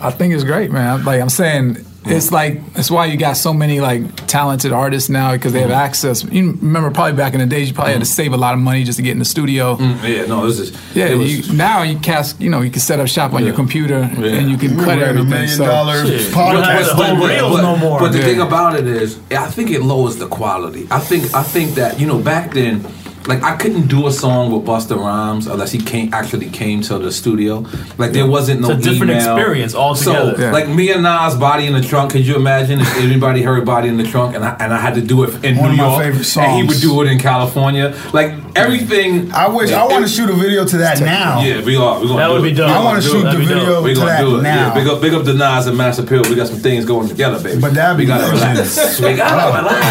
[0.00, 1.04] I think it's great, man.
[1.04, 2.32] Like I'm saying, it's mm.
[2.32, 5.76] like it's why you got so many like talented artists now because they have mm.
[5.76, 6.24] access.
[6.24, 8.14] You remember probably back in the days, you probably had to mm.
[8.14, 9.76] save a lot of money just to get in the studio.
[9.78, 12.40] Yeah, no, this is Yeah, it was- you, now you cast.
[12.40, 14.98] You know, you can set up shop on your computer and you can We cut
[14.98, 15.28] ran a everything.
[15.30, 16.96] million so dollar But, podcast.
[16.96, 18.24] but- but- but- But the Yeah.
[18.24, 20.86] thing about it is, I think it lowers the quality.
[20.90, 22.86] I think I think that you know back then,
[23.26, 26.98] like I couldn't do a song with Busta Rhymes unless he came actually came to
[26.98, 27.64] the studio.
[27.98, 29.36] Like there wasn't no It's a different email.
[29.36, 30.34] experience altogether.
[30.36, 30.52] So Yeah.
[30.52, 32.12] like me and Nas, Body in the Trunk.
[32.12, 34.94] Could you imagine if anybody heard Body in the Trunk and I, and I had
[34.94, 37.08] to do it in One New of my York, favorite and he would do it
[37.12, 37.94] in California.
[38.12, 39.30] Like everything.
[39.32, 41.42] I wish I want to shoot a video to that now.
[41.42, 42.00] Yeah, we are.
[42.00, 42.50] We gonna That do would it.
[42.50, 42.70] be dope.
[42.70, 43.12] I want to Do it.
[43.12, 43.58] shoot the That'd be dope.
[43.60, 44.42] video We to gonna that do it.
[44.42, 44.66] now.
[44.68, 46.22] Yeah, big up, big up the Nas and Mass Appeal.
[46.22, 47.60] We got some things going together, baby.
[47.60, 48.58] But that'd we gotta legend.
[48.58, 49.00] relax.
[49.00, 49.84] we gotta relax.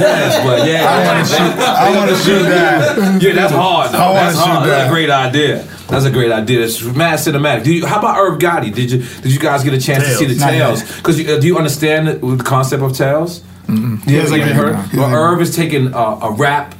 [0.00, 1.58] yes, but yeah, I wanna shoot-
[1.92, 3.22] I wanna shoot that.
[3.22, 3.92] Yeah, that's hard.
[3.92, 3.98] Though.
[3.98, 4.68] I wanna that's shoot hard.
[4.68, 5.64] That's a great idea.
[5.88, 6.64] That's a great idea.
[6.64, 7.64] It's mad cinematic.
[7.64, 8.72] Do you, how about Irv Gotti?
[8.74, 10.96] Did you did you guys get a chance to see the Not Tales?
[10.96, 13.40] Because uh, do you understand the, the concept of Tales?
[13.66, 14.08] Mm-hmm.
[14.08, 14.88] Yeah, like- yeah.
[15.00, 16.74] Well, Irv is taking uh, a rap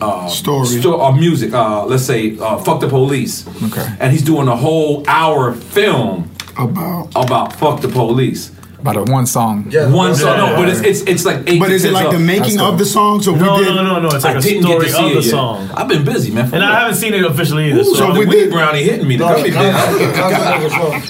[0.00, 0.66] uh, Story.
[0.66, 1.52] sto- or music.
[1.52, 3.86] Uh, let's say uh, "Fuck the Police." Okay.
[4.00, 9.26] And he's doing a whole hour film About about "Fuck the Police." About a one
[9.26, 9.64] song.
[9.92, 11.58] One song, no, but it's it's it's like eight.
[11.58, 13.22] But to is it 10 like the making That's of the song?
[13.22, 13.74] So we No, did.
[13.74, 14.08] no, no, no.
[14.08, 15.30] It's like I a didn't get story to see of it the yet.
[15.30, 15.70] song.
[15.74, 16.52] I've been busy, man.
[16.54, 17.80] And I haven't seen it officially either.
[17.80, 19.16] Ooh, so so the we weed did- brownie hitting me.
[19.16, 19.72] The gummy bear.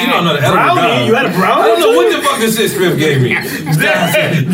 [0.00, 0.80] You don't know the edible Brownie?
[0.80, 1.06] gum.
[1.06, 1.62] You had a brownie?
[1.62, 3.30] I don't know what the fuck this shit Smith gave me.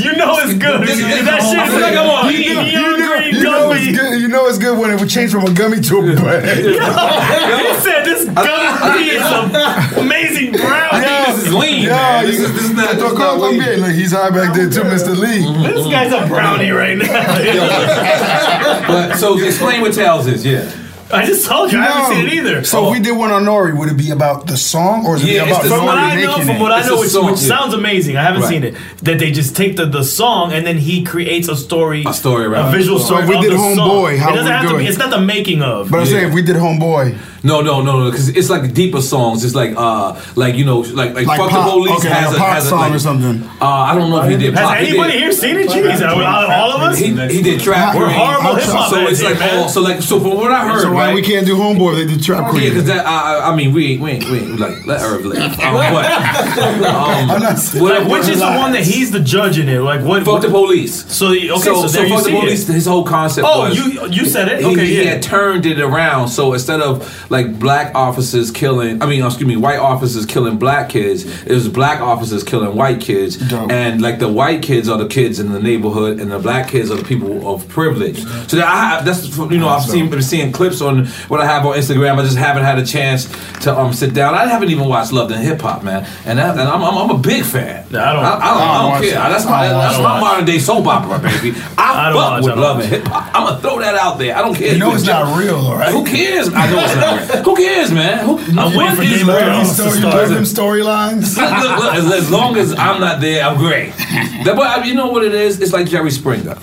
[0.02, 0.86] you know it's good.
[0.86, 2.46] This is- that shit I feel like I'm on you, heat.
[2.48, 3.80] you, you agree brownie You know gummy.
[3.80, 4.20] it's good.
[4.20, 6.44] You know it's good when it would change from a gummy to a bread.
[6.58, 6.74] he
[7.80, 10.04] said this gummy is an amazing brownie.
[10.04, 10.26] Yeah, This
[11.47, 12.26] is lean, yeah, man.
[12.26, 13.68] This is- this is not- Don't this call not him lean.
[13.68, 13.76] gay.
[13.76, 15.16] Look, he's high back there too, Mr.
[15.16, 15.42] Lee.
[15.72, 17.07] This guy's a brownie right now.
[18.86, 20.44] But so explain what Tales is.
[20.44, 20.70] Yeah.
[21.12, 22.64] I just told you I haven't seen it either.
[22.64, 25.22] So if we did one on Nori, would it be about the song or is
[25.22, 27.01] it Yeah, about it's the from what I know, from what I It's know, a
[27.01, 27.48] which, song, which yeah.
[27.48, 28.16] sounds amazing.
[28.16, 28.51] I haven't Right.
[28.51, 28.74] seen it.
[29.02, 32.47] That they just take the, the song and then he creates a story, A story
[32.47, 32.78] around a it.
[32.78, 33.22] visual So story.
[33.22, 34.86] if we did Homeboy, how it doesn't we have do to be.
[34.86, 35.90] It's not the making of.
[35.90, 39.01] But I'm saying if we did Homeboy, No, no, no, no, because it's like deeper
[39.01, 39.44] songs.
[39.44, 42.26] It's like, uh, like you know, like like, Like fuck pop- the police okay, has
[42.32, 43.48] like a pop has song like, or something.
[43.60, 44.55] Uh, I don't know if he did.
[44.55, 44.76] Has pop.
[44.78, 45.68] He anybody did- here seen it?
[45.68, 46.98] Jeez, all of us.
[46.98, 47.94] He, he did trap.
[47.94, 49.59] We're horrible hip-hop So it's like man.
[49.62, 51.14] all, so like so from what I heard, so why right?
[51.14, 53.93] we can't do Homeboy if they did Trap Yeah, because I, I- I mean we
[53.93, 55.36] ain't we ain't, we ain't like let Irv live.
[55.66, 59.20] Um, but, um, I'm not saying- what- Like, which is the one that he's the
[59.20, 59.81] judge in it?
[59.81, 60.24] Like what?
[60.24, 61.05] Fuck the police.
[61.12, 62.68] So okay, so, so, there you fuck the police.
[62.68, 62.73] it.
[62.73, 64.60] His whole concept Oh, was you you said it.
[64.60, 65.10] he, Okay, he yeah.
[65.14, 66.28] had turned it around.
[66.28, 70.89] So instead of like black officers killing, I mean, excuse me, white officers killing black
[70.89, 73.70] kids, it was black officers killing white kids, Dope.
[73.70, 76.90] and like the white kids are the kids in the neighborhood, and the black kids
[76.90, 78.18] are the people of privilege.
[78.48, 81.66] So that I, that's you know I've seen been seeing clips on what I have
[81.66, 82.18] on Instagram.
[82.18, 83.26] I just haven't had a chance
[83.64, 84.34] to um sit down.
[84.34, 87.10] I haven't even watched Love and Hip Hop, man, and, that, and I'm, I'm I'm
[87.10, 87.84] a big fan.
[87.90, 89.10] Nah, I don't- I, I don't, I don't I don't watch care.
[89.10, 89.14] it.
[89.30, 91.52] That's I my don't that's watch my modern day soap opera, baby.
[91.78, 93.34] I, I don't fuck watch, with I Love and Hip Hop.
[93.34, 94.36] I'm gonna throw that out there.
[94.36, 94.72] I don't care.
[94.72, 95.92] You know it's you- not real, though, right?
[95.92, 96.48] Who cares?
[96.52, 97.42] I know it's not real.
[97.46, 98.24] Who cares, man?
[98.24, 99.38] Who, I'm what waiting for is Game of?
[99.38, 100.14] Thrones to So you start.
[100.14, 101.36] love them storylines?
[101.36, 103.92] Look, look, look, as, as long as I'm not there, I'm great.
[104.44, 105.60] That, but uh, you know what it is?
[105.60, 106.54] It's like Jerry Springer.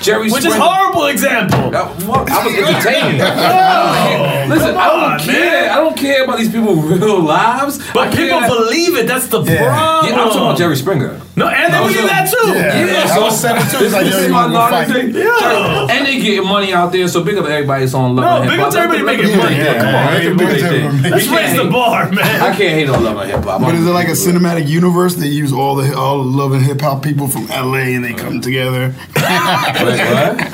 [0.00, 0.60] Jerry Springer Which is Springer.
[0.64, 1.74] horrible example.
[1.74, 2.30] Uh, what?
[2.30, 3.20] I was entertaining.
[3.62, 3.94] I don't
[4.28, 4.48] care.
[4.48, 5.40] Listen, come I don't on, care.
[5.62, 5.70] man.
[5.70, 7.78] I don't care about these people's real lives.
[7.94, 9.06] But I people that- believe it.
[9.06, 9.64] That's the Yeah.
[9.64, 10.12] problem.
[10.12, 11.20] Yeah, I'm talking about Jerry Springer.
[11.34, 12.48] No, and they No, believe so- that too.
[12.52, 12.84] Yeah.
[12.84, 13.78] Yeah, I was saying it too.
[13.78, 14.96] This, like, this is my wanna go knowledge fight?
[14.96, 15.14] thing.
[15.14, 15.86] Yeah.
[15.90, 18.50] And they getting money out there, so big up everybody that's on Love No, and
[18.50, 18.82] big Hip up Hop.
[18.84, 19.56] everybody making money.
[19.56, 20.36] yeah, Come on, yeah, man.
[20.36, 21.02] Big their up to thing.
[21.04, 22.40] We Let's raise the bar, man.
[22.42, 23.62] I can't hate on Love and Hip Hop.
[23.62, 25.14] But is it like a cinematic universe?
[25.14, 28.12] They use all the all the love and hip hop people from LA and they
[28.12, 28.92] come together.
[29.14, 29.24] what?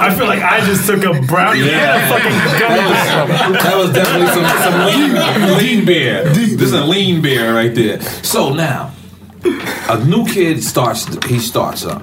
[0.01, 2.98] I feel like I just took a brownie and a fucking gummy bear.
[3.53, 6.25] that was definitely some, some lean, lean beer.
[6.33, 8.01] This is a lean beer right there.
[8.23, 8.93] So now,
[9.89, 11.07] a new kid starts.
[11.27, 12.03] He starts up.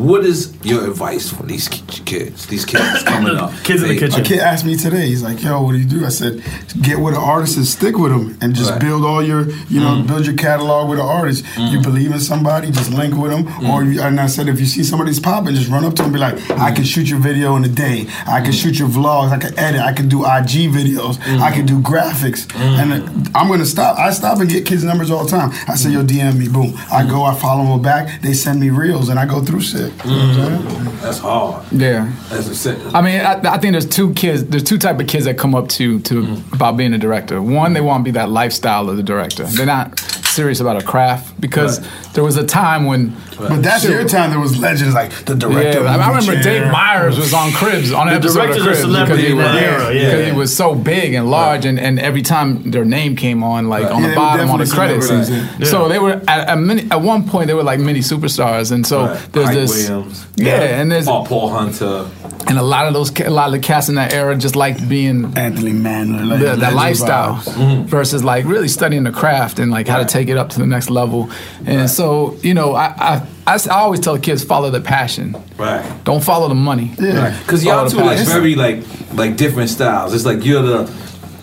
[0.00, 2.46] What is your advice for these kids?
[2.46, 3.52] These kids coming up.
[3.64, 4.20] Kids in the kitchen.
[4.20, 5.06] A kid asked me today.
[5.06, 6.42] He's like, "Yo, what do you do?" I said,
[6.80, 8.80] "Get with an artist and stick with them, and just Right.
[8.80, 10.06] build all your, you know, mm.
[10.06, 11.44] build your catalog with an artist.
[11.58, 11.82] You mm.
[11.82, 13.44] believe in somebody, just link with them.
[13.44, 13.68] Mm.
[13.68, 16.06] Or, you, and I said, if you see somebody's popping, just run up to them,
[16.06, 18.06] and be like, I can shoot your video in a day.
[18.26, 19.32] I can shoot your vlogs.
[19.32, 19.82] I can edit.
[19.82, 21.20] I can do IG videos.
[21.40, 22.42] I can do graphics.
[22.56, 23.98] And uh, I'm gonna stop.
[23.98, 25.50] I stop and get kids' numbers all the time.
[25.68, 26.48] I say, Yo, DM me.
[26.48, 26.72] Boom.
[26.90, 27.24] I go.
[27.24, 28.22] I follow them back.
[28.22, 29.89] They send me reels, and I go through shit.
[30.04, 30.84] You know what I'm mm-hmm.
[30.84, 30.96] saying?
[31.00, 31.72] That's hard.
[31.72, 32.12] Yeah.
[32.28, 32.94] That's a set.
[32.94, 34.44] I mean, I, I think there's two kids.
[34.44, 36.54] There's two type of kids that come up to to mm-hmm.
[36.54, 37.40] about being a director.
[37.42, 39.44] One, they want to be that lifestyle of the director.
[39.44, 41.80] They're not serious about a craft because
[42.12, 43.16] there was a time when.
[43.48, 43.90] But that's Shit.
[43.92, 44.30] your time.
[44.30, 45.82] There was legends like the director.
[45.82, 46.42] Yeah, of I remember Chair.
[46.64, 49.56] Dave Meyers was on Cribs on an The episode of Cribs celebrity because he was-
[49.62, 50.10] era, yeah.
[50.10, 53.68] because he was so big and large, and, and every time their name came on,
[53.68, 55.66] like on Yeah, the bottom on the credits, celebrities, yeah.
[55.66, 58.86] so they were at a mini, at one point they were like mini superstars, and
[58.86, 59.32] so Right.
[59.32, 60.26] there's Hype this Williams.
[60.36, 62.06] yeah, and there's Paul, Paul Hunter.
[62.46, 64.56] and a lot of those ca- a lot of the cast in that era just
[64.56, 67.52] like being Anthony Mandler, like the, that legend lifestyle vibes.
[67.54, 67.82] Mm-hmm.
[67.86, 70.66] versus like really studying the craft and like how to take it up to the
[70.66, 71.30] next level.
[71.66, 75.34] And so you know, I, I I s- I always tell kids follow the passion.
[75.56, 75.84] Right.
[76.04, 76.92] Don't follow the money.
[76.98, 77.36] Yeah.
[77.40, 78.82] Because Follow y'all the two like very like
[79.14, 80.14] like different styles.
[80.14, 80.86] It's like you're the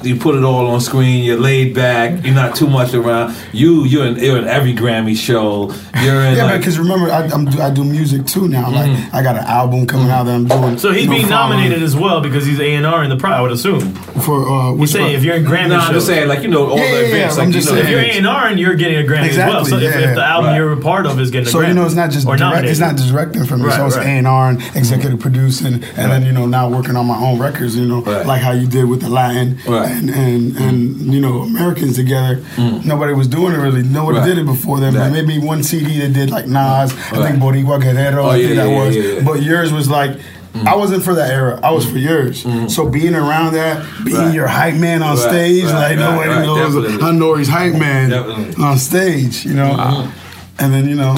[0.08, 1.24] you put it all on screen.
[1.24, 2.24] You're laid back.
[2.26, 3.36] You're not too much around.
[3.54, 5.72] You you're in, you're in every Grammy show.
[6.04, 8.72] You're in Yeah, like because remember, I, I'm, I do music too now.
[8.72, 9.16] Like, Mm-hmm.
[9.16, 10.78] I got an album coming out that I'm doing.
[10.78, 13.10] So he's you know, being following- nominated as well because he's A and R in
[13.10, 13.32] the pro.
[13.32, 13.82] I would assume.
[14.26, 14.48] for.
[14.48, 16.68] Uh, You which say if you're in Grammy No, I'm just saying like you know
[16.70, 17.38] all Yeah, the yeah, yeah, events.
[17.38, 19.30] I'm like, just you know, if you're A and R, and you're getting a Grammy
[19.30, 19.66] as well.
[19.66, 20.56] So Exactly, if, yeah, if the album right.
[20.58, 22.38] you're a part of is getting a So Grammy, you know, it's not just or
[22.38, 22.72] direct, nominated.
[22.72, 23.66] it's not just directing for me.
[23.66, 24.06] Right, so it's right.
[24.06, 27.40] A and R and executive producing, and then you know now working on my own
[27.40, 27.76] records.
[27.76, 29.97] You know, like how you did with the Latin Right.
[29.98, 32.44] And and and you know Americans together.
[32.58, 33.84] Nobody was doing it really.
[33.84, 34.22] Nobody Mm.
[34.22, 34.28] Right.
[34.28, 34.96] did it before them.
[34.96, 35.10] Right.
[35.10, 36.58] But maybe one CD that did like Nas.
[36.58, 37.32] I Right.
[37.32, 38.24] think Boricua Guerrero.
[38.24, 38.96] Oh, I yeah, think that yeah, was.
[38.96, 39.20] yeah.
[39.26, 40.18] But yours was like.
[40.66, 41.60] I wasn't for that era.
[41.62, 42.44] I was for yours.
[42.74, 44.26] So being around that, being Mm-hmm.
[44.26, 44.34] Right.
[44.34, 46.76] your hype man on Right, stage, right, like nobody knows.
[47.04, 48.64] I he's hype man Definitely.
[48.64, 50.10] on stage, you know.
[50.58, 51.16] And then you know,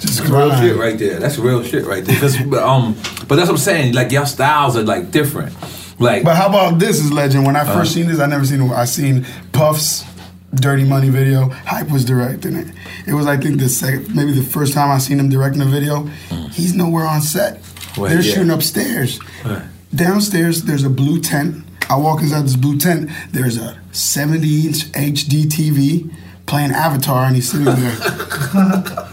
[0.00, 0.64] just real grind.
[0.66, 1.20] shit right there.
[1.20, 2.18] That's real shit right there.
[2.64, 2.94] um,
[3.28, 3.94] but that's what I'm saying.
[3.94, 5.52] Like your styles are like different.
[6.00, 7.46] Like But how about this is legend?
[7.46, 7.84] When I first Uh-huh.
[7.84, 8.72] seen this, I never seen.
[8.72, 10.04] I seen Puff's
[10.54, 11.50] Dirty Money video.
[11.50, 12.68] Hype was directing it.
[13.06, 15.66] It was I think the second, maybe the first time I seen him directing a
[15.66, 16.08] video.
[16.30, 16.50] Mm.
[16.52, 17.60] He's nowhere on set.
[17.96, 18.32] Well, They're yeah.
[18.34, 19.20] shooting upstairs.
[19.94, 21.64] Downstairs, there's a blue tent.
[21.88, 23.10] I walk inside this blue tent.
[23.32, 26.10] There's a 70 inch HD TV
[26.46, 27.74] playing Avatar, and he's sitting there.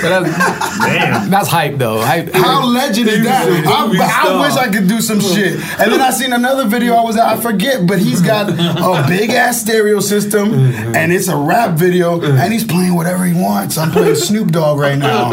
[0.00, 1.30] Damn.
[1.30, 2.00] That's hype though.
[2.00, 2.32] Hype.
[2.32, 3.46] How legend is that?
[3.66, 3.84] I,
[4.28, 5.54] I wish I could do some shit.
[5.78, 9.04] And then I seen another video I was at, I forget, but he's got a
[9.08, 10.54] big ass stereo system
[10.94, 13.76] and it's a rap video and he's playing whatever he wants.
[13.78, 15.32] I'm playing Snoop Dogg right now.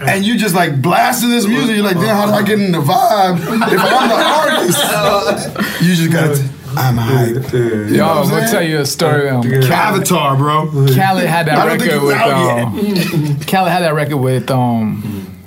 [0.00, 1.76] And you just like blasting this music.
[1.76, 5.82] You're like, damn, how do I get in the vibe if I'm the artist?
[5.82, 6.59] You just gotta.
[6.70, 7.52] T- I'm hype.
[7.52, 9.28] Yo, I'm gonna tell you a story.
[9.28, 10.66] Um, Avatar, bro.
[10.70, 14.50] Khaled had that I don't think record with out um, Khaled had that record with
[14.50, 15.40] um,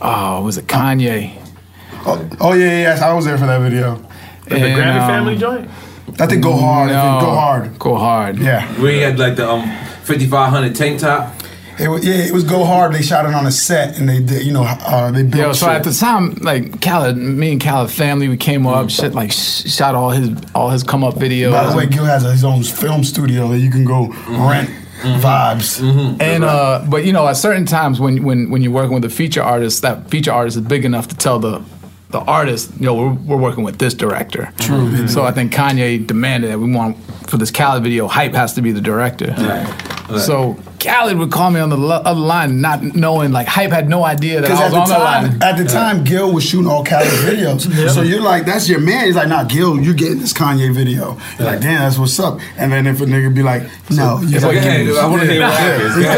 [0.00, 1.42] oh, was it Kanye?
[2.04, 3.96] Oh, oh yeah, yeah, yes, I was there for that video.
[4.44, 5.68] The Grammy Family joint?
[6.20, 6.90] I think go hard.
[6.90, 7.78] I think go hard.
[7.78, 8.38] Go hard.
[8.38, 8.80] Yeah.
[8.80, 9.62] We had like the um
[10.04, 11.34] 5500 tank top.
[11.78, 12.94] It was, yeah, it was go hard.
[12.94, 15.34] They shot it on a set and they did, you know, uh, they built.
[15.34, 15.76] Yo, so shit.
[15.76, 19.94] at the time, like Khaled, me and Khaled family, we came up, shit, like shot
[19.94, 21.52] all his all his come up videos.
[21.52, 24.70] By the way, Gil has his own film studio that you can go rent
[25.00, 25.80] vibes.
[26.20, 29.10] And uh, but you know, at certain times when when when you're working with a
[29.10, 31.62] feature artist, that feature artist is big enough to tell the
[32.10, 34.52] the artist, you know, we're, we're working with this director.
[34.60, 35.08] True.
[35.08, 36.96] So I think Kanye demanded that we want
[37.28, 39.34] for this Khaled video, hype has to be the director.
[39.36, 40.20] Right.
[40.20, 43.88] So Khaled would call me on the lo- other line, not knowing like hype had
[43.88, 45.42] no idea that I was on the line.
[45.42, 47.90] at the time, Gil was shooting all Khaled videos.
[47.90, 49.06] So you're like, that's your man.
[49.06, 51.18] He's like, nah, Gil, you're getting this Kanye video.
[51.38, 52.40] You're like, damn, that's what's up.
[52.56, 56.14] And then if a nigga be like, no, you hey, I wanna hear what Yeah,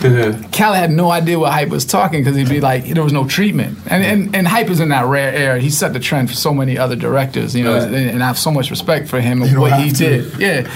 [0.00, 0.50] going.
[0.52, 3.26] Khaled had no idea what hype was talking because he'd be like, there was no
[3.26, 5.58] treatment, and and, and hype is in that rare air.
[5.58, 8.50] He set the trend for so many other directors, you know, and, I have so
[8.50, 9.96] much respect for him and what he to.
[9.96, 10.38] did.
[10.40, 10.72] Yeah.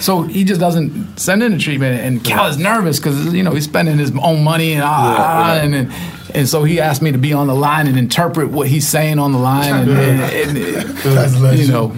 [0.00, 3.52] So he just doesn't send in the treatment, and Cal is nervous because you know
[3.52, 5.92] he's spending his own money and ah, ah, and, and
[6.34, 9.18] and so he asked me to be on the line and interpret what he's saying
[9.18, 11.96] on the line, and, and, and, you know.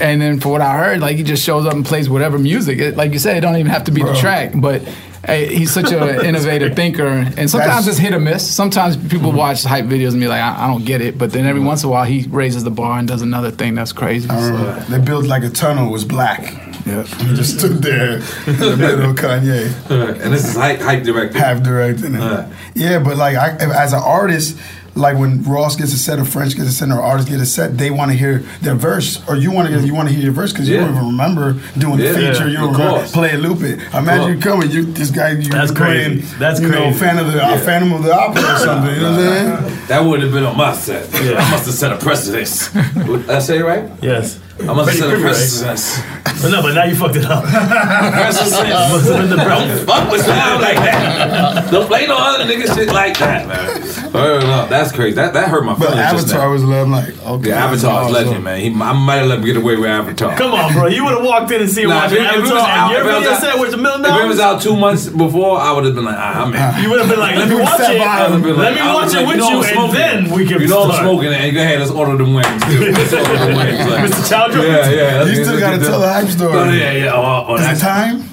[0.00, 2.78] And then for what I heard, like he just shows up and plays whatever music.
[2.78, 4.82] It, like you said, it don't even have to be the track, but
[5.24, 7.06] hey, he's such an innovative thinker.
[7.06, 8.48] And sometimes That's- it's hit or miss.
[8.48, 11.18] Sometimes people watch hype videos and be like, I, I don't get it.
[11.18, 13.74] But then every once in a while, he raises the bar and does another thing
[13.74, 14.28] that's crazy.
[14.28, 16.61] So, they built like a tunnel, it was black.
[16.86, 17.02] Yeah.
[17.04, 19.66] He just stood there in the middle of Kanye.
[19.90, 21.38] And this is hype, hype director.
[21.38, 22.18] half directing it.
[22.18, 22.48] Right.
[22.74, 24.58] Yeah, but like I, as an artist,
[24.94, 27.46] like when Ross gets a set or French gets a set or artists get a
[27.46, 30.24] set, they want to hear their verse, or you want to you want to hear
[30.24, 32.44] your verse because you don't even remember doing Yeah, the feature.
[32.44, 33.12] yeah, you don't of remember course.
[33.12, 33.78] play it, loop it.
[33.94, 34.44] Imagine you course.
[34.44, 36.36] coming, you this guy you That's playing, crazy.
[36.36, 36.98] That's you know, crazy.
[36.98, 38.94] fan of the uh, Phantom of the Opera or something.
[38.94, 39.86] You know what I'm saying?
[39.86, 41.08] That wouldn't have been on my set.
[41.14, 42.70] I must have set a precedence.
[42.94, 43.88] Did I say it right?
[44.02, 44.40] Yes.
[44.60, 46.42] I must have Pretty set a quick.
[46.42, 47.44] But no, but now you fucked it up.
[47.44, 48.52] Precedence.
[48.52, 51.70] Must have been the Don't fuck with sound like that.
[51.70, 53.82] Don't play no other nigga shit like that, man.
[54.14, 55.14] Oh, no, that's crazy.
[55.16, 55.96] That that hurt my feelings.
[56.12, 56.52] just Avatar now.
[56.52, 57.48] was love like okay.
[57.48, 58.12] Yeah, Avatar is awesome.
[58.12, 58.60] legend, man.
[58.60, 60.36] He, I might have let him get away with Avatar.
[60.36, 60.86] Come on, bro.
[60.86, 62.78] You would have walked in and seen Nah, watching if it- if was Avatar, out-
[62.78, 64.76] and your if was video out- said worth a million If it was out two
[64.76, 66.82] months before, I would have been like, ah, I'm in.
[66.84, 67.98] You would have been like, let me watch it.
[67.98, 71.04] Let me watch it with you, and then we can You know I'm start.
[71.08, 72.62] smoking, and go ahead, let's order them wings.
[72.68, 72.92] Too.
[74.02, 74.76] Let's order them wings.
[74.76, 74.92] Like, Mr.
[74.92, 74.96] Chowdhury?
[74.96, 75.22] Yeah, yeah.
[75.22, 76.52] let's You still gotta tell the hype story.
[76.58, 77.12] Oh, yeah, yeah.
[77.14, 78.24] Oh, oh, Is it that's time?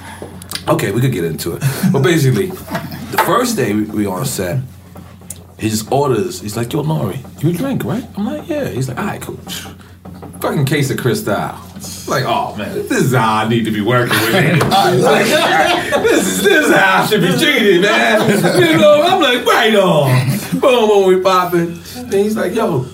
[0.68, 1.64] Okay, we could get into it.
[1.91, 4.60] But basically, the first day we, we on set,
[5.57, 6.40] he just orders.
[6.41, 9.38] He's like, "Yo, Nori, you drink, right?" I'm like, "Yeah." He's like, "All right, cool."
[10.41, 11.36] Fucking case of Cristal.
[12.07, 14.64] Like, oh man, this is how I need to be working with it.
[15.02, 15.26] Like,
[16.03, 18.30] this is this is how I should be treated, man.
[18.61, 20.60] You know, I'm like, right on.
[20.60, 21.80] Boom, boom, we popping.
[21.98, 22.86] And he's like, "Yo,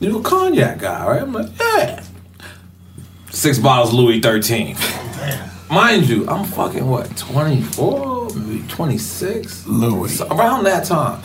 [0.00, 2.02] you a cognac guy, right?" I'm like, "Yeah."
[3.40, 4.76] Six bottles Louis 13.
[5.70, 9.66] Mind you, I'm fucking what, 24, maybe 26?
[9.66, 10.18] Louis.
[10.18, 11.22] So around that time.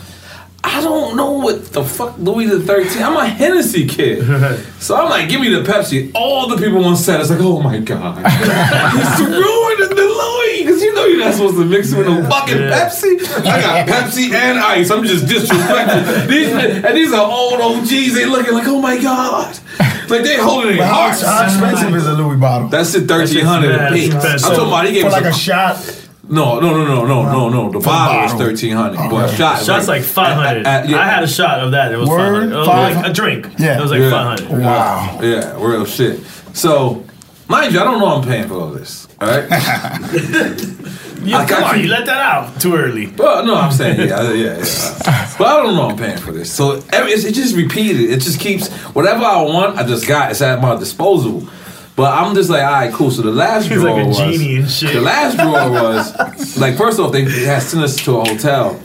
[0.64, 3.02] I don't know what the fuck Louis the 13.
[3.02, 4.24] I'm a Hennessy kid.
[4.78, 6.10] so I'm like, give me the Pepsi.
[6.14, 8.16] All the people on set is like, oh my God.
[8.24, 10.64] it's ruining the Louis.
[10.64, 13.44] Because you know you're not supposed to mix it with no fucking Pepsi.
[13.46, 14.90] I got Pepsi and ice.
[14.90, 16.28] I'm just disrespectful.
[16.28, 18.14] these, and these are old OGs.
[18.14, 19.58] They looking like, oh my God.
[20.08, 21.22] Like they holding it But how, hearts.
[21.22, 22.68] how expensive is a Louis bottle?
[22.68, 24.10] That's it, thirteen hundred a piece.
[24.10, 24.48] I'm expensive.
[24.50, 26.02] talking about he gave For us like a, a shot.
[26.28, 27.66] no, no, no, no, no, no, no.
[27.66, 28.46] The For the bottle was bottle.
[28.46, 29.62] thirteen hundred, but a shot.
[29.64, 30.66] Shots like 500.
[30.66, 30.98] at- at- yeah.
[30.98, 31.92] I had a shot of that.
[31.92, 32.50] It was Word?
[32.50, 32.64] 500.
[32.66, 33.48] Five- like a drink.
[33.58, 33.78] Yeah.
[33.78, 34.10] It was like Yeah.
[34.10, 34.60] 500.
[34.62, 35.18] Wow.
[35.22, 36.20] Yeah, real shit.
[36.52, 37.04] So,
[37.48, 39.06] mind you, I don't know I'm paying for all this.
[39.20, 39.48] All right.
[41.22, 41.88] You, I come on, you.
[41.88, 43.06] let that out too early.
[43.08, 45.34] Well, no, I'm saying yeah, yeah, yeah.
[45.38, 46.52] But I don't know I'm paying for this.
[46.52, 48.10] So it's, it just repeated.
[48.10, 49.76] It just keeps whatever I want.
[49.76, 50.30] I just got.
[50.30, 51.48] It's at my disposal.
[51.96, 53.10] But I'm just like, all right, cool.
[53.10, 54.92] So the last He's drawer like a was genie and shit.
[54.92, 58.78] the last drawer was like first off they had sent us to a hotel.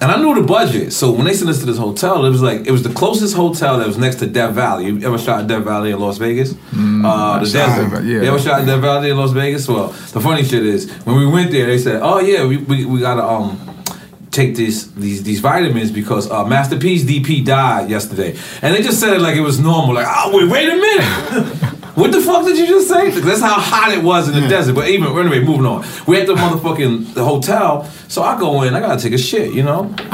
[0.00, 2.42] And I knew the budget, so when they sent us to this hotel, it was
[2.42, 4.86] like it was the closest hotel that was next to Death Valley.
[4.86, 6.52] You ever shot at Death Valley in Las Vegas?
[6.52, 8.04] uh, the desert.
[8.04, 8.20] yeah.
[8.22, 9.66] You ever shot at Death Valley in Las Vegas?
[9.66, 12.84] Well, the funny shit is when we went there, they said, "Oh yeah, we, we,
[12.84, 13.58] we gotta um
[14.30, 19.00] take these these these vitamins because uh, Master P's DP died yesterday," and they just
[19.00, 19.94] said it like it was normal.
[19.94, 21.72] Like, oh wait, wait a minute.
[21.96, 23.10] What the fuck did you just say?
[23.10, 24.74] That's how hot it was in the desert.
[24.74, 25.84] But even anyway, moving on.
[26.06, 28.74] We at the motherfucking the hotel, so I go in.
[28.74, 29.94] I gotta take a shit, you know.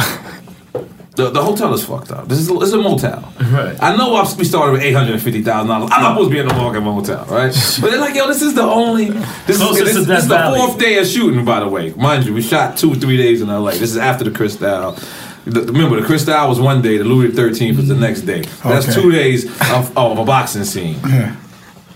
[1.15, 2.27] The, the hotel is fucked up.
[2.27, 3.35] This is a motel.
[3.39, 3.77] Right.
[3.83, 5.91] I know I- we started with eight hundred and fifty thousand dollars.
[5.93, 7.53] I'm not supposed to be in the fucking motel, right?
[7.83, 9.11] But they're like, yo, this is the only.
[9.47, 10.59] This is, this, this is the Valley.
[10.59, 11.93] fourth day of shooting, by the way.
[11.99, 13.73] Mind you, we shot two, three days in LA.
[13.73, 14.97] This is after the Cristal.
[15.45, 16.97] The, remember, the Cristal was one day.
[16.97, 18.41] The Louis XIII was the next day.
[18.65, 19.03] That's Okay.
[19.03, 20.97] two days of, of a boxing scene.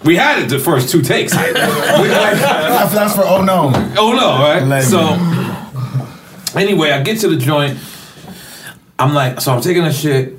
[0.06, 1.34] We had it the first two takes.
[1.36, 1.54] we, like,
[2.38, 3.72] That's for oh no.
[3.98, 4.62] Oh no, right?
[4.62, 4.82] Lame.
[4.84, 7.78] So anyway, I get to the joint.
[8.98, 10.34] I'm like, so I'm taking a shit.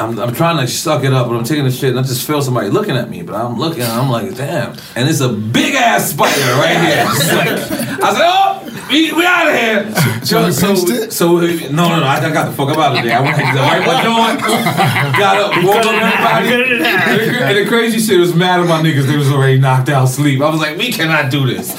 [0.00, 2.26] I'm, I'm trying to suck it up, but I'm taking a shit, and I just
[2.26, 3.22] feel somebody looking at me.
[3.22, 4.76] But I'm looking, and I'm like, damn.
[4.96, 7.04] And it's a big ass spider right here.
[7.04, 9.94] Like- I said, oh, we, we out of here.
[10.24, 10.74] So, so,
[11.10, 11.40] so, uh,
[11.70, 13.16] no, no, no, I, I got the fuck up out of there.
[13.18, 14.40] I went to the right one joint,
[15.18, 16.54] got up, woke up everybody.
[16.54, 19.06] And the, cra- and the crazy shit was mad at my niggas.
[19.06, 20.40] They was already knocked out sleep.
[20.40, 21.72] I was like, we cannot do this.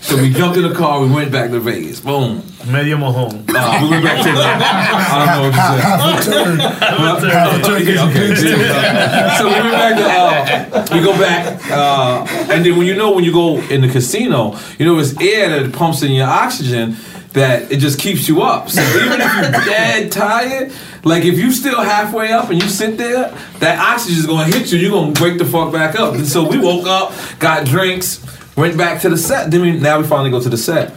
[0.00, 1.00] So we jumped in the car.
[1.00, 2.00] We went back to Vegas.
[2.00, 2.42] Boom.
[2.66, 3.44] Medio mojón.
[3.48, 5.80] Uh, we went back to I don't know what you said.
[5.80, 6.58] Half a turn.
[6.58, 7.82] Half a turn.
[7.82, 8.26] Okay, okay.
[8.50, 9.38] Yeah.
[9.38, 13.10] So we went back to uh, we go back, uh, and then when you know
[13.12, 16.96] when you go in the casino, you know it's air that pumps in your oxygen
[17.32, 18.68] that it just keeps you up.
[18.68, 20.72] So even if you're dead tired,
[21.02, 24.70] like if you still halfway up and you sit there, that oxygen is gonna hit
[24.70, 24.78] you.
[24.78, 26.14] You're gonna wake the fuck back up.
[26.14, 28.20] And so we woke up, got drinks,
[28.56, 29.50] went back to the set.
[29.50, 30.94] Then we now we finally go to the set.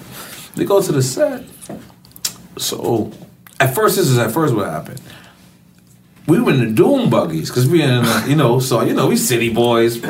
[0.56, 1.44] We go to the set.
[2.58, 3.12] So,
[3.60, 5.02] at first, this is at first what happened.
[6.28, 9.16] We were in the dune buggies because we in, you know, so you know we
[9.16, 10.02] city boys.
[10.02, 10.08] so,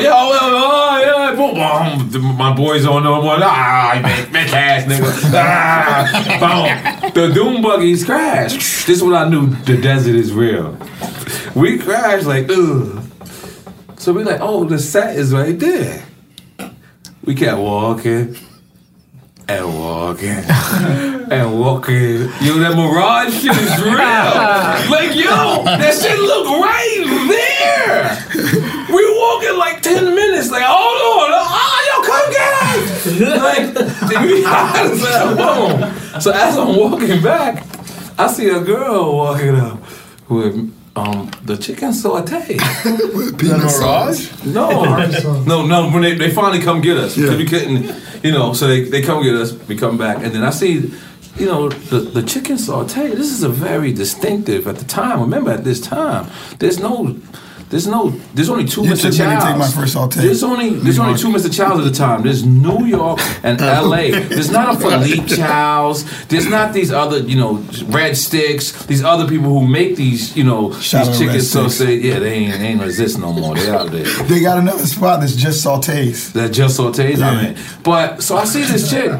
[0.00, 2.36] yo, yeah, boom, boom.
[2.36, 3.40] My boys on the one.
[3.44, 4.00] Ah,
[4.32, 5.30] bitch ass nigga.
[5.32, 7.12] Ah, boom.
[7.14, 8.86] The dune buggies crashed.
[8.86, 9.46] This is what I knew.
[9.46, 10.76] The desert is real.
[11.54, 13.00] We crashed like, ugh.
[13.96, 16.04] So we like, oh, the set is right there.
[17.22, 18.36] We kept walking
[19.50, 20.44] and walking
[21.30, 22.30] and walking.
[22.40, 23.96] Yo, that mirage shit is real.
[24.94, 28.14] like, yo, that shit look right there.
[28.94, 33.10] We walking like 10 minutes, like, hold on, oh, yo, come get us.
[33.42, 37.66] like, we hot as So as I'm walking back,
[38.18, 39.80] I see a girl walking up
[40.28, 42.58] with um, the chicken satay.
[43.38, 44.44] Peanut sauce?
[44.44, 44.96] No,
[45.46, 45.90] no, no.
[45.90, 47.94] When they, they finally come get us, because we couldn't,
[48.24, 48.52] you know.
[48.52, 49.52] So they, they come get us.
[49.68, 50.92] We come back, and then I see,
[51.36, 53.12] you know, the the chicken satay.
[53.12, 55.20] This is a very distinctive at the time.
[55.20, 57.16] Remember, at this time, there's no.
[57.70, 58.10] There's no.
[58.34, 59.16] There's only two You Mr.
[59.16, 59.44] Childs.
[59.44, 60.20] take my first saute.
[60.20, 60.70] There's only.
[60.70, 61.42] There's New only York.
[61.42, 61.54] two Mr.
[61.56, 62.22] Childs at the time.
[62.24, 64.10] There's New York and L.A.
[64.10, 66.04] There's not a Philippe Chows.
[66.26, 68.86] There's not these other, you know, red sticks.
[68.86, 72.02] These other people who make these, you know, Shout these chicken satay.
[72.02, 73.54] Yeah, they ain't, they ain't exist no more.
[73.54, 74.04] They out there.
[74.26, 76.32] They got another spot that's just sautés.
[76.32, 77.28] That just sautés, Yeah.
[77.30, 77.56] I mean.
[77.84, 79.12] But so I see this chick.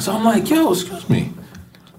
[0.00, 1.32] So I'm like, yo, excuse me.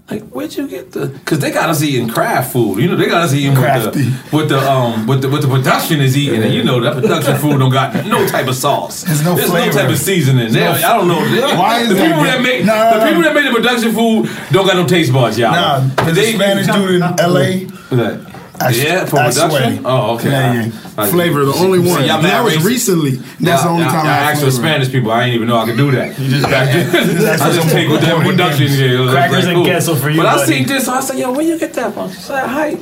[0.08, 1.08] Like, where'd you get the?
[1.08, 2.78] Because they got us eating craft food.
[2.80, 5.48] You know, they got us eating with the, with the um with the with the
[5.48, 9.02] production is eating, and you know that production food don't got no type of sauce.
[9.02, 9.74] There's no flavor.
[9.80, 10.54] type of seasoning.
[10.54, 11.18] They- no- I don't know.
[11.58, 13.08] Why is the that people that make No, no, the no.
[13.08, 15.52] people that make the production food don't got no taste buds, y'all.
[15.54, 18.25] Nah, there's a Spanish dude in LA.
[18.62, 19.50] I s- yeah, for I production.
[19.50, 19.80] swear.
[19.86, 20.32] Oh, okay.
[20.32, 20.72] Yeah, yeah.
[20.98, 22.06] I- Flavor, the only See, one.
[22.06, 23.12] y'all that was recently.
[23.40, 24.52] That's the only Yeah, time I, I I asked for.
[24.52, 25.12] Spanish people.
[25.12, 26.18] I didn't even know I could do that.
[26.20, 28.38] You just back ask I just take with them Puerto Rican.
[28.38, 28.96] production here.
[28.98, 29.66] It was Crackers like, and cool.
[29.66, 31.94] queso for you, But I seen this, so I said, "Yo, where you get that
[31.94, 32.80] from?" She said, "Hype."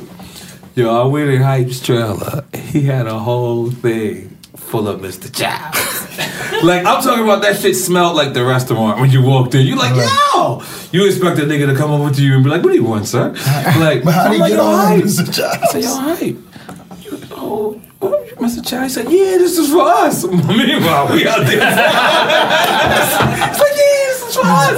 [0.76, 2.44] Yo, I went in Hype's trailer.
[2.52, 5.32] He had a whole thing full of Mr.
[5.32, 5.70] Chow.
[6.62, 9.66] like I'm talking about that shit smelled like the restaurant when you walked in.
[9.66, 10.62] You like, yo,
[10.92, 12.84] you expect a nigga to come over to you and be like, "What do you
[12.84, 13.30] want, sir?"
[13.78, 15.34] Like, But how do you like, get "Yo, on Mr.
[15.34, 15.50] Chow?
[15.50, 16.38] I said, "Yo, Hype."
[17.04, 17.80] You, oh,
[18.36, 18.82] Mr.
[18.82, 21.60] He said, "Yeah, this is for us." Meanwhile, we out there.
[23.50, 24.70] it's like, "Yeah, this is for us.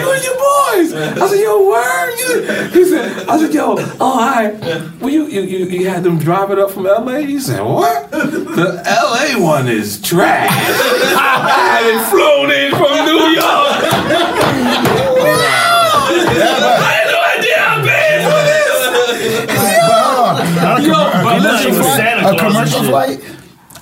[0.00, 0.92] You and your boys."
[1.22, 2.42] I said, "Yo, word." You-
[2.72, 4.54] He said, "I said, yo, oh, all right.
[5.00, 8.10] Well, you you you, you had them drive it up from L.A." He said, "What?
[8.10, 9.34] The L.A.
[9.40, 10.50] one is trash.
[10.50, 10.52] I
[11.56, 13.82] had it flown in from New York."
[16.78, 18.66] I had no idea how bad for this.
[20.86, 20.92] Yo,
[21.24, 23.18] but listen, think flight- Santa A commercial flight?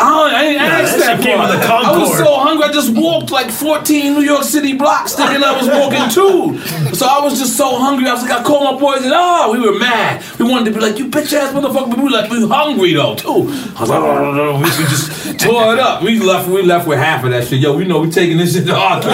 [0.01, 1.51] I, don't, I ain't asked missed That that, came part.
[1.51, 2.65] with the I was so hungry.
[2.67, 6.95] I just walked like 14 New York City blocks thinking I was walking too.
[6.95, 8.09] So I was just so hungry.
[8.09, 10.25] I was like, I called my boys and oh, we were mad.
[10.39, 12.93] We wanted to be like, you bitch ass motherfucker, but we were like, we hungry
[12.95, 13.49] though too.
[13.77, 14.57] I was like, oh, no, no, no.
[14.59, 16.03] we we just tore it up.
[16.03, 16.49] We left.
[16.49, 17.61] We left with half of that shit.
[17.61, 19.05] Yo, we know we taking this shit to heart.
[19.05, 19.11] Go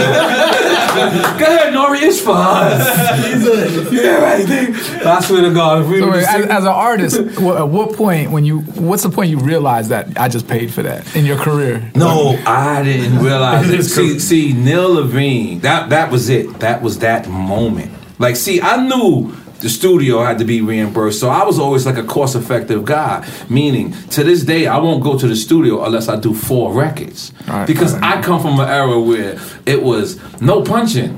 [1.46, 2.02] ahead, Nori.
[2.02, 3.92] It's for us.
[3.92, 4.46] yeah, right.
[4.46, 5.08] There.
[5.08, 7.94] I swear to God, if we So wait, as, as an artist, what, at what
[7.96, 11.24] point when you what's the point you realize that I just paid for that in
[11.26, 11.90] your career?
[11.94, 13.84] No, I didn't realize it.
[13.84, 16.60] See, see, Neil Levine, that that was it.
[16.60, 17.92] That was that moment.
[18.18, 21.98] Like, see, I knew the studio had to be reimbursed, so I was always like
[21.98, 23.26] a cost-effective guy.
[23.50, 27.32] Meaning, to this day, I won't go to the studio unless I do four records
[27.66, 31.16] because I come from an era where it was no punching.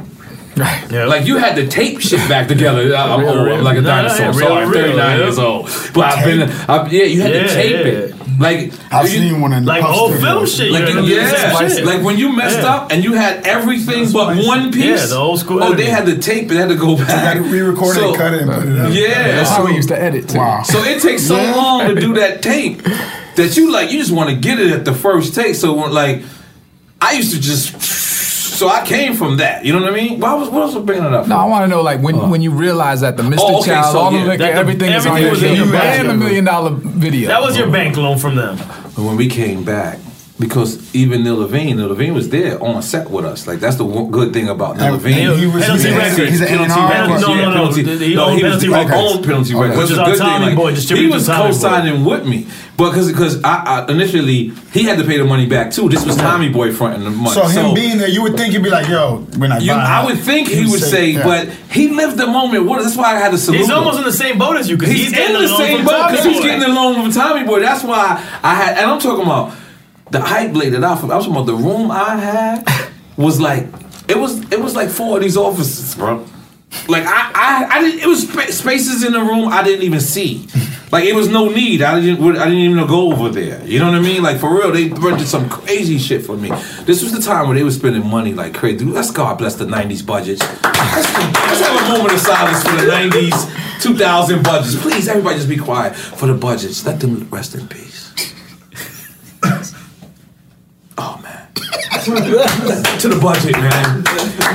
[0.56, 0.80] Right.
[0.92, 1.06] Yeah.
[1.06, 2.94] Like you had to tape shit back together.
[2.94, 3.62] I- I'm, Real, old, real.
[3.62, 4.26] Like a No, no, dinosaur.
[4.26, 5.26] yeah, so real, I'm 39 real.
[5.26, 5.64] years old.
[5.94, 7.92] But I've been, I've, yeah, you had Yeah, to tape yeah.
[7.92, 8.11] it.
[8.43, 10.20] Like I've you- seen one in the Like old Studio.
[10.31, 10.70] film shit.
[10.73, 11.85] like you know, yeah, the shit.
[11.86, 12.74] like when you messed Yeah.
[12.74, 14.47] up and you had everything but spicy.
[14.47, 14.85] one piece.
[14.85, 16.48] Yeah, the old school Oh, they had to tape it.
[16.48, 17.09] They had to go back.
[17.36, 18.93] You got to re-record it, So- cut it, and put it up.
[18.93, 20.39] Yeah, That's how so- we used to edit too.
[20.39, 20.62] Wow.
[20.64, 21.55] So it takes so Yeah.
[21.55, 22.82] long to do that tape
[23.36, 23.93] that you like.
[23.93, 25.55] You just want to get it at the first take.
[25.55, 26.23] So like,
[27.01, 27.73] I used to just.
[28.62, 29.64] So I came from that.
[29.64, 30.20] You know what I mean?
[30.20, 31.26] Why was what else was bringing it up?
[31.26, 33.39] No, I want to know like when when you realize that the Mr.
[33.40, 35.30] Oh, okay, Child, so all yeah, the liquor, that the- everything is on everything your
[35.32, 36.06] was in your you basket.
[36.06, 37.26] and the million dollar video.
[37.26, 38.56] That was your bank loan from them.
[38.94, 39.98] But when we came back,
[40.43, 43.47] because even Neil Levine, Neil Levine was there on set with us.
[43.47, 45.28] Like that's the one good thing about Neil And- Levine.
[45.31, 46.31] and he was- Penalty he's a- Records.
[46.31, 47.23] he's an Penalty A&R Records.
[47.23, 47.55] No, yeah, no, no.
[47.73, 47.82] penalty.
[48.09, 48.94] He no, owned he was Penalty he Records.
[49.14, 49.62] owned Penalty Okay.
[49.69, 49.78] Records.
[49.78, 50.27] Which That's is a our good thing.
[50.27, 51.52] Tommy Like, Boy, he distributed was to Tommy Boy.
[51.52, 52.47] co-signing with me,
[52.77, 55.89] but because because I, I initially he had to pay the money back too.
[55.89, 57.35] This was Tommy Boy fronting the money.
[57.35, 59.81] So him being there, you would think he'd be like, "Yo, we're not." You, buying
[59.86, 61.23] I it." would think he would say, say, yeah.
[61.24, 62.64] but he lived the moment.
[62.66, 62.82] What?
[62.82, 63.59] That's why I had to salute.
[63.59, 63.77] He's him.
[63.77, 65.77] almost in the same boat as you because He's, he's, getting in the loan same
[65.78, 66.43] from boat Tommy because he's Boy.
[66.43, 67.60] getting the loan from Tommy Boy.
[67.60, 69.52] That's why I had, and I'm talking about
[70.12, 73.66] the hype blade that I, I was talking about the room I had was like
[74.09, 76.26] it was it was like four of these offices, bro.
[76.89, 78.01] Like I I, I didn't.
[78.01, 80.47] It was spa- spaces in the room I didn't even see.
[80.90, 81.80] Like it was no need.
[81.80, 82.36] I didn't.
[82.36, 83.64] I didn't even go over there.
[83.64, 84.22] You know what I mean?
[84.22, 86.51] Like for real, they rented some crazy shit for me.
[86.84, 88.84] This was the time where they were spending money like crazy.
[88.84, 90.40] Let's God bless the '90s budgets.
[90.62, 94.76] Let's, let's have a moment of silence for the '90s, 2000 budgets.
[94.82, 96.84] Please, everybody, just be quiet for the budgets.
[96.84, 98.12] Let them rest in peace.
[100.98, 101.48] Oh man.
[102.04, 104.04] To the budget, man.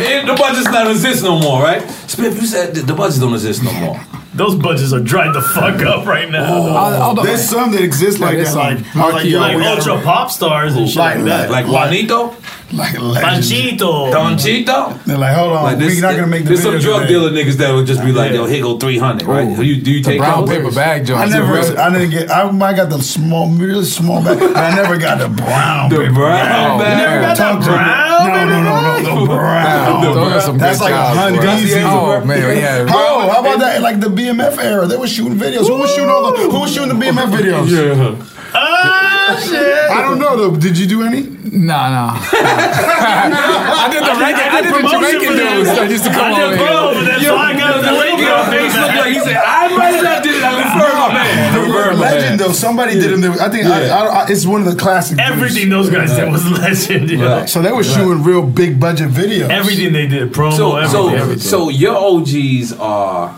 [0.01, 1.81] And the budgets not exist no more, right?
[2.07, 3.99] Smith, you said the the budgets don't exist no more.
[4.33, 6.45] Those budgets are dried the fuck up right now.
[6.47, 7.23] Oh.
[7.23, 9.01] There's some that exist like there's that, some.
[9.01, 11.49] like, like, yo, like we gotta- ultra pop stars and shit like, Like- that.
[11.49, 12.35] Like Juanito,
[12.73, 13.43] like legend.
[13.43, 14.11] Panchito.
[14.11, 15.03] Don Chito.
[15.05, 17.13] They're like, hold on, Like we're not gonna make the There's some video drug today.
[17.13, 19.55] dealer niggas that would just be like, yo, here go 300, right?
[19.55, 20.57] Do you, do you take brown those?
[20.57, 22.29] paper bag I never, I didn't get.
[22.29, 25.89] I, I got the small, really small bag, but I never got the brown.
[25.89, 26.97] The paper brown bag.
[26.97, 30.03] You never got Got that the brown No, no, no, no, the brown.
[30.03, 31.45] Those are some That's like a hundred
[31.85, 32.87] Oh man, yeah.
[32.87, 33.81] How, how about that?
[33.81, 35.67] Like the BMF era, they were shooting videos.
[35.67, 36.37] Who was shooting all the?
[36.37, 37.69] Who was shooting the BMF oh, videos?
[37.69, 38.33] Yeah.
[38.53, 38.96] Oh,
[39.43, 39.89] Shit.
[39.91, 40.55] I don't know though.
[40.55, 41.23] Did you do any?
[41.51, 42.19] Nah, nah.
[42.21, 44.47] I did the Jamaican.
[44.47, 45.55] I did the promotion Jamaican for them.
[45.57, 46.67] dudes that used to come I over did here.
[46.67, 49.95] promo for them, I got the link Your face look like he said, I might
[49.95, 50.43] have not did it.
[50.43, 51.53] I refer my man.
[51.53, 52.51] The Refer legend though.
[52.51, 53.31] Somebody did them.
[53.39, 55.19] I think I, I, I, it's one of the classic.
[55.19, 57.09] Everything those guys did was legend.
[57.09, 57.45] You know?
[57.45, 59.49] So they were shooting real big budget videos.
[59.49, 61.39] Everything they did, promo, So, everything.
[61.39, 63.37] so, so your OGs are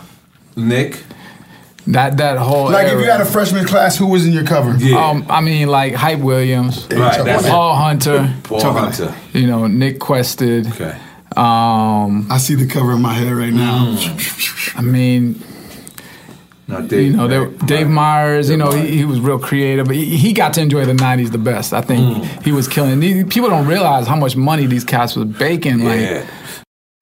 [0.56, 1.02] Nick.
[1.86, 4.76] That that whole Like if you had a freshman class, who was in your cover?
[4.76, 5.02] Yeah.
[5.08, 7.50] Um, I mean, like Hype Williams, Right, that's it.
[7.50, 9.14] Paul Hunter, Paul Talk Hunter.
[9.32, 10.66] you know, Nick Quested.
[10.68, 10.96] Okay.
[11.36, 13.96] Um, I see the cover in my head right now.
[14.76, 15.40] I mean,
[16.68, 17.92] No, Dave, you know, there, right, Dave right.
[17.92, 18.50] Meyers.
[18.50, 21.30] You know, he, he was real creative, but he, he got to enjoy the '90s
[21.32, 21.72] the best.
[21.72, 22.44] I think Mm.
[22.44, 23.00] he was killing.
[23.00, 25.84] These, people don't realize how much money these cats was baking.
[25.84, 26.26] Like, Yeah.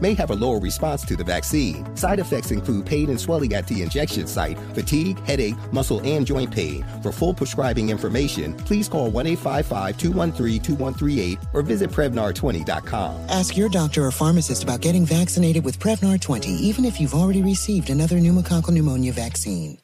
[0.00, 1.94] may have a lower response to the vaccine.
[1.96, 6.50] Side effects include pain and swelling at the injection site, fatigue, headache, muscle, and joint
[6.50, 6.84] pain.
[7.02, 13.26] For full prescribing information, please call 1 855 213 2138 or visit Prevnar20.com.
[13.28, 17.42] Ask your doctor or pharmacist about getting vaccinated with Prevnar 20, even if you've already
[17.42, 19.78] received another pneumococcal pneumonia vaccine.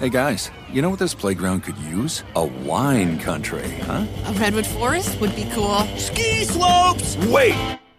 [0.00, 2.24] Hey guys, you know what this playground could use?
[2.34, 4.06] A wine country, huh?
[4.26, 5.78] A redwood forest would be cool.
[5.96, 7.16] Ski slopes!
[7.28, 7.78] Wait!